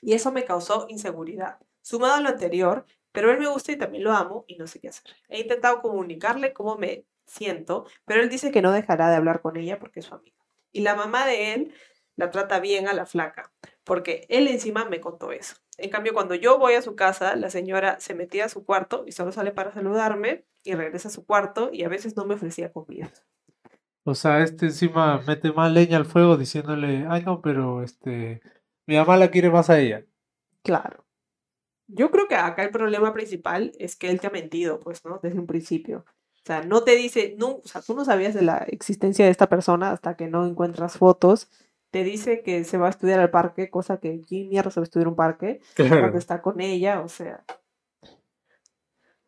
Y 0.01 0.13
eso 0.13 0.31
me 0.31 0.43
causó 0.43 0.87
inseguridad. 0.89 1.59
Sumado 1.89 2.13
a 2.13 2.21
lo 2.21 2.29
anterior, 2.29 2.85
pero 3.11 3.31
él 3.31 3.39
me 3.39 3.47
gusta 3.47 3.71
y 3.71 3.75
también 3.75 4.03
lo 4.03 4.11
amo 4.11 4.45
y 4.47 4.57
no 4.57 4.67
sé 4.67 4.79
qué 4.79 4.89
hacer. 4.89 5.11
He 5.27 5.39
intentado 5.39 5.81
comunicarle 5.81 6.53
cómo 6.53 6.77
me 6.77 7.05
siento, 7.25 7.87
pero 8.05 8.21
él 8.21 8.29
dice 8.29 8.51
que 8.51 8.61
no 8.61 8.71
dejará 8.71 9.09
de 9.09 9.15
hablar 9.15 9.41
con 9.41 9.57
ella 9.57 9.79
porque 9.79 10.01
es 10.01 10.05
su 10.05 10.13
amiga. 10.13 10.37
Y 10.71 10.81
la 10.81 10.93
mamá 10.93 11.25
de 11.25 11.55
él 11.55 11.73
la 12.15 12.29
trata 12.29 12.59
bien 12.59 12.87
a 12.87 12.93
la 12.93 13.07
flaca, 13.07 13.51
porque 13.83 14.27
él 14.29 14.47
encima 14.47 14.85
me 14.85 15.01
contó 15.01 15.31
eso. 15.31 15.55
En 15.79 15.89
cambio, 15.89 16.13
cuando 16.13 16.35
yo 16.35 16.59
voy 16.59 16.75
a 16.75 16.83
su 16.83 16.95
casa, 16.95 17.35
la 17.35 17.49
señora 17.49 17.99
se 17.99 18.13
metía 18.13 18.45
a 18.45 18.49
su 18.49 18.63
cuarto 18.63 19.05
y 19.07 19.11
solo 19.11 19.31
sale 19.31 19.49
para 19.51 19.73
saludarme 19.73 20.45
y 20.63 20.75
regresa 20.75 21.07
a 21.07 21.11
su 21.11 21.25
cuarto 21.25 21.71
y 21.73 21.85
a 21.85 21.89
veces 21.89 22.15
no 22.15 22.23
me 22.23 22.35
ofrecía 22.35 22.71
comida. 22.71 23.11
O 24.03 24.13
sea, 24.13 24.43
este 24.43 24.67
encima 24.67 25.23
mete 25.25 25.51
más 25.51 25.71
leña 25.71 25.97
al 25.97 26.05
fuego 26.05 26.37
diciéndole, 26.37 27.07
ay 27.09 27.23
no, 27.23 27.41
pero 27.41 27.81
este, 27.81 28.41
mi 28.85 28.95
mamá 28.95 29.17
la 29.17 29.31
quiere 29.31 29.49
más 29.49 29.71
a 29.71 29.79
ella. 29.79 30.05
Claro. 30.61 31.08
Yo 31.91 32.11
creo 32.11 32.27
que 32.27 32.35
acá 32.35 32.63
el 32.63 32.71
problema 32.71 33.13
principal 33.13 33.71
es 33.79 33.95
que 33.95 34.09
él 34.09 34.19
te 34.19 34.27
ha 34.27 34.31
mentido, 34.31 34.79
pues, 34.79 35.03
¿no? 35.03 35.19
Desde 35.21 35.39
un 35.39 35.47
principio. 35.47 36.05
O 36.35 36.45
sea, 36.45 36.63
no 36.63 36.83
te 36.83 36.95
dice, 36.95 37.35
no, 37.37 37.57
o 37.57 37.67
sea, 37.67 37.81
tú 37.81 37.95
no 37.95 38.05
sabías 38.05 38.33
de 38.33 38.43
la 38.43 38.59
existencia 38.67 39.25
de 39.25 39.31
esta 39.31 39.49
persona 39.49 39.91
hasta 39.91 40.15
que 40.15 40.27
no 40.27 40.45
encuentras 40.45 40.97
fotos 40.97 41.49
te 41.91 42.03
dice 42.03 42.41
que 42.43 42.63
se 42.63 42.77
va 42.77 42.87
a 42.87 42.91
estudiar 42.91 43.19
al 43.19 43.31
parque, 43.31 43.69
cosa 43.69 43.99
que 43.99 44.21
¿quién 44.21 44.49
mierda 44.49 44.71
se 44.71 44.79
va 44.79 44.83
a 44.83 44.85
estudiar 44.85 45.07
un 45.07 45.15
parque? 45.15 45.59
Cuando 45.75 46.17
está 46.17 46.41
con 46.41 46.61
ella, 46.61 47.01
o 47.01 47.09
sea. 47.09 47.43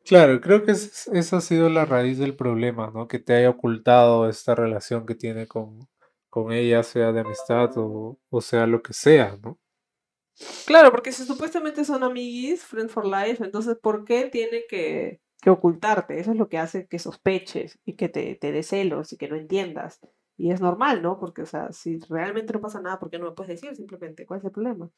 Claro, 0.06 0.42
creo 0.42 0.64
que 0.64 0.72
esa 0.72 1.38
ha 1.38 1.42
sido 1.42 1.70
la 1.70 1.86
raíz 1.86 2.18
del 2.18 2.36
problema, 2.36 2.92
¿no? 2.94 3.08
Que 3.08 3.20
te 3.20 3.34
haya 3.34 3.50
ocultado 3.50 4.28
esta 4.30 4.56
relación 4.56 5.06
que 5.06 5.16
tiene 5.16 5.48
con, 5.48 5.88
con 6.30 6.52
ella, 6.52 6.84
sea 6.84 7.12
de 7.12 7.22
amistad 7.22 7.72
o, 7.78 8.20
o 8.30 8.42
sea 8.42 8.68
lo 8.68 8.82
que 8.82 8.94
sea, 8.94 9.38
¿no? 9.42 9.60
Claro, 10.66 10.92
porque 10.92 11.12
si 11.12 11.26
supuestamente 11.26 11.86
son 11.86 12.04
amiguis, 12.04 12.64
friends 12.64 12.92
for 12.94 13.06
life, 13.06 13.44
entonces 13.44 13.78
¿por 13.82 14.06
qué 14.06 14.26
tiene 14.30 14.64
que, 14.70 15.22
que 15.42 15.50
ocultarte? 15.50 16.20
Eso 16.20 16.32
es 16.32 16.38
lo 16.38 16.50
que 16.50 16.58
hace 16.58 16.88
que 16.88 17.00
sospeches 17.00 17.80
y 17.86 17.96
que 17.96 18.10
te, 18.10 18.36
te 18.36 18.52
dé 18.52 18.64
celos 18.64 19.14
y 19.14 19.18
que 19.18 19.28
no 19.28 19.36
entiendas. 19.36 20.00
Y 20.38 20.52
es 20.52 20.62
normal, 20.62 21.02
¿no? 21.02 21.20
Porque, 21.20 21.44
o 21.44 21.46
sea, 21.46 21.72
si 21.72 22.00
realmente 22.10 22.54
no 22.54 22.62
pasa 22.62 22.82
nada, 22.82 23.00
¿por 23.00 23.10
qué 23.10 23.20
no 23.20 23.26
me 23.26 23.32
puedes 23.34 23.62
decir 23.62 23.76
simplemente? 23.76 24.26
¿Cuál 24.26 24.40
es 24.40 24.46
el 24.46 24.52
problema? 24.52 24.90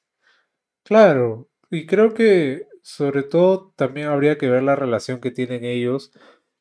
Claro, 0.83 1.49
y 1.69 1.85
creo 1.85 2.13
que 2.13 2.67
sobre 2.81 3.23
todo 3.23 3.73
también 3.75 4.07
habría 4.07 4.37
que 4.37 4.49
ver 4.49 4.63
la 4.63 4.75
relación 4.75 5.21
que 5.21 5.31
tienen 5.31 5.63
ellos 5.63 6.11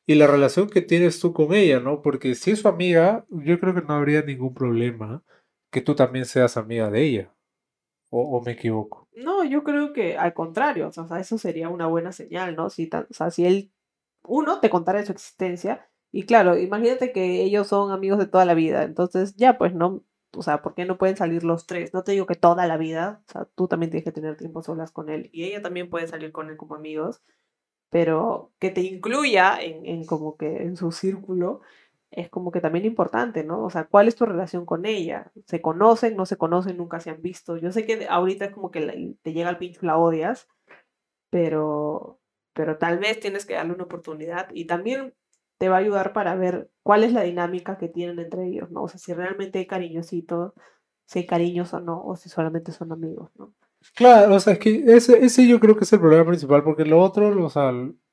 y 0.05 0.15
la 0.15 0.27
relación 0.27 0.69
que 0.69 0.81
tienes 0.81 1.19
tú 1.19 1.33
con 1.33 1.53
ella, 1.53 1.79
¿no? 1.79 2.01
Porque 2.01 2.35
si 2.35 2.51
es 2.51 2.59
su 2.59 2.67
amiga, 2.67 3.25
yo 3.29 3.59
creo 3.59 3.73
que 3.75 3.81
no 3.81 3.93
habría 3.93 4.21
ningún 4.21 4.53
problema 4.53 5.23
que 5.71 5.81
tú 5.81 5.95
también 5.95 6.25
seas 6.25 6.57
amiga 6.57 6.89
de 6.89 7.03
ella. 7.03 7.35
¿O, 8.15 8.41
me 8.41 8.51
equivoco? 8.51 9.07
No, 9.15 9.43
yo 9.43 9.63
creo 9.63 9.91
que 9.91 10.17
al 10.17 10.35
contrario, 10.35 10.87
o 10.87 10.91
sea, 10.91 11.19
eso 11.19 11.39
sería 11.39 11.69
una 11.69 11.87
buena 11.87 12.11
señal, 12.11 12.55
¿no? 12.55 12.69
Si, 12.69 12.87
o 12.93 13.11
sea, 13.11 13.31
si 13.31 13.43
él, 13.43 13.71
uno, 14.21 14.59
te 14.59 14.69
contara 14.69 15.03
su 15.03 15.11
existencia 15.11 15.89
y 16.11 16.27
claro, 16.27 16.55
imagínate 16.55 17.11
que 17.11 17.41
ellos 17.41 17.65
son 17.65 17.91
amigos 17.91 18.19
de 18.19 18.27
toda 18.27 18.45
la 18.45 18.53
vida, 18.53 18.83
entonces 18.83 19.35
ya 19.35 19.57
pues 19.57 19.73
no, 19.73 20.03
o 20.37 20.43
sea, 20.43 20.61
¿por 20.61 20.75
qué 20.75 20.85
no 20.85 20.99
pueden 20.99 21.17
salir 21.17 21.43
los 21.43 21.65
tres? 21.65 21.91
No 21.95 22.03
te 22.03 22.11
digo 22.11 22.27
que 22.27 22.35
toda 22.35 22.67
la 22.67 22.77
vida, 22.77 23.23
o 23.29 23.31
sea, 23.31 23.45
tú 23.55 23.67
también 23.67 23.89
tienes 23.89 24.05
que 24.05 24.11
tener 24.11 24.37
tiempo 24.37 24.61
solas 24.61 24.91
con 24.91 25.09
él 25.09 25.31
y 25.33 25.45
ella 25.45 25.63
también 25.63 25.89
puede 25.89 26.05
salir 26.07 26.31
con 26.31 26.51
él 26.51 26.57
como 26.57 26.75
amigos, 26.75 27.23
pero 27.89 28.51
que 28.59 28.69
te 28.69 28.81
incluya 28.81 29.59
en, 29.59 29.87
en 29.87 30.05
como 30.05 30.37
que 30.37 30.57
en 30.57 30.77
su 30.77 30.91
círculo 30.91 31.61
es 32.15 32.29
como 32.29 32.51
que 32.51 32.61
también 32.61 32.85
importante, 32.85 33.43
¿no? 33.43 33.63
O 33.63 33.69
sea, 33.69 33.85
¿cuál 33.85 34.07
es 34.07 34.15
tu 34.15 34.25
relación 34.25 34.65
con 34.65 34.85
ella? 34.85 35.31
¿Se 35.45 35.61
conocen, 35.61 36.15
no 36.15 36.25
se 36.25 36.37
conocen, 36.37 36.77
nunca 36.77 36.99
se 36.99 37.09
han 37.09 37.21
visto? 37.21 37.57
Yo 37.57 37.71
sé 37.71 37.85
que 37.85 38.07
ahorita 38.07 38.45
es 38.45 38.51
como 38.51 38.71
que 38.71 39.15
te 39.21 39.33
llega 39.33 39.49
al 39.49 39.57
pincho 39.57 39.85
la 39.85 39.97
odias, 39.97 40.47
pero, 41.29 42.19
pero 42.53 42.77
tal 42.77 42.99
vez 42.99 43.19
tienes 43.19 43.45
que 43.45 43.55
darle 43.55 43.73
una 43.73 43.85
oportunidad 43.85 44.49
y 44.53 44.65
también 44.65 45.13
te 45.57 45.69
va 45.69 45.77
a 45.77 45.79
ayudar 45.79 46.13
para 46.13 46.35
ver 46.35 46.69
cuál 46.83 47.03
es 47.03 47.13
la 47.13 47.23
dinámica 47.23 47.77
que 47.77 47.87
tienen 47.87 48.19
entre 48.19 48.47
ellos, 48.47 48.69
¿no? 48.71 48.83
O 48.83 48.87
sea, 48.87 48.99
si 48.99 49.13
realmente 49.13 49.59
hay 49.59 49.65
cariñosito, 49.65 50.53
si 51.05 51.19
hay 51.19 51.25
cariños 51.25 51.73
o 51.73 51.79
no, 51.79 52.03
o 52.03 52.15
si 52.15 52.29
solamente 52.29 52.71
son 52.71 52.91
amigos, 52.91 53.31
¿no? 53.37 53.53
Claro, 53.95 54.35
o 54.35 54.39
sea, 54.39 54.53
es 54.53 54.59
que 54.59 54.83
ese, 54.87 55.23
ese 55.25 55.47
yo 55.47 55.59
creo 55.59 55.75
que 55.75 55.83
es 55.83 55.93
el 55.93 55.99
problema 55.99 56.25
principal, 56.25 56.63
porque 56.63 56.85
lo 56.85 56.99
otro, 56.99 57.45
o 57.45 57.49
sea, 57.49 57.71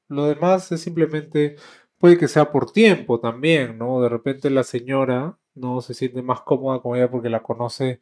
lo 0.09 0.27
demás 0.27 0.71
es 0.73 0.81
simplemente, 0.81 1.57
puede 2.01 2.19
que 2.19 2.29
sea 2.29 2.51
por 2.53 2.73
tiempo 2.73 3.21
también, 3.21 3.79
¿no? 3.79 4.01
De 4.03 4.09
repente 4.09 4.51
la 4.51 4.65
señora 4.65 5.39
no 5.55 5.83
se 5.83 5.95
siente 5.95 6.23
más 6.23 6.41
cómoda 6.43 6.81
con 6.81 6.97
ella 6.97 7.11
porque 7.11 7.29
la 7.29 7.43
conoce 7.43 8.01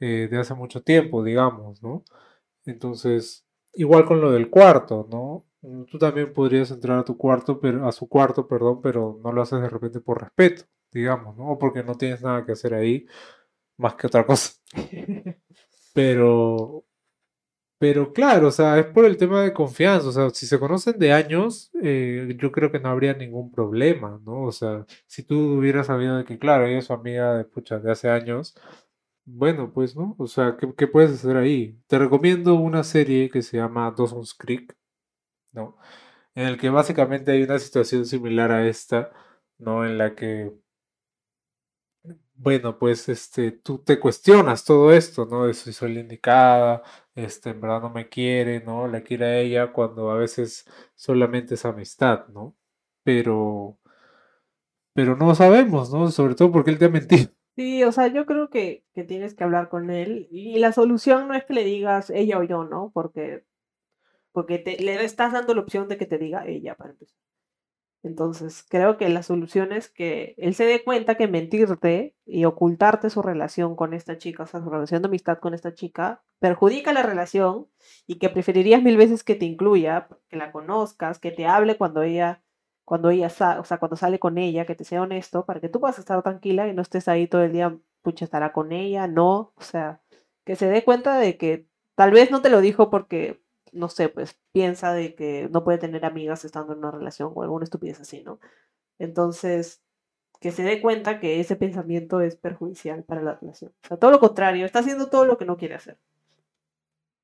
eh, 0.00 0.28
de 0.30 0.38
hace 0.38 0.54
mucho 0.54 0.82
tiempo, 0.82 1.24
digamos, 1.24 1.82
¿no? 1.82 2.04
Entonces, 2.64 3.46
igual 3.74 4.06
con 4.06 4.20
lo 4.20 4.32
del 4.32 4.50
cuarto, 4.50 5.08
¿no? 5.10 5.46
Tú 5.90 5.98
también 5.98 6.32
podrías 6.32 6.70
entrar 6.70 6.98
a 7.00 7.04
tu 7.04 7.16
cuarto, 7.18 7.60
pero 7.60 7.86
a 7.88 7.92
su 7.92 8.08
cuarto, 8.08 8.48
perdón, 8.48 8.80
pero 8.82 9.18
no 9.22 9.32
lo 9.32 9.42
haces 9.42 9.60
de 9.60 9.68
repente 9.68 10.00
por 10.00 10.22
respeto, 10.22 10.64
digamos, 10.92 11.36
¿no? 11.36 11.50
O 11.52 11.58
porque 11.58 11.82
no 11.82 11.96
tienes 11.96 12.22
nada 12.22 12.46
que 12.46 12.52
hacer 12.52 12.74
ahí 12.74 13.06
más 13.76 13.94
que 13.96 14.06
otra 14.06 14.26
cosa. 14.26 14.52
Pero, 15.94 16.84
pero 17.80 18.12
claro, 18.12 18.48
o 18.48 18.50
sea, 18.52 18.78
es 18.78 18.86
por 18.86 19.06
el 19.06 19.16
tema 19.16 19.42
de 19.42 19.54
confianza. 19.54 20.08
O 20.08 20.12
sea, 20.12 20.30
si 20.30 20.46
se 20.46 20.58
conocen 20.60 20.98
de 20.98 21.12
años, 21.14 21.70
eh, 21.82 22.36
yo 22.40 22.52
creo 22.52 22.70
que 22.70 22.80
no 22.80 22.90
habría 22.90 23.14
ningún 23.14 23.50
problema, 23.50 24.20
¿no? 24.24 24.44
O 24.44 24.52
sea, 24.52 24.86
si 25.06 25.22
tú 25.24 25.58
hubieras 25.58 25.86
sabido 25.88 26.18
de 26.18 26.24
que, 26.24 26.38
claro, 26.38 26.66
ella 26.66 26.78
es 26.78 26.86
su 26.86 26.92
amiga 26.92 27.36
de, 27.38 27.44
pucha, 27.44 27.78
de 27.78 27.90
hace 27.92 28.10
años, 28.10 28.54
bueno, 29.24 29.72
pues, 29.72 29.96
¿no? 29.96 30.14
O 30.18 30.26
sea, 30.26 30.56
¿qué, 30.58 30.72
¿qué, 30.76 30.86
puedes 30.88 31.12
hacer 31.12 31.36
ahí? 31.36 31.78
Te 31.88 31.98
recomiendo 31.98 32.54
una 32.56 32.84
serie 32.84 33.30
que 33.30 33.42
se 33.42 33.56
llama 33.58 33.94
Dawson's 33.96 34.34
Creek. 34.34 34.76
¿no? 35.52 35.76
En 36.34 36.46
el 36.46 36.58
que 36.58 36.70
básicamente 36.70 37.32
hay 37.32 37.42
una 37.42 37.58
situación 37.58 38.06
similar 38.06 38.52
a 38.52 38.66
esta, 38.68 39.12
¿no? 39.58 39.84
En 39.84 39.98
la 39.98 40.14
que, 40.14 40.52
bueno, 42.42 42.78
pues 42.78 43.08
este, 43.10 43.52
tú 43.52 43.78
te 43.78 44.00
cuestionas 44.00 44.64
todo 44.64 44.92
esto, 44.92 45.26
¿no? 45.26 45.46
De 45.46 45.52
si 45.54 45.72
soy 45.74 45.92
la 45.94 46.00
indicada, 46.00 46.82
este, 47.14 47.50
en 47.50 47.60
verdad 47.60 47.82
no 47.82 47.90
me 47.90 48.08
quiere, 48.08 48.60
¿no? 48.60 48.88
La 48.88 49.02
quiere 49.02 49.24
a 49.26 49.38
ella 49.40 49.72
cuando 49.72 50.10
a 50.10 50.16
veces 50.16 50.66
solamente 50.94 51.54
es 51.54 51.66
amistad, 51.66 52.28
¿no? 52.28 52.56
Pero, 53.04 53.78
pero 54.94 55.16
no 55.16 55.34
sabemos, 55.34 55.92
¿no? 55.92 56.10
Sobre 56.10 56.34
todo 56.34 56.50
porque 56.50 56.70
él 56.70 56.78
te 56.78 56.86
ha 56.86 56.88
mentido. 56.90 57.30
Sí, 57.56 57.84
o 57.84 57.92
sea, 57.92 58.06
yo 58.06 58.24
creo 58.24 58.48
que, 58.48 58.86
que 58.94 59.04
tienes 59.04 59.34
que 59.34 59.44
hablar 59.44 59.68
con 59.68 59.90
él 59.90 60.28
y 60.30 60.58
la 60.60 60.72
solución 60.72 61.28
no 61.28 61.34
es 61.34 61.44
que 61.44 61.52
le 61.52 61.64
digas 61.64 62.08
ella 62.08 62.38
o 62.38 62.42
yo, 62.42 62.64
¿no? 62.64 62.90
Porque 62.94 63.44
porque 64.32 64.58
te, 64.58 64.78
le 64.82 65.04
estás 65.04 65.32
dando 65.32 65.54
la 65.54 65.62
opción 65.62 65.88
de 65.88 65.98
que 65.98 66.06
te 66.06 66.16
diga 66.16 66.46
ella 66.46 66.74
para 66.74 66.90
empezar. 66.92 67.18
Entonces, 68.02 68.64
creo 68.68 68.96
que 68.96 69.08
la 69.10 69.22
solución 69.22 69.72
es 69.72 69.90
que 69.90 70.34
él 70.38 70.54
se 70.54 70.64
dé 70.64 70.82
cuenta 70.82 71.16
que 71.16 71.28
mentirte 71.28 72.14
y 72.24 72.46
ocultarte 72.46 73.10
su 73.10 73.20
relación 73.20 73.76
con 73.76 73.92
esta 73.92 74.16
chica, 74.16 74.44
o 74.44 74.46
sea, 74.46 74.62
su 74.62 74.70
relación 74.70 75.02
de 75.02 75.08
amistad 75.08 75.38
con 75.38 75.52
esta 75.52 75.74
chica, 75.74 76.22
perjudica 76.38 76.94
la 76.94 77.02
relación 77.02 77.68
y 78.06 78.18
que 78.18 78.30
preferirías 78.30 78.82
mil 78.82 78.96
veces 78.96 79.22
que 79.22 79.34
te 79.34 79.44
incluya, 79.44 80.08
que 80.28 80.36
la 80.36 80.50
conozcas, 80.50 81.18
que 81.18 81.30
te 81.30 81.46
hable 81.46 81.76
cuando 81.76 82.02
ella, 82.02 82.42
cuando 82.86 83.10
ella, 83.10 83.28
o 83.58 83.64
sea, 83.64 83.78
cuando 83.78 83.96
sale 83.96 84.18
con 84.18 84.38
ella, 84.38 84.64
que 84.64 84.74
te 84.74 84.84
sea 84.84 85.02
honesto, 85.02 85.44
para 85.44 85.60
que 85.60 85.68
tú 85.68 85.78
puedas 85.80 85.98
estar 85.98 86.22
tranquila 86.22 86.68
y 86.68 86.74
no 86.74 86.82
estés 86.82 87.06
ahí 87.06 87.26
todo 87.26 87.42
el 87.42 87.52
día, 87.52 87.76
pucha, 88.02 88.24
estará 88.24 88.52
con 88.52 88.72
ella, 88.72 89.08
no, 89.08 89.52
o 89.56 89.62
sea, 89.62 90.00
que 90.44 90.56
se 90.56 90.66
dé 90.68 90.84
cuenta 90.84 91.18
de 91.18 91.36
que 91.36 91.66
tal 91.96 92.12
vez 92.12 92.30
no 92.30 92.40
te 92.42 92.48
lo 92.48 92.62
dijo 92.62 92.90
porque 92.90 93.42
no 93.72 93.88
sé, 93.88 94.08
pues 94.08 94.38
piensa 94.52 94.92
de 94.92 95.14
que 95.14 95.48
no 95.50 95.64
puede 95.64 95.78
tener 95.78 96.04
amigas 96.04 96.44
estando 96.44 96.72
en 96.72 96.80
una 96.80 96.90
relación 96.90 97.32
o 97.34 97.42
alguna 97.42 97.64
estupidez 97.64 98.00
así, 98.00 98.22
¿no? 98.22 98.40
Entonces, 98.98 99.82
que 100.40 100.52
se 100.52 100.62
dé 100.62 100.80
cuenta 100.80 101.20
que 101.20 101.40
ese 101.40 101.56
pensamiento 101.56 102.20
es 102.20 102.36
perjudicial 102.36 103.04
para 103.04 103.22
la 103.22 103.34
relación. 103.34 103.72
O 103.84 103.88
sea, 103.88 103.96
todo 103.98 104.10
lo 104.10 104.20
contrario, 104.20 104.66
está 104.66 104.80
haciendo 104.80 105.08
todo 105.08 105.26
lo 105.26 105.38
que 105.38 105.44
no 105.44 105.56
quiere 105.56 105.74
hacer. 105.74 105.98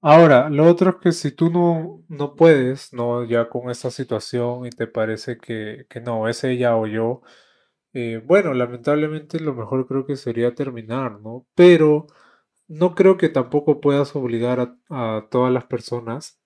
Ahora, 0.03 0.51
lo 0.51 0.67
otro 0.67 0.91
es 0.91 0.97
que 0.97 1.13
si 1.13 1.33
tú 1.33 1.51
no, 1.51 2.05
no 2.09 2.37
puedes, 2.37 2.93
¿no? 2.93 3.25
Ya 3.25 3.49
con 3.49 3.71
esta 3.71 3.91
situación 3.91 4.67
y 4.67 4.71
te 4.71 4.87
parece 4.87 5.39
que, 5.39 5.87
que 5.89 6.01
no, 6.01 6.29
es 6.29 6.45
ella 6.45 6.77
o 6.77 6.87
yo, 6.87 7.23
eh, 7.93 8.23
bueno, 8.25 8.53
lamentablemente 8.55 9.41
lo 9.41 9.55
mejor 9.55 9.87
creo 9.87 10.05
que 10.07 10.17
sería 10.17 10.55
terminar, 10.55 11.21
¿no? 11.23 11.47
Pero 11.55 12.07
no 12.69 12.95
creo 12.95 13.17
que 13.17 13.29
tampoco 13.29 13.81
puedas 13.81 14.15
obligar 14.17 14.61
a, 14.61 15.17
a 15.17 15.29
todas 15.31 15.53
las 15.53 15.65
personas. 15.65 16.41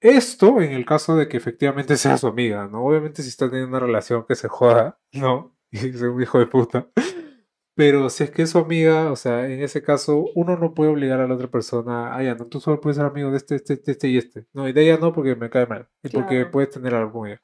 Esto 0.00 0.60
en 0.60 0.72
el 0.72 0.84
caso 0.84 1.16
de 1.16 1.28
que 1.28 1.36
efectivamente 1.36 1.96
sea 1.96 2.18
su 2.18 2.26
amiga, 2.26 2.68
¿no? 2.68 2.84
Obviamente 2.84 3.22
si 3.22 3.28
está 3.28 3.48
teniendo 3.48 3.76
una 3.76 3.86
relación 3.86 4.24
que 4.26 4.34
se 4.34 4.48
joda, 4.48 4.98
¿no? 5.12 5.54
Y 5.72 5.88
es 5.88 6.00
un 6.00 6.22
hijo 6.22 6.38
de 6.38 6.46
puta. 6.46 6.88
Pero 7.76 8.08
si 8.08 8.24
es 8.24 8.30
que 8.30 8.42
es 8.42 8.50
su 8.50 8.58
amiga, 8.58 9.12
o 9.12 9.16
sea, 9.16 9.46
en 9.50 9.60
ese 9.60 9.82
caso, 9.82 10.24
uno 10.34 10.56
no 10.56 10.72
puede 10.72 10.90
obligar 10.90 11.20
a 11.20 11.28
la 11.28 11.34
otra 11.34 11.50
persona, 11.50 12.16
ah, 12.16 12.22
ya, 12.22 12.34
no, 12.34 12.46
tú 12.46 12.58
solo 12.58 12.80
puedes 12.80 12.96
ser 12.96 13.04
amigo 13.04 13.30
de 13.30 13.36
este, 13.36 13.56
este, 13.56 13.74
este, 13.74 13.90
este 13.92 14.08
y 14.08 14.16
este. 14.16 14.46
No, 14.54 14.66
y 14.66 14.72
de 14.72 14.82
ella 14.82 14.96
no 14.98 15.12
porque 15.12 15.36
me 15.36 15.50
cae 15.50 15.66
mal. 15.66 15.86
Y 16.02 16.08
porque 16.08 16.46
puedes 16.46 16.70
tener 16.70 16.94
algo 16.94 17.12
con 17.12 17.28
ella. 17.28 17.42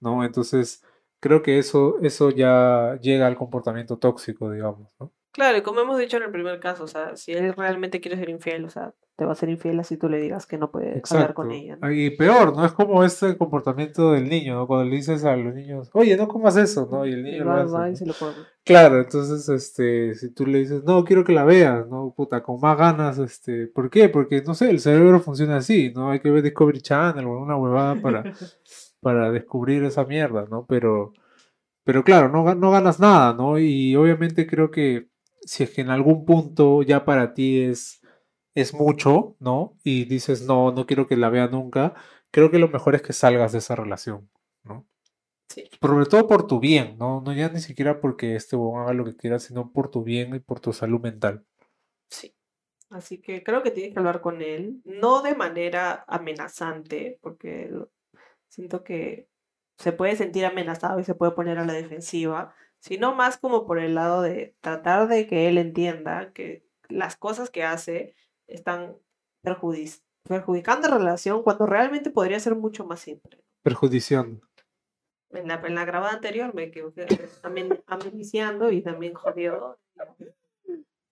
¿No? 0.00 0.24
Entonces, 0.24 0.82
creo 1.20 1.42
que 1.42 1.58
eso, 1.58 1.98
eso 2.02 2.30
ya 2.30 2.98
llega 3.02 3.26
al 3.26 3.36
comportamiento 3.36 3.98
tóxico, 3.98 4.50
digamos, 4.50 4.94
¿no? 4.98 5.12
Claro, 5.34 5.58
y 5.58 5.62
como 5.62 5.80
hemos 5.80 5.98
dicho 5.98 6.16
en 6.16 6.22
el 6.22 6.30
primer 6.30 6.60
caso, 6.60 6.84
o 6.84 6.86
sea, 6.86 7.16
si 7.16 7.32
él 7.32 7.52
realmente 7.54 8.00
quiere 8.00 8.16
ser 8.16 8.28
infiel, 8.28 8.64
o 8.64 8.70
sea, 8.70 8.94
te 9.16 9.24
va 9.24 9.32
a 9.32 9.34
ser 9.34 9.48
infiel 9.48 9.78
así 9.80 9.96
tú 9.96 10.08
le 10.08 10.20
digas 10.20 10.46
que 10.46 10.58
no 10.58 10.70
puede 10.70 11.02
hablar 11.10 11.34
con 11.34 11.50
Exacto. 11.50 11.50
ella, 11.50 11.76
¿no? 11.76 11.90
Y 11.90 12.10
peor, 12.16 12.56
¿no? 12.56 12.64
Es 12.64 12.70
como 12.72 13.02
este 13.02 13.36
comportamiento 13.36 14.12
del 14.12 14.28
niño, 14.28 14.54
¿no? 14.54 14.66
Cuando 14.68 14.84
le 14.88 14.94
dices 14.94 15.24
a 15.24 15.36
los 15.36 15.52
niños, 15.52 15.90
oye, 15.92 16.16
no 16.16 16.28
comas 16.28 16.56
eso, 16.56 16.88
¿no? 16.90 17.04
Y 17.04 17.12
el 17.12 17.20
Y 17.20 17.22
niño 17.32 17.44
lo 17.44 17.50
va, 17.50 17.62
hace, 17.62 17.72
va 17.74 17.90
y 17.90 17.96
se 17.96 18.06
lo 18.06 18.14
come. 18.14 18.34
Claro, 18.64 19.00
entonces, 19.00 19.48
este, 19.48 20.14
si 20.14 20.32
tú 20.32 20.46
le 20.46 20.60
dices, 20.60 20.84
no, 20.84 21.02
quiero 21.04 21.24
que 21.24 21.32
la 21.32 21.44
veas, 21.44 21.88
¿no? 21.88 22.14
Puta, 22.16 22.40
con 22.42 22.60
más 22.60 22.78
ganas, 22.78 23.18
este, 23.18 23.66
¿por 23.66 23.90
qué? 23.90 24.08
Porque, 24.08 24.40
no 24.42 24.54
sé, 24.54 24.70
el 24.70 24.78
cerebro 24.78 25.18
funciona 25.18 25.56
así, 25.56 25.92
¿no? 25.92 26.12
Hay 26.12 26.20
que 26.20 26.30
ver 26.30 26.42
Discovery 26.42 26.80
Channel 26.80 27.26
o 27.26 27.38
una 27.40 27.56
huevada 27.56 27.96
para, 28.00 28.22
para 29.00 29.32
descubrir 29.32 29.82
esa 29.82 30.04
mierda, 30.04 30.46
¿no? 30.48 30.64
Pero, 30.68 31.12
pero 31.84 32.04
claro, 32.04 32.28
no, 32.28 32.54
no 32.54 32.70
ganas 32.70 33.00
nada, 33.00 33.34
¿no? 33.34 33.58
Y 33.58 33.96
obviamente 33.96 34.46
creo 34.46 34.70
que 34.70 35.08
si 35.46 35.64
es 35.64 35.70
que 35.70 35.80
en 35.80 35.90
algún 35.90 36.24
punto 36.24 36.82
ya 36.82 37.04
para 37.04 37.34
ti 37.34 37.62
es, 37.62 38.00
es 38.54 38.74
mucho, 38.74 39.36
¿no? 39.40 39.76
Y 39.84 40.04
dices, 40.04 40.42
no, 40.42 40.72
no 40.72 40.86
quiero 40.86 41.06
que 41.06 41.16
la 41.16 41.30
vea 41.30 41.48
nunca, 41.48 41.94
creo 42.30 42.50
que 42.50 42.58
lo 42.58 42.68
mejor 42.68 42.94
es 42.94 43.02
que 43.02 43.12
salgas 43.12 43.52
de 43.52 43.58
esa 43.58 43.76
relación, 43.76 44.30
¿no? 44.62 44.86
Sí. 45.48 45.68
Sobre 45.80 46.06
todo 46.06 46.26
por 46.26 46.46
tu 46.46 46.60
bien, 46.60 46.96
¿no? 46.98 47.20
No 47.20 47.32
ya 47.32 47.48
ni 47.48 47.60
siquiera 47.60 48.00
porque 48.00 48.36
este 48.36 48.56
huevón 48.56 48.82
haga 48.82 48.94
lo 48.94 49.04
que 49.04 49.16
quiera, 49.16 49.38
sino 49.38 49.72
por 49.72 49.90
tu 49.90 50.02
bien 50.02 50.34
y 50.34 50.40
por 50.40 50.60
tu 50.60 50.72
salud 50.72 51.00
mental. 51.00 51.44
Sí. 52.10 52.34
Así 52.90 53.20
que 53.20 53.42
creo 53.42 53.62
que 53.62 53.70
tienes 53.70 53.92
que 53.92 53.98
hablar 53.98 54.20
con 54.20 54.40
él, 54.42 54.80
no 54.84 55.22
de 55.22 55.34
manera 55.34 56.04
amenazante, 56.06 57.18
porque 57.22 57.70
siento 58.48 58.84
que 58.84 59.28
se 59.78 59.92
puede 59.92 60.16
sentir 60.16 60.44
amenazado 60.44 61.00
y 61.00 61.04
se 61.04 61.14
puede 61.14 61.32
poner 61.32 61.58
a 61.58 61.64
la 61.64 61.72
defensiva, 61.72 62.54
sino 62.84 63.14
más 63.14 63.38
como 63.38 63.66
por 63.66 63.78
el 63.78 63.94
lado 63.94 64.20
de 64.20 64.54
tratar 64.60 65.08
de 65.08 65.26
que 65.26 65.48
él 65.48 65.56
entienda 65.56 66.32
que 66.34 66.66
las 66.90 67.16
cosas 67.16 67.48
que 67.48 67.64
hace 67.64 68.14
están 68.46 68.94
perjudic- 69.42 70.02
perjudicando 70.22 70.88
la 70.88 70.98
relación 70.98 71.42
cuando 71.42 71.64
realmente 71.64 72.10
podría 72.10 72.38
ser 72.40 72.54
mucho 72.56 72.84
más 72.84 73.00
simple. 73.00 73.42
Perjudiciando. 73.62 74.46
En 75.30 75.48
la, 75.48 75.54
en 75.54 75.74
la 75.74 75.86
grabada 75.86 76.12
anterior 76.12 76.54
me 76.54 76.64
equivoqué, 76.64 77.06
amen- 77.42 77.82
ameniciando 77.86 78.70
y 78.70 78.82
también 78.82 79.14
jodió. 79.14 79.78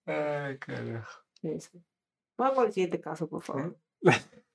Ay, 0.05 0.59
carajo. 0.59 1.23
Sí, 1.41 1.59
sí. 1.59 1.83
Vamos 2.37 2.59
al 2.59 2.73
siguiente 2.75 3.01
caso, 3.01 3.27
por 3.29 3.43
favor. 3.43 3.77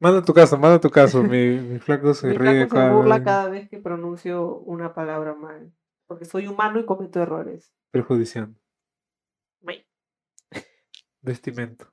Manda 0.00 0.22
tu 0.22 0.32
caso, 0.32 0.56
manda 0.58 0.80
tu 0.80 0.90
caso. 0.90 1.22
Mi, 1.22 1.58
mi 1.60 1.78
flaco 1.78 2.14
se 2.14 2.28
Mi 2.28 2.38
ríe 2.38 2.66
flaco 2.66 2.88
se 2.88 2.94
burla 2.94 3.16
vez. 3.16 3.24
cada 3.24 3.48
vez 3.50 3.68
que 3.68 3.78
pronuncio 3.78 4.56
una 4.60 4.94
palabra 4.94 5.34
mal. 5.34 5.72
Porque 6.06 6.24
soy 6.24 6.46
humano 6.46 6.80
y 6.80 6.86
cometo 6.86 7.20
errores. 7.20 7.72
Perjudiciando. 7.90 8.58
May. 9.60 9.86
Vestimento. 11.20 11.92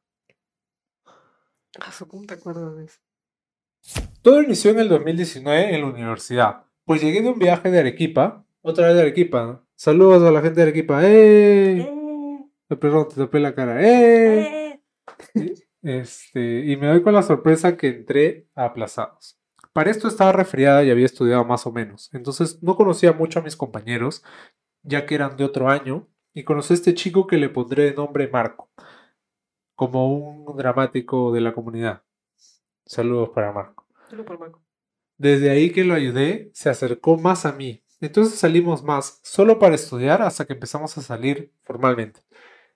A 1.79 1.91
su 1.91 2.07
punta 2.07 2.35
acuerdo 2.35 2.75
de 2.75 2.85
eso. 2.85 2.99
Todo 4.21 4.41
inició 4.41 4.71
en 4.71 4.79
el 4.79 4.89
2019 4.89 5.75
en 5.75 5.81
la 5.81 5.87
universidad. 5.87 6.65
Pues 6.85 7.01
llegué 7.01 7.21
de 7.21 7.29
un 7.29 7.37
viaje 7.39 7.69
de 7.69 7.79
Arequipa. 7.79 8.45
Otra 8.61 8.87
vez 8.87 8.95
de 8.95 9.01
Arequipa. 9.01 9.45
¿no? 9.45 9.67
Saludos 9.75 10.23
a 10.23 10.31
la 10.31 10.41
gente 10.41 10.55
de 10.55 10.63
Arequipa. 10.63 11.05
¡Eh! 11.05 11.81
Eh, 11.81 12.39
Ay, 12.69 12.77
Perdón, 12.77 13.07
te 13.09 13.15
tapé 13.15 13.39
la 13.39 13.53
cara. 13.53 13.83
¡Eh! 13.83 14.81
eh. 15.35 15.66
Este, 15.87 16.65
y 16.65 16.75
me 16.75 16.87
doy 16.87 17.01
con 17.01 17.13
la 17.13 17.23
sorpresa 17.23 17.77
que 17.77 17.87
entré 17.87 18.49
a 18.55 18.65
aplazados. 18.65 19.39
Para 19.71 19.89
esto 19.89 20.09
estaba 20.09 20.33
resfriada 20.33 20.83
y 20.83 20.91
había 20.91 21.05
estudiado 21.05 21.45
más 21.45 21.65
o 21.65 21.71
menos, 21.71 22.13
entonces 22.13 22.61
no 22.61 22.75
conocía 22.75 23.13
mucho 23.13 23.39
a 23.39 23.41
mis 23.41 23.55
compañeros, 23.55 24.21
ya 24.83 25.05
que 25.05 25.15
eran 25.15 25.37
de 25.37 25.45
otro 25.45 25.69
año, 25.69 26.09
y 26.33 26.43
conocí 26.43 26.73
a 26.73 26.75
este 26.75 26.93
chico 26.93 27.25
que 27.25 27.37
le 27.37 27.47
pondré 27.47 27.85
de 27.85 27.93
nombre 27.93 28.27
Marco, 28.27 28.69
como 29.75 30.13
un 30.13 30.57
dramático 30.57 31.31
de 31.31 31.39
la 31.39 31.53
comunidad. 31.53 32.03
Saludos 32.85 33.29
para 33.29 33.53
Marco. 33.53 33.87
Solo 34.09 34.25
por 34.25 34.37
Marco. 34.39 34.61
Desde 35.17 35.49
ahí 35.49 35.71
que 35.71 35.85
lo 35.85 35.93
ayudé, 35.93 36.51
se 36.53 36.69
acercó 36.69 37.17
más 37.17 37.45
a 37.45 37.53
mí. 37.53 37.81
Entonces 38.01 38.37
salimos 38.37 38.83
más, 38.83 39.21
solo 39.23 39.57
para 39.57 39.75
estudiar 39.75 40.21
hasta 40.21 40.43
que 40.43 40.51
empezamos 40.51 40.97
a 40.97 41.01
salir 41.01 41.53
formalmente. 41.63 42.26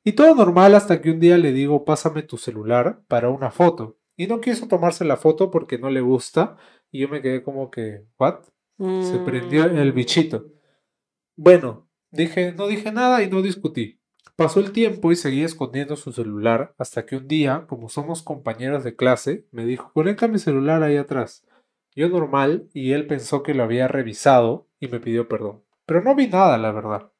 Y 0.03 0.13
todo 0.13 0.33
normal 0.33 0.73
hasta 0.75 1.01
que 1.01 1.11
un 1.11 1.19
día 1.19 1.37
le 1.37 1.51
digo, 1.51 1.85
pásame 1.85 2.23
tu 2.23 2.37
celular 2.37 3.01
para 3.07 3.29
una 3.29 3.51
foto. 3.51 3.97
Y 4.15 4.27
no 4.27 4.41
quiso 4.41 4.67
tomarse 4.67 5.05
la 5.05 5.17
foto 5.17 5.51
porque 5.51 5.77
no 5.77 5.89
le 5.89 6.01
gusta. 6.01 6.57
Y 6.91 6.99
yo 7.01 7.09
me 7.09 7.21
quedé 7.21 7.43
como 7.43 7.69
que, 7.69 8.05
¿what? 8.17 8.41
Se 8.77 9.19
prendió 9.19 9.65
el 9.65 9.91
bichito. 9.91 10.47
Bueno, 11.35 11.87
dije, 12.09 12.51
no 12.53 12.67
dije 12.67 12.91
nada 12.91 13.21
y 13.21 13.29
no 13.29 13.43
discutí. 13.43 13.99
Pasó 14.35 14.59
el 14.59 14.71
tiempo 14.71 15.11
y 15.11 15.15
seguí 15.15 15.43
escondiendo 15.43 15.95
su 15.95 16.11
celular 16.11 16.73
hasta 16.79 17.05
que 17.05 17.15
un 17.15 17.27
día, 17.27 17.65
como 17.67 17.89
somos 17.89 18.23
compañeros 18.23 18.83
de 18.83 18.95
clase, 18.95 19.45
me 19.51 19.65
dijo, 19.65 19.91
conecta 19.93 20.27
mi 20.27 20.39
celular 20.39 20.81
ahí 20.81 20.97
atrás. 20.97 21.45
Yo 21.95 22.09
normal 22.09 22.69
y 22.73 22.93
él 22.93 23.05
pensó 23.05 23.43
que 23.43 23.53
lo 23.53 23.63
había 23.63 23.87
revisado 23.87 24.67
y 24.79 24.87
me 24.87 24.99
pidió 24.99 25.27
perdón. 25.27 25.63
Pero 25.85 26.01
no 26.01 26.15
vi 26.15 26.27
nada, 26.27 26.57
la 26.57 26.71
verdad. 26.71 27.10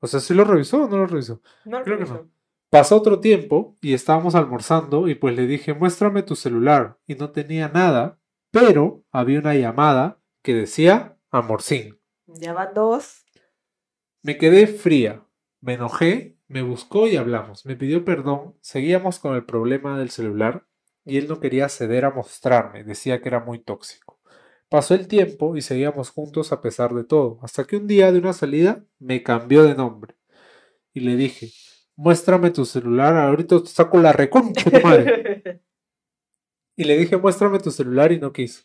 O 0.00 0.06
sea, 0.06 0.20
¿sí 0.20 0.34
lo 0.34 0.44
revisó 0.44 0.84
o 0.84 0.88
no 0.88 0.98
lo 0.98 1.06
revisó? 1.06 1.40
No 1.64 1.78
lo 1.78 1.84
Creo 1.84 1.98
que 1.98 2.04
no. 2.04 2.30
Pasó 2.70 2.96
otro 2.96 3.20
tiempo 3.20 3.76
y 3.80 3.94
estábamos 3.94 4.34
almorzando 4.34 5.08
y 5.08 5.14
pues 5.14 5.36
le 5.36 5.46
dije, 5.46 5.74
muéstrame 5.74 6.22
tu 6.22 6.36
celular. 6.36 6.98
Y 7.06 7.16
no 7.16 7.30
tenía 7.30 7.68
nada, 7.68 8.20
pero 8.50 9.04
había 9.10 9.40
una 9.40 9.54
llamada 9.54 10.20
que 10.42 10.54
decía 10.54 11.16
Amorcín. 11.30 11.98
Ya 12.26 12.52
van 12.52 12.72
dos. 12.74 13.24
Me 14.22 14.38
quedé 14.38 14.66
fría, 14.66 15.24
me 15.60 15.74
enojé, 15.74 16.38
me 16.46 16.62
buscó 16.62 17.06
y 17.06 17.16
hablamos. 17.16 17.66
Me 17.66 17.76
pidió 17.76 18.04
perdón, 18.04 18.56
seguíamos 18.60 19.18
con 19.18 19.34
el 19.34 19.44
problema 19.44 19.98
del 19.98 20.10
celular 20.10 20.66
y 21.04 21.16
él 21.16 21.28
no 21.28 21.40
quería 21.40 21.68
ceder 21.68 22.04
a 22.04 22.10
mostrarme, 22.10 22.84
decía 22.84 23.20
que 23.20 23.28
era 23.28 23.40
muy 23.40 23.58
tóxico. 23.58 24.09
Pasó 24.70 24.94
el 24.94 25.08
tiempo 25.08 25.56
y 25.56 25.62
seguíamos 25.62 26.10
juntos 26.10 26.52
a 26.52 26.62
pesar 26.62 26.94
de 26.94 27.04
todo, 27.04 27.38
hasta 27.42 27.64
que 27.64 27.76
un 27.76 27.86
día 27.86 28.12
de 28.12 28.20
una 28.20 28.32
salida 28.32 28.84
me 28.98 29.22
cambió 29.22 29.64
de 29.64 29.74
nombre 29.74 30.14
y 30.92 31.00
le 31.00 31.16
dije, 31.16 31.50
muéstrame 31.96 32.50
tu 32.50 32.64
celular, 32.64 33.16
ahorita 33.16 33.62
te 33.62 33.68
saco 33.68 33.98
la 33.98 34.12
reconcha, 34.12 34.70
madre. 34.82 35.62
Y 36.76 36.84
le 36.84 36.96
dije, 36.96 37.18
muéstrame 37.18 37.58
tu 37.58 37.70
celular 37.70 38.10
y 38.10 38.18
no 38.18 38.32
quiso. 38.32 38.62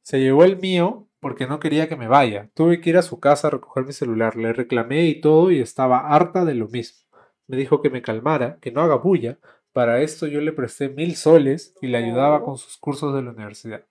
Se 0.00 0.20
llevó 0.20 0.44
el 0.44 0.56
mío 0.56 1.08
porque 1.18 1.48
no 1.48 1.58
quería 1.58 1.88
que 1.88 1.96
me 1.96 2.06
vaya. 2.06 2.48
Tuve 2.54 2.80
que 2.80 2.90
ir 2.90 2.96
a 2.96 3.02
su 3.02 3.18
casa 3.18 3.48
a 3.48 3.50
recoger 3.50 3.84
mi 3.84 3.92
celular. 3.92 4.36
Le 4.36 4.52
reclamé 4.52 5.06
y 5.06 5.20
todo 5.20 5.50
y 5.50 5.58
estaba 5.58 6.14
harta 6.14 6.44
de 6.44 6.54
lo 6.54 6.68
mismo. 6.68 7.08
Me 7.48 7.56
dijo 7.56 7.82
que 7.82 7.90
me 7.90 8.02
calmara, 8.02 8.58
que 8.60 8.70
no 8.70 8.82
haga 8.82 8.94
bulla. 8.94 9.40
Para 9.72 10.00
esto 10.00 10.28
yo 10.28 10.40
le 10.40 10.52
presté 10.52 10.90
mil 10.90 11.16
soles 11.16 11.74
y 11.82 11.88
le 11.88 11.98
ayudaba 11.98 12.44
con 12.44 12.56
sus 12.56 12.76
cursos 12.76 13.12
de 13.16 13.22
la 13.22 13.32
universidad, 13.32 13.84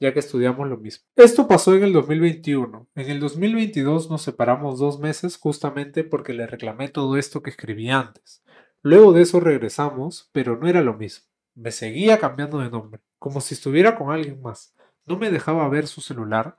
ya 0.00 0.12
que 0.12 0.18
estudiamos 0.18 0.68
lo 0.68 0.76
mismo. 0.76 1.06
Esto 1.16 1.46
pasó 1.48 1.74
en 1.74 1.84
el 1.84 1.92
2021. 1.92 2.88
En 2.94 3.10
el 3.10 3.20
2022 3.20 4.10
nos 4.10 4.22
separamos 4.22 4.78
dos 4.78 4.98
meses 4.98 5.36
justamente 5.36 6.04
porque 6.04 6.32
le 6.32 6.46
reclamé 6.46 6.88
todo 6.88 7.16
esto 7.16 7.42
que 7.42 7.50
escribí 7.50 7.90
antes. 7.90 8.42
Luego 8.82 9.12
de 9.12 9.22
eso 9.22 9.40
regresamos, 9.40 10.28
pero 10.32 10.58
no 10.58 10.68
era 10.68 10.82
lo 10.82 10.94
mismo. 10.94 11.26
Me 11.54 11.70
seguía 11.70 12.18
cambiando 12.18 12.58
de 12.58 12.70
nombre, 12.70 13.00
como 13.18 13.40
si 13.40 13.54
estuviera 13.54 13.96
con 13.96 14.10
alguien 14.10 14.42
más. 14.42 14.74
No 15.06 15.18
me 15.18 15.30
dejaba 15.30 15.68
ver 15.68 15.86
su 15.86 16.00
celular, 16.00 16.56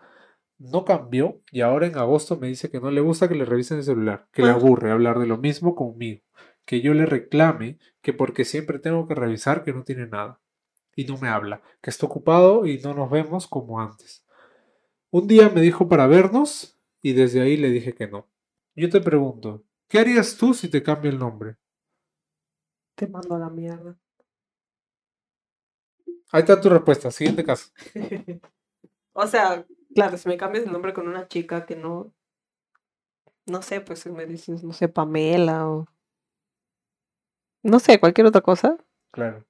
no 0.58 0.86
cambió 0.86 1.42
y 1.52 1.62
ahora 1.62 1.88
en 1.88 1.98
agosto 1.98 2.38
me 2.38 2.48
dice 2.48 2.70
que 2.70 2.80
no 2.80 2.90
le 2.92 3.02
gusta 3.02 3.28
que 3.28 3.36
le 3.36 3.46
revisen 3.46 3.78
el 3.78 3.84
celular, 3.84 4.28
que 4.32 4.44
le 4.44 4.50
aburre 4.50 4.92
hablar 4.92 5.20
de 5.20 5.28
lo 5.28 5.38
mismo 5.38 5.76
conmigo, 5.76 6.22
que 6.66 6.82
yo 6.82 6.94
le 6.94 7.06
reclame 7.06 7.78
que 8.02 8.14
porque 8.14 8.46
siempre 8.46 8.80
tengo 8.80 9.08
que 9.08 9.16
revisar 9.16 9.64
que 9.64 9.74
no 9.74 9.84
tiene 9.84 10.08
nada. 10.08 10.40
Y 10.96 11.06
no 11.06 11.18
me 11.18 11.28
habla, 11.28 11.62
que 11.82 11.90
está 11.90 12.06
ocupado 12.06 12.66
y 12.66 12.80
no 12.80 12.94
nos 12.94 13.10
vemos 13.10 13.48
como 13.48 13.80
antes. 13.80 14.26
Un 15.12 15.28
día 15.28 15.50
me 15.50 15.62
dijo 15.62 15.88
para 15.88 16.08
vernos 16.08 16.80
y 17.02 17.14
desde 17.14 17.42
ahí 17.42 17.58
le 17.58 17.70
dije 17.70 17.94
que 17.94 18.08
no. 18.08 18.28
Yo 18.76 18.90
te 18.90 19.02
pregunto, 19.02 19.64
¿qué 19.88 20.00
harías 20.00 20.38
tú 20.38 20.54
si 20.54 20.70
te 20.70 20.84
cambia 20.84 21.12
el 21.12 21.20
nombre? 21.20 21.58
Te 22.96 23.08
mando 23.08 23.36
a 23.36 23.40
la 23.40 23.50
mierda. 23.50 23.98
Ahí 26.32 26.42
está 26.42 26.60
tu 26.60 26.70
respuesta. 26.70 27.12
Siguiente 27.12 27.44
caso. 27.44 27.72
o 29.14 29.28
sea, 29.28 29.66
claro, 29.94 30.18
si 30.18 30.28
me 30.28 30.38
cambias 30.38 30.66
el 30.66 30.72
nombre 30.72 30.94
con 30.94 31.08
una 31.08 31.28
chica 31.28 31.66
que 31.66 31.76
no. 31.76 32.14
No 33.46 33.62
sé, 33.62 33.80
pues 33.80 34.00
si 34.00 34.10
me 34.10 34.26
dices, 34.26 34.64
no 34.64 34.74
sé, 34.74 34.90
Pamela 34.90 35.70
o. 35.70 35.88
No 37.64 37.80
sé, 37.80 38.00
cualquier 38.00 38.28
otra 38.28 38.42
cosa. 38.42 38.78
Claro. 39.12 39.46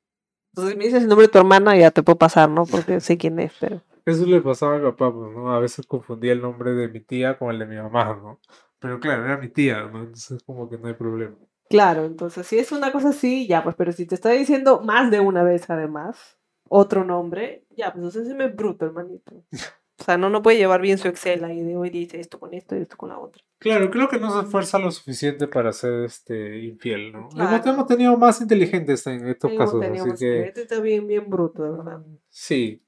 Entonces 0.55 0.71
si 0.71 0.77
me 0.77 0.85
dices 0.85 1.03
el 1.03 1.09
nombre 1.09 1.27
de 1.27 1.33
tu 1.33 1.37
hermana, 1.37 1.77
ya 1.77 1.91
te 1.91 2.01
puedo 2.01 2.17
pasar, 2.17 2.49
¿no? 2.49 2.65
Porque 2.65 3.01
sé 3.01 3.17
quién 3.17 3.39
es, 3.41 3.51
pero. 3.59 3.81
Eso 4.05 4.25
le 4.25 4.39
pasaba 4.39 4.75
a 4.75 4.77
mi 4.77 4.85
papá, 4.85 5.13
pues, 5.13 5.35
¿no? 5.35 5.51
A 5.51 5.59
veces 5.59 5.85
confundía 5.85 6.31
el 6.31 6.41
nombre 6.41 6.71
de 6.71 6.87
mi 6.87 7.01
tía 7.01 7.37
con 7.37 7.51
el 7.51 7.59
de 7.59 7.65
mi 7.65 7.75
mamá, 7.75 8.17
¿no? 8.21 8.39
Pero 8.79 9.01
claro, 9.01 9.25
era 9.25 9.37
mi 9.37 9.49
tía, 9.49 9.83
¿no? 9.83 9.99
Entonces 9.99 10.41
como 10.45 10.69
que 10.69 10.77
no 10.77 10.87
hay 10.87 10.93
problema. 10.93 11.35
Claro, 11.69 12.05
entonces 12.05 12.47
si 12.47 12.57
es 12.57 12.71
una 12.71 12.93
cosa 12.93 13.09
así, 13.09 13.47
ya, 13.47 13.63
pues, 13.63 13.75
pero 13.75 13.91
si 13.91 14.05
te 14.05 14.15
está 14.15 14.29
diciendo 14.29 14.79
más 14.79 15.11
de 15.11 15.19
una 15.19 15.43
vez 15.43 15.69
además, 15.69 16.37
otro 16.69 17.03
nombre, 17.03 17.65
ya, 17.75 17.91
pues 17.91 17.97
entonces 17.97 18.27
se 18.29 18.33
me 18.33 18.47
bruto, 18.47 18.85
hermanito. 18.85 19.43
O 19.97 20.03
sea, 20.03 20.17
no, 20.17 20.29
no 20.29 20.41
puede 20.41 20.57
llevar 20.57 20.81
bien 20.81 20.97
su 20.97 21.07
Excel 21.07 21.43
ahí 21.45 21.61
de 21.61 21.77
hoy 21.77 21.89
dice 21.89 22.19
esto 22.19 22.39
con 22.39 22.53
esto 22.53 22.75
y 22.75 22.81
esto 22.81 22.97
con 22.97 23.09
la 23.09 23.19
otra. 23.19 23.41
Claro, 23.59 23.89
creo 23.89 24.09
que 24.09 24.19
no 24.19 24.31
se 24.31 24.45
esfuerza 24.45 24.77
lo 24.77 24.91
suficiente 24.91 25.47
para 25.47 25.71
ser 25.71 26.03
este 26.03 26.59
infiel, 26.59 27.13
¿no? 27.13 27.29
Claro. 27.29 27.69
Hemos 27.69 27.87
tenido 27.87 28.17
más 28.17 28.41
inteligentes 28.41 29.07
en 29.07 29.27
estos 29.27 29.53
casos, 29.53 29.81
así 29.83 30.09
que... 30.19 30.47
Este 30.47 30.63
está 30.63 30.79
bien, 30.81 31.07
bien 31.07 31.29
bruto, 31.29 31.63
de 31.63 31.71
verdad. 31.71 32.01
Sí, 32.29 32.85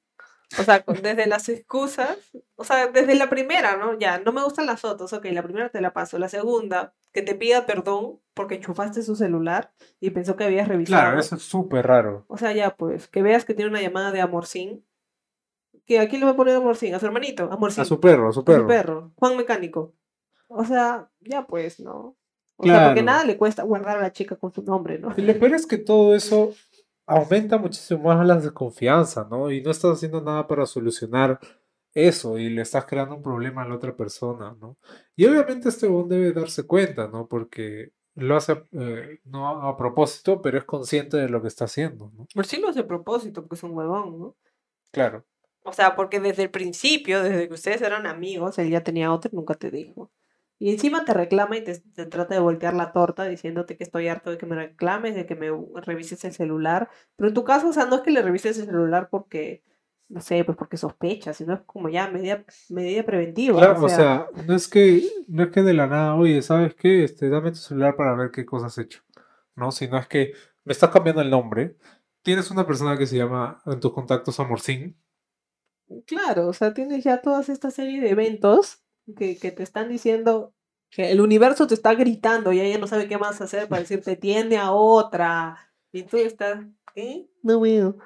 o 0.58 0.64
sea, 0.64 0.84
desde 1.02 1.28
las 1.28 1.50
excusas, 1.50 2.18
o 2.56 2.64
sea, 2.64 2.88
desde 2.88 3.16
la 3.16 3.30
primera, 3.30 3.76
¿no? 3.76 4.00
Ya, 4.00 4.20
no 4.20 4.32
me 4.32 4.44
gustan 4.44 4.66
las 4.66 4.80
fotos, 4.80 5.12
ok, 5.12 5.26
la 5.26 5.44
primera 5.44 5.70
te 5.70 5.82
la 5.82 5.92
paso. 5.92 6.18
La 6.18 6.30
segunda, 6.30 6.94
que 7.12 7.22
te 7.22 7.36
pida 7.36 7.66
perdón 7.66 8.20
porque 8.34 8.56
enchufaste 8.56 9.02
su 9.02 9.16
celular 9.16 9.74
y 10.00 10.12
pensó 10.12 10.38
que 10.38 10.46
habías 10.46 10.68
revisado. 10.68 11.02
Claro, 11.02 11.20
eso 11.20 11.36
es 11.36 11.42
súper 11.42 11.86
raro. 11.86 12.26
O 12.28 12.38
sea, 12.38 12.54
ya, 12.54 12.76
pues, 12.76 13.08
que 13.08 13.22
veas 13.22 13.44
que 13.44 13.54
tiene 13.54 13.72
una 13.72 13.82
llamada 13.82 14.12
de 14.12 14.22
Amorcín. 14.22 14.86
Que 15.88 16.00
aquí 16.00 16.18
le 16.18 16.26
va 16.26 16.32
a 16.32 16.36
poner 16.36 16.56
Amorcín, 16.56 16.94
a 16.94 17.00
su 17.00 17.06
hermanito, 17.06 17.50
Amorcín. 17.52 17.82
A 17.82 17.86
su 17.86 18.00
perro, 18.00 18.30
a 18.30 18.34
su 18.34 18.44
perro. 18.44 18.60
A 18.60 18.62
su 18.62 18.68
perro, 18.68 19.12
Juan 19.16 19.38
Mecánico. 19.38 19.94
O 20.50 20.64
sea, 20.64 21.10
ya 21.22 21.48
pues, 21.48 21.80
¿no? 21.80 22.16
O 22.58 22.66
sea, 22.66 22.88
porque 22.88 23.04
nada 23.04 23.24
le 23.24 23.38
cuesta 23.38 23.64
guardar 23.64 23.98
a 23.98 24.02
la 24.02 24.12
chica 24.12 24.36
con 24.36 24.52
su 24.52 24.64
nombre, 24.64 25.00
¿no? 25.00 25.14
Y 25.16 25.22
lo 25.22 25.38
peor 25.40 25.54
es 25.54 25.66
que 25.66 25.78
todo 25.78 26.16
eso 26.16 26.54
aumenta 27.06 27.58
muchísimo 27.58 28.04
más 28.04 28.26
la 28.26 28.36
desconfianza, 28.36 29.28
¿no? 29.30 29.50
Y 29.52 29.62
no 29.62 29.72
estás 29.72 29.94
haciendo 29.94 30.22
nada 30.22 30.48
para 30.48 30.66
solucionar 30.66 31.40
eso 31.94 32.38
y 32.38 32.50
le 32.50 32.62
estás 32.62 32.86
creando 32.86 33.16
un 33.16 33.24
problema 33.24 33.64
a 33.64 33.68
la 33.68 33.76
otra 33.76 33.96
persona, 33.96 34.56
¿no? 34.60 34.78
Y 35.16 35.26
obviamente 35.26 35.70
este 35.70 35.88
hombre 35.88 36.18
debe 36.18 36.40
darse 36.40 36.64
cuenta, 36.64 37.08
¿no? 37.08 37.28
Porque 37.28 37.94
lo 38.16 38.36
hace 38.36 38.64
eh, 38.72 39.20
no 39.26 39.48
a 39.48 39.78
propósito, 39.78 40.42
pero 40.42 40.58
es 40.58 40.66
consciente 40.66 41.18
de 41.18 41.30
lo 41.30 41.42
que 41.42 41.48
está 41.48 41.66
haciendo, 41.66 42.12
¿no? 42.16 42.28
Pues 42.34 42.48
sí 42.48 42.60
lo 42.60 42.70
hace 42.70 42.82
a 42.82 42.88
propósito, 42.88 43.42
porque 43.42 43.56
es 43.56 43.64
un 43.64 43.72
huevón, 43.72 44.20
¿no? 44.20 44.36
Claro. 44.92 45.24
O 45.68 45.74
sea, 45.74 45.98
porque 45.98 46.22
desde 46.22 46.44
el 46.44 46.50
principio, 46.50 47.22
desde 47.22 47.50
que 47.50 47.54
ustedes 47.54 47.82
eran 47.82 48.08
amigos, 48.08 48.58
él 48.58 48.70
ya 48.70 48.86
tenía 48.86 49.12
otro 49.12 49.30
y 49.34 49.36
nunca 49.36 49.54
te 49.54 49.70
dijo. 49.70 50.10
Y 50.60 50.72
encima 50.72 51.04
te 51.04 51.14
reclama 51.14 51.58
y 51.58 51.64
te, 51.64 51.76
trata 52.06 52.36
de 52.36 52.40
voltear 52.40 52.74
la 52.74 52.94
torta 52.94 53.26
diciéndote 53.26 53.76
que 53.76 53.84
estoy 53.84 54.08
harto 54.08 54.32
de 54.32 54.38
que 54.38 54.46
me 54.46 54.56
reclames, 54.56 55.14
de 55.14 55.26
que 55.26 55.36
me 55.36 55.50
revises 55.82 56.24
el 56.24 56.32
celular. 56.32 56.90
Pero 57.18 57.28
en 57.28 57.34
tu 57.34 57.44
caso, 57.44 57.68
o 57.68 57.74
sea, 57.74 57.86
no 57.86 57.98
es 57.98 58.02
que 58.02 58.12
le 58.12 58.22
revises 58.22 58.58
el 58.58 58.68
celular 58.68 59.10
porque, 59.12 59.62
no 60.08 60.22
sé, 60.22 60.46
pues 60.46 60.58
porque 60.58 60.78
sospechas, 60.78 61.36
sino 61.36 61.54
es 61.54 61.62
como 61.66 61.90
ya 61.90 62.10
medida, 62.10 62.46
medida 62.70 63.04
preventiva. 63.04 63.60
Claro, 63.60 63.84
o 63.84 63.90
sea, 63.90 64.28
no, 64.48 64.56
es 64.56 64.70
que, 64.70 65.04
no 65.28 65.44
es 65.44 65.50
que 65.50 65.64
de 65.64 65.74
la 65.74 65.88
nada, 65.88 66.16
oye, 66.16 66.42
¿sabes 66.42 66.76
qué? 66.76 67.04
Este, 67.04 67.28
dame 67.28 67.52
tu 67.52 67.58
celular 67.58 67.98
para 67.98 68.16
ver 68.16 68.32
qué 68.32 68.46
cosas 68.46 68.72
has 68.72 68.86
hecho. 68.86 69.02
No, 69.54 69.74
sino 69.74 69.98
es 69.98 70.08
que 70.08 70.32
me 70.64 70.72
estás 70.72 70.92
cambiando 70.92 71.22
el 71.22 71.30
nombre. 71.30 71.76
Tienes 72.22 72.50
una 72.52 72.66
persona 72.66 72.98
que 72.98 73.06
se 73.06 73.18
llama 73.18 73.62
en 73.66 73.82
tus 73.82 73.92
contactos 73.92 74.40
Amorcín. 74.40 74.96
Claro, 76.06 76.48
o 76.48 76.54
sea, 76.54 76.74
tienes 76.74 77.04
ya 77.04 77.22
toda 77.22 77.42
esta 77.42 77.72
serie 77.72 78.02
de 78.02 78.10
eventos 78.10 78.84
que, 79.16 79.36
te 79.36 79.64
están 79.64 79.90
diciendo 79.90 80.54
que 80.90 81.12
el 81.12 81.22
universo 81.22 81.68
te 81.68 81.74
está 81.74 81.94
gritando 81.96 82.52
y 82.52 82.60
ella 82.60 82.78
no 82.78 82.88
sabe 82.88 83.08
qué 83.08 83.18
más 83.18 83.40
hacer 83.42 83.68
para 83.68 83.82
decirte 83.82 84.16
tiende 84.16 84.58
a 84.58 84.72
otra. 84.72 85.72
Y 85.92 86.04
tú 86.04 86.18
estás, 86.18 86.66
¿qué? 86.94 87.28
No 87.42 87.62
veo. 87.62 87.98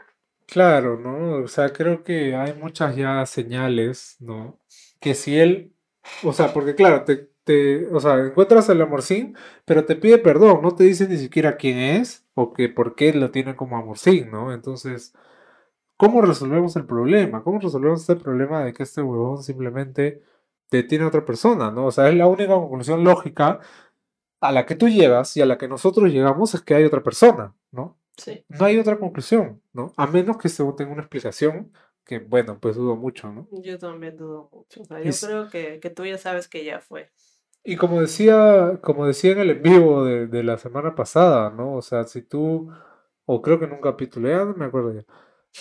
Claro, 0.46 1.00
¿no? 1.00 1.44
O 1.44 1.48
sea, 1.48 1.72
creo 1.74 2.04
que 2.04 2.36
hay 2.36 2.54
muchas 2.54 2.96
ya 2.96 3.26
señales, 3.26 4.18
¿no? 4.20 4.60
Que 5.00 5.16
si 5.16 5.40
él, 5.40 5.74
o 6.24 6.34
sea, 6.34 6.54
porque 6.54 6.76
claro, 6.76 7.04
te, 7.04 7.32
te 7.44 7.88
o 7.88 8.00
sea, 8.00 8.20
encuentras 8.20 8.70
el 8.70 8.82
amorcín, 8.82 9.36
pero 9.66 9.86
te 9.86 9.96
pide 9.96 10.18
perdón, 10.18 10.62
no 10.62 10.76
te 10.76 10.84
dice 10.84 11.08
ni 11.08 11.18
siquiera 11.18 11.58
quién 11.58 11.78
es 11.78 12.26
o 12.36 12.54
que 12.54 12.70
por 12.70 12.96
qué 12.96 13.14
lo 13.14 13.32
tiene 13.32 13.56
como 13.56 13.78
amorcín, 13.78 14.30
¿no? 14.30 14.54
Entonces, 14.54 15.14
¿cómo 16.02 16.24
resolvemos 16.24 16.76
el 16.78 16.88
problema? 16.88 17.44
¿Cómo 17.44 17.60
resolvemos 17.60 18.02
este 18.02 18.16
problema 18.16 18.66
de 18.66 18.74
que 18.74 18.82
este 18.82 19.04
huevón 19.04 19.44
simplemente 19.44 20.24
te 20.68 20.82
tiene 20.82 21.06
otra 21.06 21.24
persona, 21.24 21.70
¿no? 21.70 21.86
O 21.86 21.92
sea, 21.92 22.10
es 22.10 22.16
la 22.16 22.26
única 22.26 22.56
conclusión 22.56 23.04
lógica 23.04 23.60
a 24.40 24.52
la 24.52 24.66
que 24.66 24.74
tú 24.74 24.90
llegas 24.90 25.38
y 25.38 25.42
a 25.42 25.46
la 25.46 25.60
que 25.60 25.68
nosotros 25.68 26.12
llegamos 26.12 26.56
es 26.56 26.62
que 26.64 26.74
hay 26.74 26.86
otra 26.86 27.04
persona, 27.04 27.56
¿no? 27.70 28.00
Sí. 28.18 28.44
No 28.50 28.66
hay 28.66 28.80
otra 28.80 28.98
conclusión, 28.98 29.62
¿no? 29.74 29.94
A 29.96 30.08
menos 30.08 30.38
que 30.38 30.50
se 30.50 30.64
tenga 30.76 30.92
una 30.92 31.04
explicación 31.04 31.72
que, 32.04 32.18
bueno, 32.18 32.58
pues 32.60 32.78
dudo 32.78 32.96
mucho, 32.96 33.32
¿no? 33.32 33.48
Yo 33.62 33.78
también 33.78 34.18
dudo 34.18 34.50
mucho. 34.52 34.82
O 34.82 34.86
sea, 34.86 35.04
yo 35.04 35.12
creo 35.22 35.50
que, 35.52 35.80
que, 35.80 35.92
tú 35.92 36.04
ya 36.04 36.18
sabes 36.18 36.48
que 36.48 36.66
ya 36.66 36.80
fue. 36.80 37.12
Y 37.64 37.76
como 37.76 38.02
decía, 38.02 38.80
como 38.82 39.06
decía 39.06 39.34
en 39.34 39.40
el 39.40 39.50
en 39.52 39.62
vivo 39.62 40.04
de, 40.04 40.26
de 40.26 40.42
la 40.42 40.58
semana 40.58 40.96
pasada, 40.96 41.52
¿no? 41.52 41.76
O 41.76 41.84
sea, 41.84 42.06
si 42.06 42.24
tú, 42.24 42.72
o 43.26 43.42
creo 43.44 43.60
que 43.60 43.66
en 43.66 43.74
un 43.74 43.82
capítulo, 43.82 44.30
ya 44.30 44.46
no 44.46 44.56
me 44.56 44.66
acuerdo 44.66 44.96
ya, 44.96 45.06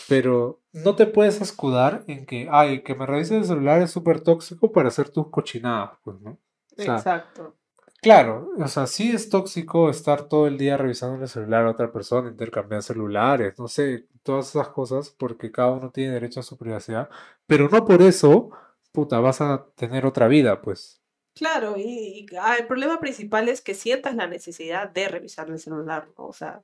pero 0.09 0.61
no 0.73 0.97
te 0.97 1.07
puedes 1.07 1.41
escudar 1.41 2.05
en 2.07 2.27
que, 2.27 2.49
ay, 2.51 2.83
que 2.83 2.95
me 2.95 3.07
revises 3.07 3.39
el 3.39 3.45
celular 3.45 3.83
es 3.83 3.91
súper 3.91 4.21
tóxico 4.21 4.73
para 4.73 4.89
hacer 4.89 5.09
tus 5.11 5.29
cochinadas, 5.29 5.99
pues, 6.03 6.21
¿no? 6.21 6.39
Exacto. 6.77 7.57
Claro, 8.03 8.51
o 8.57 8.69
sea, 8.69 8.87
sí 8.87 9.11
es 9.13 9.29
tóxico 9.29 9.91
estar 9.91 10.27
todo 10.27 10.47
el 10.47 10.57
día 10.57 10.79
revisando 10.79 11.23
el 11.23 11.29
celular 11.29 11.67
a 11.67 11.71
otra 11.71 11.93
persona, 11.93 12.31
intercambiar 12.31 12.83
celulares, 12.83 13.59
no 13.59 13.69
sé, 13.69 14.07
todas 14.23 14.49
esas 14.49 14.69
cosas, 14.69 15.11
porque 15.11 15.53
cada 15.53 15.73
uno 15.73 15.91
tiene 15.91 16.15
derecho 16.15 16.41
a 16.41 16.43
su 16.43 16.57
privacidad, 16.57 17.11
pero 17.47 17.69
no 17.69 17.85
por 17.85 18.01
eso, 18.01 18.51
puta, 18.93 19.21
vas 19.21 19.43
a 19.43 19.67
tener 19.75 20.07
otra 20.07 20.29
vida, 20.29 20.63
pues. 20.63 21.03
Claro, 21.35 21.75
y, 21.77 22.27
ah, 22.41 22.57
el 22.59 22.67
problema 22.67 22.99
principal 23.01 23.51
es 23.51 23.61
que 23.61 23.75
sientas 23.75 24.15
la 24.15 24.27
necesidad 24.27 24.89
de 24.89 25.09
revisar 25.09 25.51
el 25.51 25.59
celular, 25.59 26.09
¿no? 26.17 26.27
O 26.27 26.33
sea, 26.33 26.63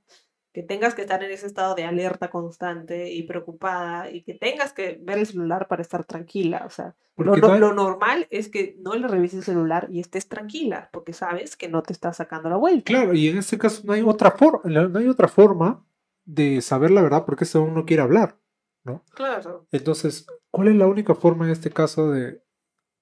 que 0.56 0.62
tengas 0.62 0.94
que 0.94 1.02
estar 1.02 1.22
en 1.22 1.30
ese 1.30 1.46
estado 1.46 1.74
de 1.74 1.84
alerta 1.84 2.30
constante 2.30 3.12
y 3.12 3.24
preocupada 3.24 4.10
y 4.10 4.22
que 4.22 4.32
tengas 4.32 4.72
que 4.72 4.98
ver 5.02 5.18
el 5.18 5.26
celular 5.26 5.68
para 5.68 5.82
estar 5.82 6.02
tranquila. 6.06 6.62
O 6.64 6.70
sea, 6.70 6.94
lo, 7.18 7.36
lo, 7.36 7.74
normal 7.74 8.26
es 8.30 8.48
que 8.48 8.74
no 8.80 8.94
le 8.94 9.06
revises 9.06 9.40
el 9.40 9.44
celular 9.44 9.88
y 9.90 10.00
estés 10.00 10.30
tranquila 10.30 10.88
porque 10.94 11.12
sabes 11.12 11.58
que 11.58 11.68
no 11.68 11.82
te 11.82 11.92
está 11.92 12.14
sacando 12.14 12.48
la 12.48 12.56
vuelta. 12.56 12.84
Claro, 12.86 13.12
y 13.12 13.28
en 13.28 13.36
este 13.36 13.58
caso 13.58 13.82
no 13.84 13.92
hay 13.92 14.00
otra, 14.00 14.30
forma 14.30 14.62
no 14.64 14.98
hay 14.98 15.08
otra 15.08 15.28
forma 15.28 15.84
de 16.24 16.62
saber 16.62 16.90
la 16.90 17.02
verdad 17.02 17.26
porque 17.26 17.44
ese 17.44 17.58
uno 17.58 17.74
no 17.74 17.84
quiere 17.84 18.02
hablar, 18.02 18.38
¿no? 18.82 19.04
Claro. 19.14 19.66
Entonces, 19.72 20.26
¿cuál 20.50 20.68
es 20.68 20.76
la 20.76 20.86
única 20.86 21.14
forma 21.14 21.44
en 21.44 21.50
este 21.50 21.68
caso 21.68 22.10
de, 22.12 22.42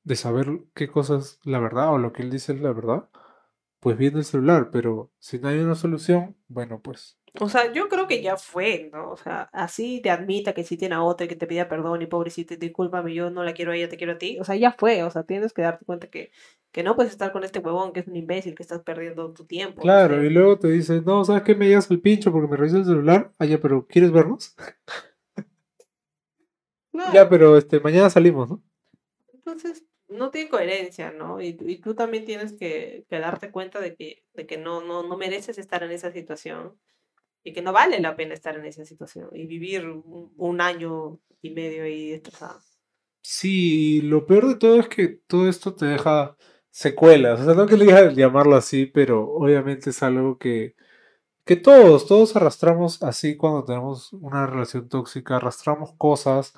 de 0.02 0.16
saber 0.16 0.48
qué 0.74 0.88
cosa 0.88 1.18
es 1.18 1.38
la 1.44 1.60
verdad 1.60 1.92
o 1.92 1.98
lo 1.98 2.12
que 2.12 2.22
él 2.22 2.30
dice 2.30 2.52
es 2.52 2.60
la 2.60 2.72
verdad? 2.72 3.08
Pues 3.78 3.96
viendo 3.96 4.18
el 4.18 4.24
celular, 4.24 4.70
pero 4.72 5.12
si 5.20 5.38
no 5.38 5.46
hay 5.46 5.60
una 5.60 5.76
solución, 5.76 6.36
bueno, 6.48 6.80
pues 6.80 7.16
o 7.40 7.48
sea, 7.48 7.72
yo 7.72 7.88
creo 7.88 8.06
que 8.06 8.22
ya 8.22 8.36
fue, 8.36 8.90
¿no? 8.92 9.10
O 9.10 9.16
sea, 9.16 9.48
así 9.52 10.00
te 10.00 10.10
admita 10.10 10.52
que 10.52 10.62
sí 10.62 10.76
tiene 10.76 10.94
a 10.94 11.02
otra 11.02 11.26
y 11.26 11.28
que 11.28 11.34
te 11.34 11.46
pida 11.46 11.68
perdón 11.68 12.02
y 12.02 12.06
pobrecita, 12.06 12.54
discúlpame, 12.54 13.12
yo 13.12 13.30
no 13.30 13.42
la 13.42 13.54
quiero 13.54 13.72
a 13.72 13.76
ella, 13.76 13.88
te 13.88 13.96
quiero 13.96 14.12
a 14.12 14.18
ti. 14.18 14.38
O 14.38 14.44
sea, 14.44 14.54
ya 14.54 14.72
fue, 14.72 15.02
o 15.02 15.10
sea, 15.10 15.24
tienes 15.24 15.52
que 15.52 15.62
darte 15.62 15.84
cuenta 15.84 16.06
que, 16.08 16.30
que 16.70 16.84
no 16.84 16.94
puedes 16.94 17.12
estar 17.12 17.32
con 17.32 17.42
este 17.42 17.58
huevón 17.58 17.92
que 17.92 18.00
es 18.00 18.06
un 18.06 18.14
imbécil, 18.16 18.54
que 18.54 18.62
estás 18.62 18.82
perdiendo 18.82 19.32
tu 19.32 19.46
tiempo. 19.46 19.82
Claro, 19.82 20.24
y 20.24 20.30
luego 20.30 20.58
te 20.58 20.68
dice, 20.68 21.02
no, 21.04 21.24
¿sabes 21.24 21.42
qué? 21.42 21.56
Me 21.56 21.66
llegas 21.66 21.90
al 21.90 22.00
pincho 22.00 22.30
porque 22.30 22.48
me 22.48 22.56
revisa 22.56 22.78
el 22.78 22.84
celular. 22.84 23.32
Ah, 23.38 23.46
ya, 23.46 23.58
pero 23.58 23.86
¿quieres 23.86 24.12
vernos? 24.12 24.54
Ya, 27.12 27.28
pero 27.28 27.56
este, 27.56 27.80
mañana 27.80 28.08
salimos, 28.10 28.50
¿no? 28.50 28.62
Entonces, 29.32 29.84
no 30.08 30.30
tiene 30.30 30.48
coherencia, 30.48 31.10
¿no? 31.10 31.40
Y, 31.40 31.56
y 31.60 31.78
tú 31.78 31.94
también 31.94 32.24
tienes 32.24 32.52
que, 32.52 33.04
que, 33.08 33.18
darte 33.18 33.50
cuenta 33.50 33.80
de 33.80 33.96
que, 33.96 34.24
de 34.34 34.46
que 34.46 34.56
no, 34.56 34.80
no, 34.80 35.02
no 35.02 35.16
mereces 35.16 35.58
estar 35.58 35.82
en 35.82 35.90
esa 35.90 36.12
situación 36.12 36.78
y 37.44 37.52
que 37.52 37.62
no 37.62 37.72
vale 37.72 38.00
la 38.00 38.16
pena 38.16 38.34
estar 38.34 38.56
en 38.56 38.64
esa 38.64 38.84
situación 38.86 39.28
y 39.32 39.46
vivir 39.46 39.86
un, 39.86 40.60
año 40.60 41.20
y 41.42 41.50
medio 41.50 41.84
ahí 41.84 42.10
destrozado. 42.10 42.58
Sí, 43.22 44.00
lo 44.02 44.26
peor 44.26 44.48
de 44.48 44.56
todo 44.56 44.80
es 44.80 44.88
que 44.88 45.08
todo 45.08 45.48
esto 45.48 45.74
te 45.74 45.86
deja 45.86 46.36
secuelas. 46.70 47.40
O 47.40 47.44
sea, 47.44 47.54
no 47.54 47.66
quería 47.66 48.10
llamarlo 48.12 48.56
así, 48.56 48.86
pero 48.86 49.30
obviamente 49.30 49.90
es 49.90 50.02
algo 50.02 50.38
que, 50.38 50.74
que 51.44 51.56
todos, 51.56 52.06
todos 52.06 52.34
arrastramos 52.36 53.02
así 53.02 53.36
cuando 53.36 53.64
tenemos 53.64 54.12
una 54.14 54.46
relación 54.46 54.88
tóxica, 54.88 55.36
arrastramos 55.36 55.92
cosas 55.98 56.54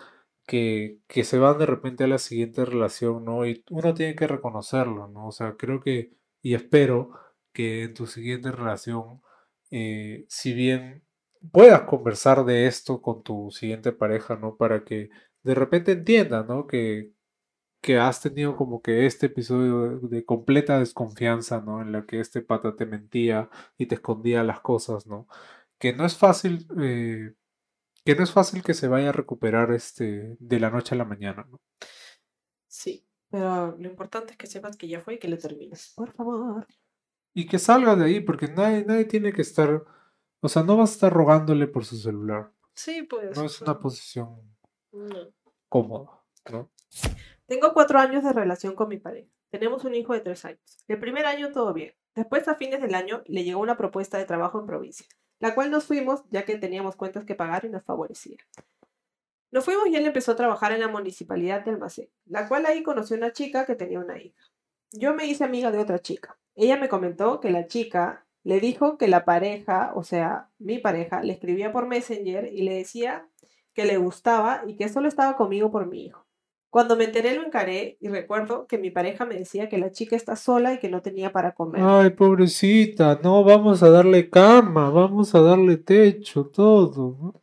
que, 0.47 1.01
que 1.09 1.25
se 1.25 1.39
van 1.39 1.59
de 1.59 1.67
repente 1.67 2.05
a 2.05 2.09
la 2.09 2.19
siguiente 2.19 2.65
relación, 2.65 3.25
¿no? 3.25 3.47
Y 3.47 3.65
uno 3.71 3.95
tiene 3.95 4.15
que 4.17 4.29
reconocerlo, 4.29 5.09
¿no? 5.09 5.29
O 5.29 5.33
sea, 5.33 5.57
creo 5.57 5.81
que, 5.81 6.13
y 6.43 6.55
espero 6.55 7.11
que 7.53 7.85
en 7.85 7.95
tu 7.95 8.07
siguiente 8.07 8.53
relación 8.53 9.23
eh, 9.71 10.25
si 10.29 10.55
bien 10.55 11.05
puedas 11.53 11.83
conversar 11.83 12.45
de 12.45 12.67
esto 12.67 13.01
con 13.03 13.23
tu 13.23 13.51
siguiente 13.51 13.93
pareja, 13.93 14.37
¿no? 14.37 14.57
Para 14.57 14.85
que 14.85 15.11
de 15.43 15.55
repente 15.55 15.93
entienda, 15.93 16.45
¿no? 16.45 16.67
Que, 16.67 17.13
que 17.83 17.99
has 17.99 18.21
tenido 18.23 18.57
como 18.57 18.83
que 18.83 19.07
este 19.07 19.27
episodio 19.27 19.99
de, 20.01 20.09
de 20.19 20.25
completa 20.25 20.79
desconfianza, 20.81 21.61
¿no? 21.63 21.83
En 21.83 21.93
la 21.93 22.07
que 22.07 22.21
este 22.21 22.43
pata 22.43 22.77
te 22.77 22.87
mentía 22.87 23.51
y 23.79 23.87
te 23.87 23.97
escondía 23.97 24.45
las 24.45 24.61
cosas, 24.61 25.07
¿no? 25.07 25.29
Que 25.79 25.93
no 25.95 26.07
es 26.07 26.17
fácil, 26.19 26.67
eh, 26.81 27.35
que 28.05 28.17
no 28.17 28.25
es 28.25 28.33
fácil 28.33 28.63
que 28.63 28.75
se 28.75 28.89
vaya 28.89 29.11
a 29.11 29.13
recuperar 29.13 29.73
este 29.73 30.37
de 30.41 30.61
la 30.61 30.71
noche 30.71 30.95
a 30.95 30.99
la 30.99 31.05
mañana, 31.07 31.47
¿no? 31.51 31.61
Sí, 32.69 33.05
pero 33.29 33.77
lo 33.77 33.89
importante 33.89 34.33
es 34.33 34.39
que 34.39 34.47
sepas 34.47 34.77
que 34.77 34.87
ya 34.89 35.01
fue 35.01 35.15
y 35.15 35.19
que 35.19 35.27
lo 35.29 35.37
termines. 35.39 35.93
Por 35.97 36.13
favor. 36.13 36.67
Y 37.37 37.47
que 37.47 37.59
salga 37.59 37.97
de 37.97 38.07
ahí, 38.07 38.21
porque 38.21 38.49
nadie, 38.49 38.83
nadie 38.87 39.05
tiene 39.05 39.31
que 39.31 39.43
estar, 39.43 39.85
o 40.41 40.49
sea, 40.49 40.63
no 40.63 40.79
vas 40.79 40.89
a 40.89 40.95
estar 40.95 41.13
rogándole 41.13 41.67
por 41.67 41.85
su 41.85 41.99
celular. 41.99 42.51
Sí, 42.73 43.03
pues. 43.03 43.37
No 43.37 43.45
es 43.45 43.61
una 43.61 43.79
posición 43.79 44.41
no. 44.91 45.35
cómoda, 45.69 46.23
¿no? 46.51 46.71
Tengo 47.45 47.75
cuatro 47.75 47.99
años 47.99 48.25
de 48.25 48.33
relación 48.33 48.75
con 48.75 48.89
mi 48.89 48.97
pareja. 48.97 49.31
Tenemos 49.51 49.85
un 49.85 49.95
hijo 49.95 50.15
de 50.15 50.21
tres 50.21 50.47
años. 50.47 50.79
El 50.89 50.99
primer 50.99 51.27
año 51.27 51.53
todo 51.53 51.75
bien. 51.75 51.93
Después, 52.15 52.49
a 52.49 52.55
fines 52.55 52.81
del 52.81 52.95
año, 52.95 53.23
le 53.27 53.45
llegó 53.45 53.61
una 53.61 53.77
propuesta 53.77 54.17
de 54.17 54.25
trabajo 54.25 54.59
en 54.59 54.65
provincia, 54.65 55.07
la 55.39 55.55
cual 55.55 55.71
nos 55.71 55.85
fuimos 55.85 56.23
ya 56.31 56.47
que 56.47 56.57
teníamos 56.57 56.97
cuentas 56.97 57.27
que 57.27 57.35
pagar 57.35 57.67
y 57.67 57.69
nos 57.69 57.85
favorecía. 57.85 58.39
Nos 59.51 59.63
fuimos 59.63 59.89
y 59.89 59.97
él 59.97 60.07
empezó 60.07 60.33
a 60.33 60.37
trabajar 60.37 60.73
en 60.73 60.81
la 60.81 60.89
municipalidad 60.89 61.67
de 61.67 61.73
Almacén, 61.73 62.09
la 62.25 62.49
cual 62.49 62.65
ahí 62.65 62.83
conoció 62.83 63.15
una 63.15 63.35
chica 63.35 63.67
que 63.67 63.75
tenía 63.75 64.01
una 64.01 64.19
hija. 64.19 64.43
Yo 64.93 65.15
me 65.15 65.27
hice 65.27 65.45
amiga 65.45 65.71
de 65.71 65.79
otra 65.79 65.99
chica. 65.99 66.39
Ella 66.55 66.77
me 66.77 66.89
comentó 66.89 67.41
que 67.41 67.51
la 67.51 67.67
chica 67.67 68.27
le 68.45 68.61
dijo 68.61 68.97
que 68.97 69.09
la 69.09 69.25
pareja, 69.25 69.93
o 69.95 70.05
sea, 70.05 70.51
mi 70.59 70.79
pareja, 70.79 71.23
le 71.23 71.33
escribía 71.33 71.73
por 71.73 71.87
Messenger 71.87 72.51
y 72.53 72.63
le 72.63 72.75
decía 72.75 73.29
que 73.75 73.85
le 73.85 73.99
gustaba 73.99 74.63
y 74.67 74.77
que 74.77 74.89
solo 74.89 75.09
estaba 75.09 75.37
conmigo 75.37 75.71
por 75.71 75.87
mi 75.87 76.07
hijo. 76.07 76.25
Cuando 76.71 76.97
me 76.97 77.05
enteré 77.05 77.35
lo 77.35 77.45
encaré 77.45 77.97
y 78.01 78.09
recuerdo 78.09 78.67
que 78.67 78.79
mi 78.79 78.91
pareja 78.91 79.25
me 79.25 79.37
decía 79.37 79.69
que 79.69 79.79
la 79.79 79.91
chica 79.91 80.15
está 80.15 80.37
sola 80.37 80.75
y 80.75 80.79
que 80.79 80.89
no 80.89 81.03
tenía 81.03 81.33
para 81.33 81.53
comer. 81.53 81.83
Ay, 81.83 82.11
pobrecita, 82.11 83.19
no, 83.23 83.43
vamos 83.45 83.83
a 83.83 83.91
darle 83.91 84.29
cama, 84.31 84.91
vamos 84.91 85.35
a 85.35 85.41
darle 85.41 85.79
techo, 85.79 86.47
todo. 86.47 87.43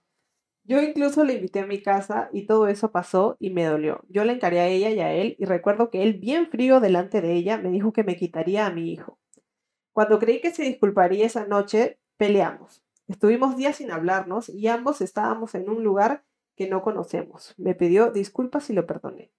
Yo 0.65 0.81
incluso 0.81 1.25
le 1.25 1.33
invité 1.33 1.59
a 1.59 1.67
mi 1.67 1.81
casa 1.81 2.29
y 2.31 2.45
todo 2.45 2.67
eso 2.67 2.91
pasó 2.91 3.35
y 3.39 3.49
me 3.49 3.65
dolió. 3.65 4.01
Yo 4.07 4.23
le 4.23 4.31
encaré 4.31 4.61
a 4.61 4.67
ella 4.67 4.91
y 4.91 4.99
a 5.01 5.13
él 5.13 5.35
y 5.37 5.45
recuerdo 5.45 5.89
que 5.89 6.03
él, 6.03 6.13
bien 6.13 6.47
frío 6.47 6.79
delante 6.79 7.21
de 7.21 7.33
ella, 7.33 7.57
me 7.57 7.69
dijo 7.69 7.91
que 7.91 8.05
me 8.05 8.15
quitaría 8.15 8.65
a 8.65 8.71
mi 8.71 8.91
hijo. 8.91 9.19
Cuando 9.91 10.19
creí 10.19 10.39
que 10.39 10.51
se 10.51 10.63
disculparía 10.63 11.25
esa 11.25 11.45
noche, 11.45 11.99
peleamos. 12.17 12.81
Estuvimos 13.07 13.57
días 13.57 13.75
sin 13.75 13.91
hablarnos 13.91 14.47
y 14.47 14.67
ambos 14.67 15.01
estábamos 15.01 15.53
en 15.55 15.69
un 15.69 15.83
lugar 15.83 16.23
que 16.55 16.69
no 16.69 16.81
conocemos. 16.81 17.53
Me 17.57 17.75
pidió 17.75 18.11
disculpas 18.11 18.69
y 18.69 18.73
lo 18.73 18.87
perdoné. 18.87 19.31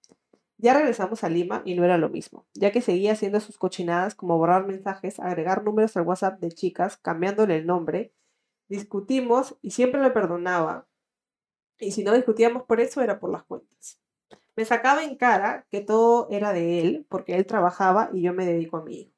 Ya 0.57 0.73
regresamos 0.73 1.23
a 1.23 1.29
Lima 1.29 1.63
y 1.65 1.75
no 1.75 1.83
era 1.83 1.97
lo 1.97 2.09
mismo, 2.09 2.45
ya 2.53 2.71
que 2.71 2.81
seguía 2.81 3.13
haciendo 3.13 3.39
sus 3.39 3.57
cochinadas 3.57 4.15
como 4.15 4.37
borrar 4.37 4.65
mensajes, 4.65 5.19
agregar 5.19 5.63
números 5.63 5.97
al 5.97 6.07
WhatsApp 6.07 6.39
de 6.39 6.51
chicas, 6.51 6.97
cambiándole 6.97 7.57
el 7.57 7.65
nombre. 7.65 8.13
Discutimos 8.69 9.57
y 9.61 9.71
siempre 9.71 10.01
le 10.01 10.11
perdonaba, 10.11 10.87
y 11.79 11.91
si 11.91 12.03
no 12.03 12.13
discutíamos 12.13 12.63
por 12.63 12.79
eso, 12.79 13.01
era 13.01 13.19
por 13.19 13.31
las 13.31 13.43
cuentas. 13.43 13.99
Me 14.55 14.63
sacaba 14.63 15.03
en 15.03 15.15
cara 15.17 15.67
que 15.69 15.81
todo 15.81 16.27
era 16.29 16.53
de 16.53 16.81
él, 16.81 17.05
porque 17.09 17.35
él 17.35 17.45
trabajaba 17.45 18.09
y 18.13 18.21
yo 18.21 18.33
me 18.33 18.45
dedico 18.45 18.77
a 18.77 18.83
mi 18.83 19.01
hijo. 19.01 19.11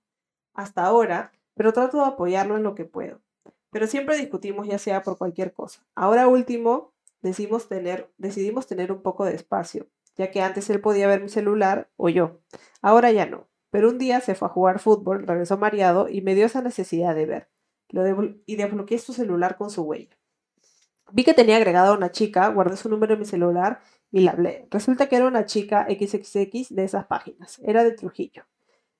Hasta 0.53 0.83
ahora, 0.83 1.31
pero 1.53 1.73
trato 1.73 1.97
de 1.97 2.05
apoyarlo 2.05 2.57
en 2.57 2.63
lo 2.63 2.73
que 2.73 2.85
puedo. 2.85 3.21
Pero 3.69 3.85
siempre 3.85 4.17
discutimos, 4.17 4.67
ya 4.67 4.79
sea 4.79 5.03
por 5.03 5.17
cualquier 5.17 5.53
cosa. 5.53 5.85
Ahora 5.93 6.27
último, 6.27 6.93
decidimos 7.21 7.67
tener, 7.67 8.11
decidimos 8.17 8.65
tener 8.65 8.91
un 8.91 9.03
poco 9.03 9.25
de 9.25 9.35
espacio, 9.35 9.87
ya 10.15 10.31
que 10.31 10.41
antes 10.41 10.69
él 10.69 10.81
podía 10.81 11.07
ver 11.07 11.21
mi 11.21 11.29
celular 11.29 11.89
o 11.97 12.09
yo. 12.09 12.39
Ahora 12.81 13.11
ya 13.11 13.27
no. 13.27 13.47
Pero 13.69 13.89
un 13.89 13.99
día 13.99 14.21
se 14.21 14.33
fue 14.33 14.47
a 14.47 14.51
jugar 14.51 14.79
fútbol, 14.79 15.27
regresó 15.27 15.57
mareado 15.57 16.09
y 16.09 16.21
me 16.21 16.33
dio 16.33 16.45
esa 16.45 16.61
necesidad 16.61 17.13
de 17.13 17.25
ver. 17.25 17.49
Lo 17.89 18.03
y 18.45 18.55
desbloqueé 18.55 18.97
su 18.97 19.13
celular 19.13 19.57
con 19.57 19.69
su 19.69 19.83
huella. 19.83 20.16
Vi 21.11 21.23
que 21.23 21.33
tenía 21.33 21.57
agregada 21.57 21.89
a 21.89 21.97
una 21.97 22.11
chica, 22.11 22.47
guardé 22.49 22.77
su 22.77 22.89
número 22.89 23.13
en 23.13 23.19
mi 23.19 23.25
celular 23.25 23.79
y 24.11 24.21
la 24.21 24.31
hablé. 24.31 24.67
Resulta 24.71 25.07
que 25.07 25.15
era 25.15 25.27
una 25.27 25.45
chica 25.45 25.85
XXX 25.89 26.75
de 26.75 26.83
esas 26.83 27.05
páginas. 27.05 27.59
Era 27.63 27.83
de 27.83 27.91
Trujillo. 27.91 28.43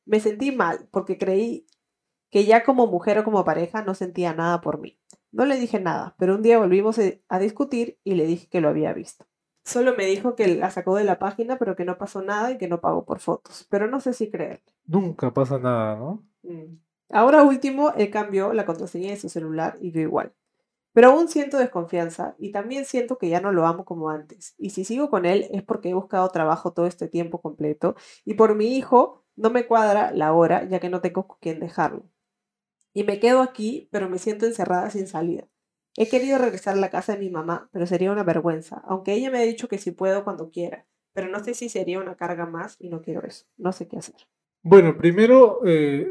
Me 0.06 0.20
sentí 0.20 0.52
mal 0.52 0.88
porque 0.92 1.18
creí 1.18 1.66
que 2.30 2.46
ya 2.46 2.64
como 2.64 2.88
mujer 2.88 3.20
o 3.20 3.24
como 3.24 3.44
pareja 3.44 3.84
no 3.84 3.94
sentía 3.94 4.34
nada 4.34 4.62
por 4.62 4.80
mí. 4.80 5.00
No 5.32 5.46
le 5.46 5.60
dije 5.60 5.80
nada, 5.80 6.16
pero 6.18 6.36
un 6.36 6.42
día 6.42 6.60
volvimos 6.60 6.98
e- 6.98 7.24
a 7.28 7.40
discutir 7.40 8.00
y 8.04 8.16
le 8.16 8.26
dije 8.26 8.48
que 8.48 8.62
lo 8.62 8.70
había 8.70 8.94
visto. 8.94 9.26
Solo 9.64 9.96
me 9.98 10.06
dijo 10.06 10.36
que 10.36 10.48
la 10.48 10.72
sacó 10.72 10.96
de 10.96 11.04
la 11.04 11.20
página, 11.20 11.58
pero 11.58 11.76
que 11.76 11.84
no 11.84 11.98
pasó 11.98 12.22
nada 12.22 12.52
y 12.52 12.58
que 12.58 12.70
no 12.70 12.80
pagó 12.80 13.06
por 13.06 13.20
fotos. 13.20 13.68
Pero 13.70 13.88
no 13.88 14.00
sé 14.00 14.14
si 14.14 14.32
creerle. 14.32 14.64
Nunca 14.86 15.34
pasa 15.34 15.60
nada, 15.60 15.98
¿no? 15.98 16.26
Mm. 16.44 16.78
Ahora 17.10 17.44
último, 17.44 17.92
él 17.98 18.10
cambió 18.10 18.54
la 18.54 18.66
contraseña 18.66 19.10
de 19.10 19.18
su 19.18 19.28
celular 19.28 19.78
y 19.82 19.92
yo 19.92 20.00
igual. 20.00 20.34
Pero 20.98 21.10
aún 21.10 21.28
siento 21.28 21.60
desconfianza 21.60 22.34
y 22.40 22.52
también 22.52 22.84
siento 22.86 23.20
que 23.20 23.30
ya 23.30 23.40
no 23.40 23.52
lo 23.52 23.68
amo 23.68 23.86
como 23.86 24.10
antes. 24.10 24.56
Y 24.58 24.72
si 24.72 24.84
sigo 24.84 25.12
con 25.12 25.28
él 25.28 25.48
es 25.52 25.62
porque 25.62 25.90
he 25.90 25.94
buscado 25.94 26.28
trabajo 26.30 26.74
todo 26.74 26.88
este 26.88 27.08
tiempo 27.08 27.40
completo 27.40 27.96
y 28.26 28.34
por 28.34 28.56
mi 28.56 28.76
hijo 28.76 29.24
no 29.36 29.52
me 29.52 29.68
cuadra 29.68 30.10
la 30.12 30.34
hora 30.34 30.68
ya 30.68 30.80
que 30.80 30.90
no 30.90 31.00
tengo 31.00 31.28
con 31.28 31.38
quién 31.40 31.60
dejarlo. 31.60 32.10
Y 32.96 33.04
me 33.04 33.20
quedo 33.20 33.44
aquí, 33.44 33.90
pero 33.92 34.10
me 34.10 34.18
siento 34.18 34.48
encerrada 34.48 34.90
sin 34.90 35.06
salida. 35.06 35.48
He 35.96 36.10
querido 36.10 36.40
regresar 36.40 36.74
a 36.74 36.82
la 36.82 36.90
casa 36.90 37.14
de 37.14 37.20
mi 37.20 37.30
mamá, 37.30 37.70
pero 37.72 37.86
sería 37.86 38.12
una 38.12 38.24
vergüenza, 38.24 38.82
aunque 38.88 39.14
ella 39.14 39.30
me 39.30 39.38
ha 39.38 39.42
dicho 39.42 39.68
que 39.68 39.78
sí 39.78 39.92
puedo 39.92 40.24
cuando 40.24 40.50
quiera, 40.50 40.88
pero 41.14 41.28
no 41.28 41.44
sé 41.44 41.54
si 41.54 41.70
sería 41.70 42.00
una 42.00 42.16
carga 42.16 42.48
más 42.48 42.76
y 42.80 42.90
no 42.90 43.04
quiero 43.04 43.24
eso. 43.24 43.46
No 43.56 43.72
sé 43.72 43.88
qué 43.88 43.98
hacer. 43.98 44.16
Bueno, 44.70 44.98
primero, 44.98 45.62
eh, 45.66 46.10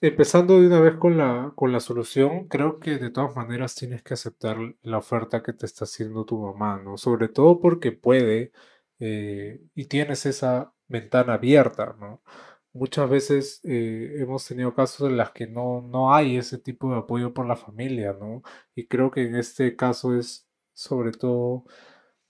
empezando 0.00 0.60
de 0.60 0.68
una 0.68 0.78
vez 0.80 0.96
con 0.98 1.18
la, 1.18 1.52
con 1.56 1.72
la 1.72 1.80
solución, 1.80 2.46
creo 2.46 2.78
que 2.78 2.96
de 2.96 3.10
todas 3.10 3.34
maneras 3.34 3.74
tienes 3.74 4.04
que 4.04 4.14
aceptar 4.14 4.56
la 4.82 4.98
oferta 4.98 5.42
que 5.42 5.52
te 5.52 5.66
está 5.66 5.84
haciendo 5.84 6.24
tu 6.24 6.38
mamá, 6.38 6.80
¿no? 6.80 6.96
Sobre 6.96 7.28
todo 7.28 7.60
porque 7.60 7.90
puede 7.90 8.52
eh, 9.00 9.60
y 9.74 9.86
tienes 9.86 10.26
esa 10.26 10.72
ventana 10.86 11.34
abierta, 11.34 11.96
¿no? 11.98 12.22
Muchas 12.72 13.10
veces 13.10 13.60
eh, 13.64 14.14
hemos 14.20 14.46
tenido 14.46 14.74
casos 14.74 15.10
en 15.10 15.16
las 15.16 15.32
que 15.32 15.48
no, 15.48 15.80
no 15.82 16.14
hay 16.14 16.36
ese 16.36 16.58
tipo 16.58 16.92
de 16.92 16.98
apoyo 16.98 17.34
por 17.34 17.46
la 17.46 17.56
familia, 17.56 18.12
¿no? 18.12 18.42
Y 18.76 18.86
creo 18.86 19.10
que 19.10 19.24
en 19.24 19.34
este 19.34 19.74
caso 19.74 20.16
es 20.16 20.46
sobre 20.72 21.10
todo, 21.12 21.64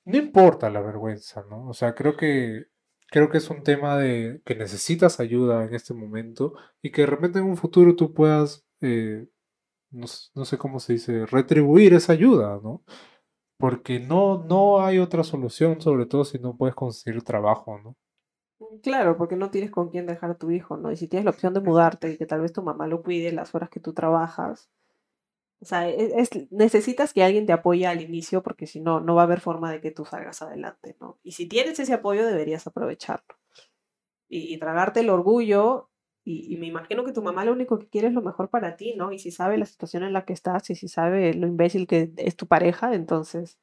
no 0.04 0.16
importa 0.18 0.70
la 0.70 0.80
vergüenza, 0.80 1.44
¿no? 1.50 1.68
O 1.68 1.74
sea, 1.74 1.94
creo 1.94 2.16
que 2.16 2.66
Creo 3.10 3.30
que 3.30 3.38
es 3.38 3.48
un 3.50 3.62
tema 3.62 3.96
de 3.96 4.42
que 4.44 4.54
necesitas 4.54 5.20
ayuda 5.20 5.64
en 5.64 5.74
este 5.74 5.94
momento 5.94 6.54
y 6.82 6.90
que 6.92 7.02
de 7.02 7.06
repente 7.06 7.38
en 7.38 7.46
un 7.46 7.56
futuro 7.56 7.96
tú 7.96 8.12
puedas, 8.14 8.66
eh, 8.82 9.26
no, 9.90 10.06
no 10.34 10.44
sé 10.44 10.58
cómo 10.58 10.80
se 10.80 10.94
dice, 10.94 11.26
retribuir 11.26 11.94
esa 11.94 12.12
ayuda, 12.14 12.60
¿no? 12.62 12.82
Porque 13.58 14.00
no, 14.00 14.44
no 14.44 14.80
hay 14.84 14.98
otra 14.98 15.24
solución, 15.24 15.80
sobre 15.80 16.06
todo 16.06 16.24
si 16.24 16.38
no 16.38 16.56
puedes 16.56 16.74
conseguir 16.76 17.22
trabajo, 17.22 17.78
¿no? 17.80 17.96
Mm, 18.60 18.78
Claro, 18.82 19.16
porque 19.16 19.36
no 19.36 19.50
tienes 19.50 19.70
con 19.70 19.90
quién 19.90 20.06
dejar 20.06 20.30
a 20.30 20.38
tu 20.38 20.50
hijo, 20.50 20.76
¿no? 20.76 20.90
Y 20.92 20.96
si 20.96 21.08
tienes 21.08 21.24
la 21.24 21.30
opción 21.30 21.54
de 21.54 21.60
mudarte 21.60 22.10
y 22.12 22.18
que 22.18 22.26
tal 22.26 22.40
vez 22.40 22.52
tu 22.52 22.62
mamá 22.62 22.86
lo 22.86 23.02
cuide 23.02 23.32
las 23.32 23.54
horas 23.54 23.70
que 23.70 23.80
tú 23.80 23.92
trabajas, 23.94 24.70
o 25.60 25.64
sea, 25.64 25.88
e- 25.88 26.20
es, 26.20 26.30
necesitas 26.50 27.12
que 27.12 27.22
alguien 27.22 27.46
te 27.46 27.52
apoye 27.52 27.86
al 27.86 28.00
inicio 28.00 28.42
porque 28.42 28.66
si 28.66 28.80
no, 28.80 29.00
no 29.00 29.14
va 29.14 29.22
a 29.22 29.24
haber 29.24 29.40
forma 29.40 29.72
de 29.72 29.80
que 29.80 29.90
tú 29.90 30.04
salgas 30.04 30.42
adelante, 30.42 30.96
¿no? 31.00 31.18
Y 31.22 31.32
si 31.32 31.46
tienes 31.46 31.78
ese 31.80 31.94
apoyo, 31.94 32.26
deberías 32.26 32.66
aprovecharlo 32.66 33.38
y, 34.28 34.58
tragarte 34.58 35.00
el 35.00 35.10
orgullo. 35.10 35.90
Y, 36.24 36.52
y 36.52 36.58
me 36.58 36.66
imagino 36.66 37.04
que 37.04 37.12
tu 37.12 37.22
mamá 37.22 37.44
lo 37.44 37.52
único 37.52 37.78
que 37.78 37.88
quiere 37.88 38.08
es 38.08 38.14
lo 38.14 38.20
mejor 38.20 38.50
para 38.50 38.76
ti, 38.76 38.94
¿no? 38.96 39.12
Y 39.12 39.18
si 39.18 39.30
sabe 39.30 39.56
la 39.56 39.64
situación 39.64 40.02
en 40.02 40.12
la 40.12 40.26
que 40.26 40.34
estás 40.34 40.68
y 40.68 40.74
si 40.74 40.86
sabe 40.88 41.32
lo 41.32 41.46
imbécil 41.46 41.86
que 41.86 42.12
es 42.16 42.36
tu 42.36 42.46
pareja, 42.46 42.94
entonces, 42.94 43.58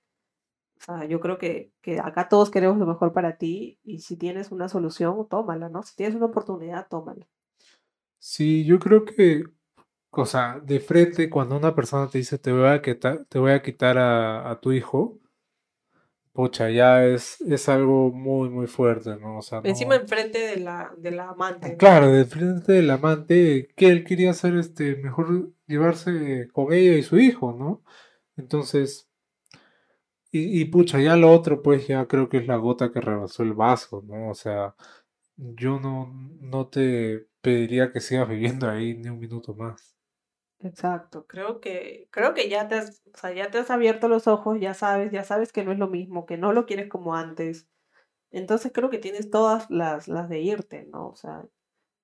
o 0.79 0.83
sea, 0.83 1.05
yo 1.05 1.19
creo 1.19 1.37
que, 1.37 1.71
que 1.81 1.99
acá 1.99 2.27
todos 2.27 2.49
queremos 2.49 2.77
lo 2.77 2.87
mejor 2.87 3.13
para 3.13 3.37
ti 3.37 3.79
y 3.83 3.99
si 3.99 4.17
tienes 4.17 4.51
una 4.51 4.67
solución, 4.67 5.27
tómala, 5.29 5.69
¿no? 5.69 5.83
Si 5.83 5.95
tienes 5.95 6.15
una 6.15 6.25
oportunidad, 6.25 6.87
tómala. 6.87 7.27
Sí, 8.17 8.65
yo 8.65 8.79
creo 8.79 9.05
que, 9.05 9.43
o 10.21 10.25
sea, 10.25 10.59
de 10.63 10.79
frente 10.79 11.29
cuando 11.29 11.57
una 11.57 11.75
persona 11.75 12.09
te 12.09 12.17
dice 12.17 12.37
te 12.37 12.51
voy 12.51 12.67
a 12.67 12.81
quitar, 12.81 13.25
te 13.29 13.39
voy 13.39 13.51
a 13.51 13.61
quitar 13.61 13.97
a, 13.97 14.49
a 14.49 14.59
tu 14.59 14.71
hijo, 14.71 15.19
pucha, 16.35 16.69
ya 16.69 17.05
es, 17.05 17.39
es 17.41 17.69
algo 17.69 18.11
muy, 18.11 18.49
muy 18.49 18.67
fuerte, 18.67 19.15
¿no? 19.15 19.37
O 19.37 19.41
sea, 19.41 19.61
Encima 19.63 19.95
enfrente 19.95 20.39
de 20.39 20.57
la, 20.57 20.93
de 20.97 21.11
la 21.11 21.29
amante, 21.29 21.71
¿no? 21.71 21.77
Claro, 21.77 22.11
de 22.11 22.25
frente 22.25 22.73
del 22.73 22.89
amante, 22.89 23.69
que 23.75 23.87
él 23.87 24.03
quería 24.03 24.31
hacer 24.31 24.55
este, 24.57 24.97
mejor 24.97 25.53
llevarse 25.65 26.49
con 26.51 26.73
ella 26.73 26.97
y 26.97 27.03
su 27.03 27.17
hijo, 27.17 27.53
¿no? 27.57 27.83
Entonces, 28.35 29.09
y, 30.29 30.61
y 30.61 30.65
pucha, 30.65 30.99
ya 30.99 31.15
lo 31.15 31.31
otro, 31.31 31.61
pues 31.63 31.87
ya 31.87 32.05
creo 32.05 32.27
que 32.27 32.37
es 32.37 32.47
la 32.47 32.57
gota 32.57 32.91
que 32.91 32.99
rebasó 32.99 33.43
el 33.43 33.53
vaso, 33.53 34.03
¿no? 34.05 34.29
O 34.29 34.35
sea, 34.35 34.75
yo 35.37 35.79
no, 35.79 36.11
no 36.41 36.67
te 36.67 37.27
pediría 37.41 37.93
que 37.93 38.01
sigas 38.01 38.27
viviendo 38.27 38.69
ahí 38.69 38.95
ni 38.97 39.07
un 39.07 39.19
minuto 39.19 39.53
más. 39.53 39.94
Exacto, 40.59 41.27
creo 41.27 41.59
que, 41.59 42.07
creo 42.11 42.33
que 42.33 42.49
ya 42.49 42.67
te 42.67 42.75
has, 42.75 43.03
o 43.13 43.17
sea, 43.17 43.31
ya 43.33 43.51
te 43.51 43.59
has 43.59 43.69
abierto 43.69 44.07
los 44.07 44.27
ojos, 44.27 44.57
ya 44.59 44.73
sabes, 44.73 45.11
ya 45.11 45.23
sabes 45.23 45.51
que 45.51 45.63
no 45.63 45.71
es 45.71 45.77
lo 45.77 45.87
mismo, 45.87 46.25
que 46.25 46.37
no 46.37 46.53
lo 46.53 46.65
quieres 46.65 46.87
como 46.89 47.15
antes. 47.15 47.67
Entonces 48.31 48.71
creo 48.73 48.89
que 48.89 48.99
tienes 48.99 49.31
todas 49.31 49.69
las, 49.71 50.07
las 50.07 50.29
de 50.29 50.41
irte, 50.41 50.85
¿no? 50.91 51.09
O 51.09 51.15
sea, 51.15 51.45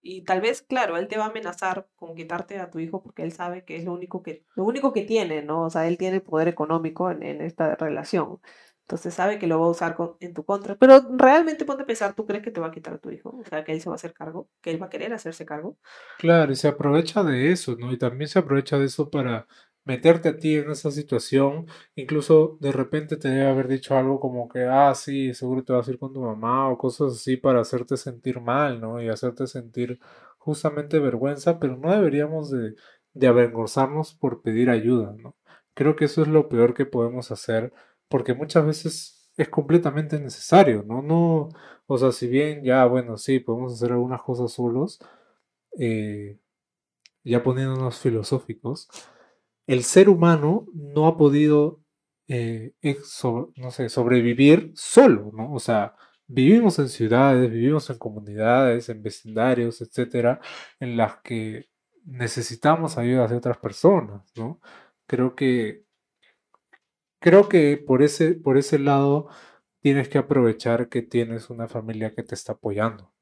y 0.02 0.24
tal 0.26 0.42
vez, 0.42 0.64
claro, 0.64 0.98
él 0.98 1.08
te 1.10 1.18
va 1.18 1.26
a 1.26 1.30
amenazar 1.30 1.90
con 1.96 2.16
quitarte 2.16 2.60
a 2.60 2.72
tu 2.72 2.80
hijo 2.80 3.04
porque 3.04 3.24
él 3.24 3.34
sabe 3.34 3.66
que 3.66 3.78
es 3.78 3.86
lo 3.86 3.94
único 3.94 4.24
que, 4.24 4.46
lo 4.56 4.66
único 4.66 4.94
que 4.94 5.04
tiene, 5.04 5.44
¿no? 5.44 5.64
O 5.66 5.70
sea, 5.72 5.88
él 5.88 5.98
tiene 5.98 6.22
poder 6.22 6.48
económico 6.50 7.12
en, 7.12 7.24
en 7.24 7.42
esta 7.42 7.76
relación. 7.76 8.42
Entonces 8.92 9.14
sabe 9.14 9.40
que 9.40 9.48
lo 9.48 9.60
va 9.60 9.68
a 9.68 9.70
usar 9.70 9.96
con- 9.96 10.18
en 10.20 10.34
tu 10.34 10.44
contra. 10.46 10.76
Pero 10.78 11.02
realmente 11.18 11.66
ponte 11.66 11.84
a 11.84 11.86
pensar, 11.86 12.14
¿tú 12.16 12.26
crees 12.26 12.44
que 12.44 12.52
te 12.52 12.60
va 12.62 12.68
a 12.68 12.72
quitar 12.72 12.96
a 12.96 12.98
tu 13.00 13.10
hijo? 13.12 13.30
O 13.40 13.44
sea, 13.46 13.64
que 13.64 13.72
él 13.74 13.82
se 13.82 13.90
va 13.90 13.96
a 13.96 13.98
hacer 13.98 14.14
cargo, 14.14 14.50
que 14.62 14.72
él 14.72 14.82
va 14.82 14.88
a 14.88 14.90
querer 14.90 15.14
hacerse 15.14 15.46
cargo. 15.46 15.78
Claro, 16.18 16.52
y 16.52 16.56
se 16.56 16.68
aprovecha 16.68 17.24
de 17.24 17.52
eso, 17.52 17.76
¿no? 17.78 17.92
Y 17.92 17.98
también 17.98 18.28
se 18.30 18.38
aprovecha 18.40 18.78
de 18.78 18.86
eso 18.86 19.10
para 19.10 19.48
meterte 19.86 20.30
a 20.30 20.38
ti 20.38 20.56
en 20.56 20.70
esa 20.70 20.92
situación. 20.92 21.66
Incluso 21.96 22.58
de 22.62 22.72
repente 22.72 23.18
te 23.18 23.28
debe 23.30 23.48
haber 23.50 23.68
dicho 23.68 23.98
algo 23.98 24.20
como 24.20 24.48
que, 24.48 24.64
ah, 24.66 24.94
sí, 24.94 25.34
seguro 25.34 25.64
te 25.64 25.74
vas 25.74 25.88
a 25.88 25.92
ir 25.92 25.98
con 26.00 26.14
tu 26.14 26.22
mamá 26.22 26.70
o 26.70 26.78
cosas 26.78 27.14
así 27.14 27.38
para 27.38 27.62
hacerte 27.62 27.98
sentir 27.98 28.40
mal, 28.40 28.80
¿no? 28.80 29.02
Y 29.02 29.10
hacerte 29.10 29.48
sentir 29.48 30.00
justamente 30.38 31.00
vergüenza, 31.00 31.60
pero 31.60 31.76
no 31.78 31.92
deberíamos 31.92 32.52
de, 32.52 32.76
de 33.14 33.28
avergonzarnos 33.28 34.14
por 34.14 34.42
pedir 34.44 34.70
ayuda, 34.70 35.16
¿no? 35.18 35.36
Creo 35.74 35.96
que 35.96 36.06
eso 36.06 36.22
es 36.22 36.28
lo 36.28 36.50
peor 36.50 36.74
que 36.76 36.86
podemos 36.86 37.32
hacer, 37.32 37.74
porque 38.12 38.36
muchas 38.36 38.66
veces 38.66 39.32
es 39.38 39.50
completamente 39.50 40.20
necesario, 40.20 40.84
¿no? 40.88 41.02
No, 41.02 41.50
o 41.88 41.98
sea, 41.98 42.12
si 42.12 42.28
bien 42.28 42.64
ya, 42.64 42.86
bueno, 42.86 43.18
sí, 43.18 43.40
podemos 43.40 43.74
hacer 43.74 43.94
algunas 43.94 44.22
cosas 44.22 44.52
solos 44.52 45.00
eh, 45.80 46.38
ya 47.24 47.44
poniéndonos 47.44 48.00
filosóficos, 48.00 48.90
el 49.68 49.84
ser 49.84 50.10
humano 50.10 50.68
no 50.74 51.08
ha 51.08 51.18
podido, 51.18 51.82
eh, 52.28 52.74
no 53.56 53.72
sé, 53.72 53.90
sobrevivir 53.90 54.72
solo, 54.76 55.32
¿no? 55.34 55.54
O 55.54 55.60
sea, 55.60 55.96
vivimos 56.28 56.80
en 56.80 56.90
ciudades, 56.90 57.52
vivimos 57.52 57.90
en 57.90 57.98
comunidades, 57.98 58.90
en 58.90 59.04
vecindarios, 59.04 59.82
etcétera, 59.82 60.40
en 60.80 60.98
las 60.98 61.18
que 61.22 61.70
necesitamos 62.06 62.98
ayuda 62.98 63.28
de 63.28 63.36
otras 63.38 63.58
personas, 63.58 64.32
¿no? 64.36 64.60
Creo 65.08 65.36
que, 65.36 65.86
creo 67.22 67.50
que 67.50 67.78
por 67.78 68.04
ese, 68.04 68.34
por 68.34 68.58
ese 68.58 68.80
lado 68.80 69.30
tienes 69.82 70.10
que 70.10 70.18
aprovechar 70.20 70.90
que 70.90 71.02
tienes 71.04 71.50
una 71.50 71.70
familia 71.70 72.14
que 72.16 72.24
te 72.24 72.36
está 72.36 72.54
apoyando. 72.54 73.14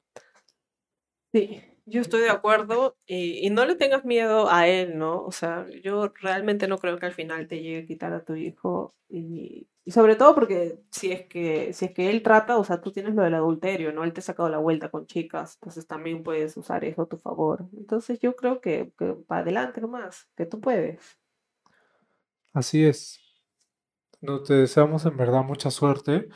Sí, 1.32 1.62
yo 1.86 2.00
estoy 2.00 2.22
de 2.22 2.30
acuerdo 2.30 2.96
y, 3.06 3.46
y 3.46 3.50
no 3.50 3.64
le 3.64 3.76
tengas 3.76 4.04
miedo 4.04 4.50
a 4.50 4.66
él, 4.68 4.98
¿no? 4.98 5.24
O 5.24 5.32
sea, 5.32 5.66
yo 5.84 6.08
realmente 6.20 6.66
no 6.66 6.78
creo 6.78 6.98
que 6.98 7.06
al 7.06 7.12
final 7.12 7.46
te 7.46 7.62
llegue 7.62 7.78
a 7.84 7.86
quitar 7.86 8.12
a 8.12 8.24
tu 8.24 8.34
hijo 8.34 8.96
y, 9.08 9.68
y 9.84 9.92
sobre 9.92 10.16
todo 10.16 10.34
porque 10.34 10.80
si 10.90 11.12
es 11.12 11.26
que 11.28 11.72
si 11.72 11.86
es 11.86 11.92
que 11.92 12.10
él 12.10 12.22
trata, 12.22 12.58
o 12.58 12.64
sea, 12.64 12.80
tú 12.80 12.92
tienes 12.92 13.14
lo 13.14 13.22
del 13.22 13.34
adulterio, 13.34 13.92
¿no? 13.92 14.04
Él 14.04 14.12
te 14.12 14.20
ha 14.20 14.22
sacado 14.24 14.48
la 14.48 14.58
vuelta 14.58 14.90
con 14.90 15.06
chicas, 15.06 15.54
entonces 15.60 15.86
también 15.86 16.24
puedes 16.24 16.56
usar 16.56 16.84
eso 16.84 17.02
a 17.02 17.08
tu 17.08 17.16
favor. 17.16 17.68
Entonces 17.76 18.18
yo 18.20 18.36
creo 18.36 18.60
que, 18.60 18.92
que 18.98 19.14
para 19.26 19.42
adelante 19.42 19.80
nomás, 19.80 20.28
que 20.36 20.46
tú 20.46 20.60
puedes. 20.60 21.18
Así 22.52 22.84
es. 22.84 23.19
No 24.20 24.42
te 24.42 24.54
deseamos 24.54 25.06
en 25.06 25.16
verdad 25.16 25.42
mucha 25.44 25.70
suerte 25.70 26.28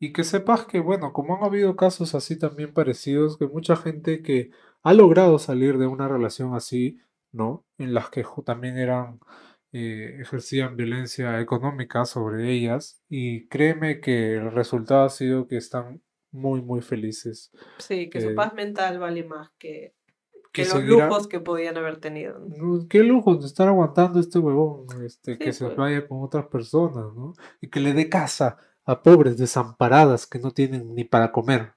y 0.00 0.12
que 0.12 0.24
sepas 0.24 0.66
que, 0.66 0.80
bueno, 0.80 1.12
como 1.12 1.36
han 1.36 1.44
habido 1.44 1.76
casos 1.76 2.14
así 2.14 2.38
también 2.38 2.74
parecidos, 2.74 3.38
que 3.38 3.46
mucha 3.46 3.76
gente 3.76 4.22
que 4.22 4.50
ha 4.82 4.94
logrado 4.94 5.38
salir 5.38 5.78
de 5.78 5.86
una 5.86 6.08
relación 6.08 6.54
así, 6.54 6.98
¿no? 7.32 7.64
En 7.78 7.94
las 7.94 8.10
que 8.10 8.24
también 8.44 8.78
eran, 8.78 9.20
eh, 9.72 10.18
ejercían 10.20 10.76
violencia 10.76 11.40
económica 11.40 12.04
sobre 12.04 12.50
ellas 12.52 13.02
y 13.08 13.46
créeme 13.48 14.00
que 14.00 14.34
el 14.36 14.50
resultado 14.52 15.04
ha 15.04 15.10
sido 15.10 15.46
que 15.46 15.56
están 15.56 16.02
muy, 16.32 16.62
muy 16.62 16.82
felices. 16.82 17.52
Sí, 17.78 18.10
que 18.10 18.20
su 18.20 18.28
Eh, 18.28 18.34
paz 18.34 18.54
mental 18.54 18.98
vale 18.98 19.24
más 19.24 19.50
que, 19.58 19.94
que 20.52 20.62
que 20.62 20.68
los 20.68 20.72
seguirá, 20.78 21.06
lujos 21.06 21.28
que 21.28 21.40
podían 21.40 21.76
haber 21.78 21.98
tenido. 21.98 22.38
No, 22.38 22.86
Qué 22.88 23.00
lujo 23.02 23.36
de 23.36 23.46
estar 23.46 23.68
aguantando 23.68 24.20
este 24.20 24.38
huevón, 24.38 24.86
este, 25.04 25.32
Sí, 25.32 25.38
que 25.38 25.52
se 25.52 25.64
pues. 25.64 25.76
vaya 25.76 26.06
con 26.06 26.22
otras 26.22 26.46
personas, 26.46 27.14
¿no? 27.14 27.32
Y 27.60 27.68
que 27.68 27.80
le 27.80 27.94
dé 27.94 28.08
casa 28.08 28.58
a 28.84 29.02
pobres 29.02 29.38
desamparadas 29.38 30.26
que 30.26 30.38
no 30.38 30.50
tienen 30.52 30.94
ni 30.94 31.04
para 31.04 31.32
comer. 31.32 31.72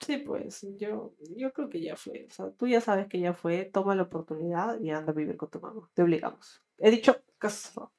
Sí, 0.00 0.18
pues 0.18 0.66
yo, 0.78 1.14
yo 1.36 1.52
creo 1.52 1.70
que 1.70 1.80
ya 1.80 1.96
fue. 1.96 2.26
O 2.28 2.30
sea, 2.30 2.50
tú 2.50 2.66
ya 2.66 2.80
sabes 2.80 3.06
que 3.06 3.20
ya 3.20 3.32
fue, 3.32 3.64
toma 3.72 3.94
la 3.94 4.02
oportunidad 4.02 4.78
y 4.80 4.90
anda 4.90 5.12
a 5.12 5.14
vivir 5.14 5.36
con 5.36 5.50
tu 5.50 5.60
mamá. 5.60 5.88
Te 5.94 6.02
obligamos. 6.02 6.60
He 6.78 6.90
dicho 6.90 7.16
caso. 7.38 7.90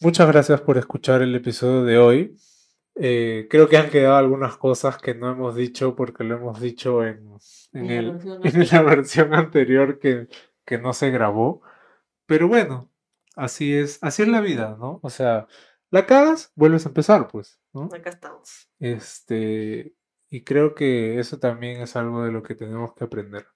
Muchas 0.00 0.28
gracias 0.28 0.60
por 0.60 0.78
escuchar 0.78 1.22
el 1.22 1.34
episodio 1.34 1.84
de 1.84 1.98
hoy. 1.98 2.36
Eh, 2.94 3.46
creo 3.48 3.68
que 3.68 3.78
han 3.78 3.90
quedado 3.90 4.16
algunas 4.16 4.56
cosas 4.58 4.98
que 4.98 5.14
no 5.14 5.30
hemos 5.30 5.56
dicho 5.56 5.96
porque 5.96 6.24
lo 6.24 6.36
hemos 6.36 6.60
dicho 6.60 7.04
en, 7.04 7.38
en 7.72 7.90
el, 7.90 8.12
versión 8.12 8.40
en 8.44 8.68
la 8.68 8.82
versión 8.82 9.34
anterior 9.34 9.98
que, 9.98 10.28
que 10.64 10.78
no 10.78 10.92
se 10.92 11.10
grabó. 11.10 11.62
Pero 12.26 12.48
bueno, 12.48 12.90
así 13.36 13.74
es, 13.74 13.98
así 14.02 14.22
es 14.22 14.28
la 14.28 14.40
vida, 14.40 14.76
¿no? 14.78 15.00
O 15.02 15.10
sea, 15.10 15.46
la 15.90 16.06
cagas, 16.06 16.52
vuelves 16.54 16.86
a 16.86 16.88
empezar, 16.88 17.28
pues, 17.28 17.60
¿no? 17.72 17.88
Acá 17.92 18.10
estamos. 18.10 18.68
Este, 18.78 19.94
y 20.30 20.44
creo 20.44 20.74
que 20.74 21.18
eso 21.18 21.38
también 21.38 21.82
es 21.82 21.96
algo 21.96 22.24
de 22.24 22.32
lo 22.32 22.42
que 22.42 22.54
tenemos 22.54 22.94
que 22.94 23.04
aprender. 23.04 23.46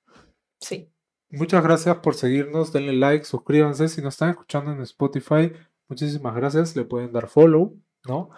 Sí. 0.60 0.92
Muchas 1.30 1.62
gracias 1.62 1.96
por 1.98 2.14
seguirnos, 2.14 2.72
denle 2.72 2.92
like, 2.92 3.24
suscríbanse. 3.24 3.88
Si 3.88 4.00
nos 4.00 4.14
están 4.14 4.30
escuchando 4.30 4.72
en 4.72 4.80
Spotify, 4.82 5.52
muchísimas 5.88 6.34
gracias. 6.36 6.76
Le 6.76 6.84
pueden 6.84 7.12
dar 7.12 7.28
follow, 7.28 7.80
¿no? 8.06 8.30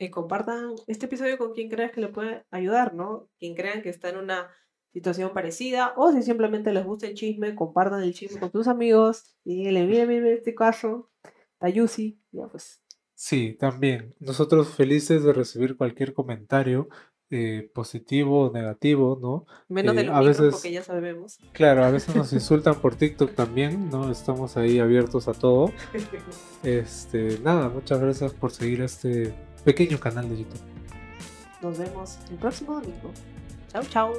Y 0.00 0.08
compartan 0.08 0.72
este 0.86 1.04
episodio 1.06 1.36
con 1.36 1.52
quien 1.52 1.68
creas 1.68 1.92
que 1.92 2.00
le 2.00 2.08
puede 2.08 2.44
ayudar, 2.50 2.94
¿no? 2.94 3.28
Quien 3.38 3.54
crean 3.54 3.82
que 3.82 3.90
está 3.90 4.08
en 4.08 4.16
una 4.16 4.48
situación 4.94 5.32
parecida 5.34 5.92
o 5.96 6.10
si 6.10 6.22
simplemente 6.22 6.72
les 6.72 6.84
gusta 6.86 7.06
el 7.06 7.14
chisme, 7.14 7.54
compartan 7.54 8.02
el 8.02 8.14
chisme 8.14 8.40
con 8.40 8.50
tus 8.50 8.66
amigos 8.66 9.36
y 9.44 9.56
díganle, 9.56 9.86
mira, 9.86 10.06
mira 10.06 10.28
este 10.30 10.54
caso, 10.54 11.10
Tayusi, 11.58 12.18
ya 12.32 12.48
pues. 12.48 12.82
Sí, 13.14 13.56
también. 13.60 14.14
Nosotros 14.20 14.68
felices 14.70 15.22
de 15.22 15.34
recibir 15.34 15.76
cualquier 15.76 16.14
comentario 16.14 16.88
eh, 17.32 17.70
positivo 17.74 18.46
o 18.48 18.52
negativo, 18.52 19.18
¿no? 19.20 19.44
Menos 19.68 19.94
de 19.94 20.00
Eh, 20.00 20.04
los 20.06 20.16
a 20.16 20.20
veces- 20.22 20.52
porque 20.54 20.72
ya 20.72 20.82
sabemos. 20.82 21.38
Claro, 21.52 21.84
a 21.84 21.90
veces 21.90 22.16
nos 22.16 22.32
insultan 22.32 22.80
por 22.80 22.96
TikTok 22.96 23.34
también, 23.34 23.90
¿no? 23.90 24.10
Estamos 24.10 24.56
ahí 24.56 24.78
abiertos 24.80 25.28
a 25.28 25.34
todo. 25.34 25.70
Este, 26.64 27.38
nada, 27.40 27.68
muchas 27.68 28.00
gracias 28.00 28.32
por 28.34 28.50
seguir 28.50 28.82
este 28.82 29.32
pequeño 29.64 29.98
canal 29.98 30.28
de 30.28 30.38
YouTube. 30.38 30.60
Nos 31.62 31.78
vemos 31.78 32.18
el 32.30 32.36
próximo 32.36 32.74
domingo. 32.74 33.12
Chau, 33.72 33.84
chau. 33.84 34.14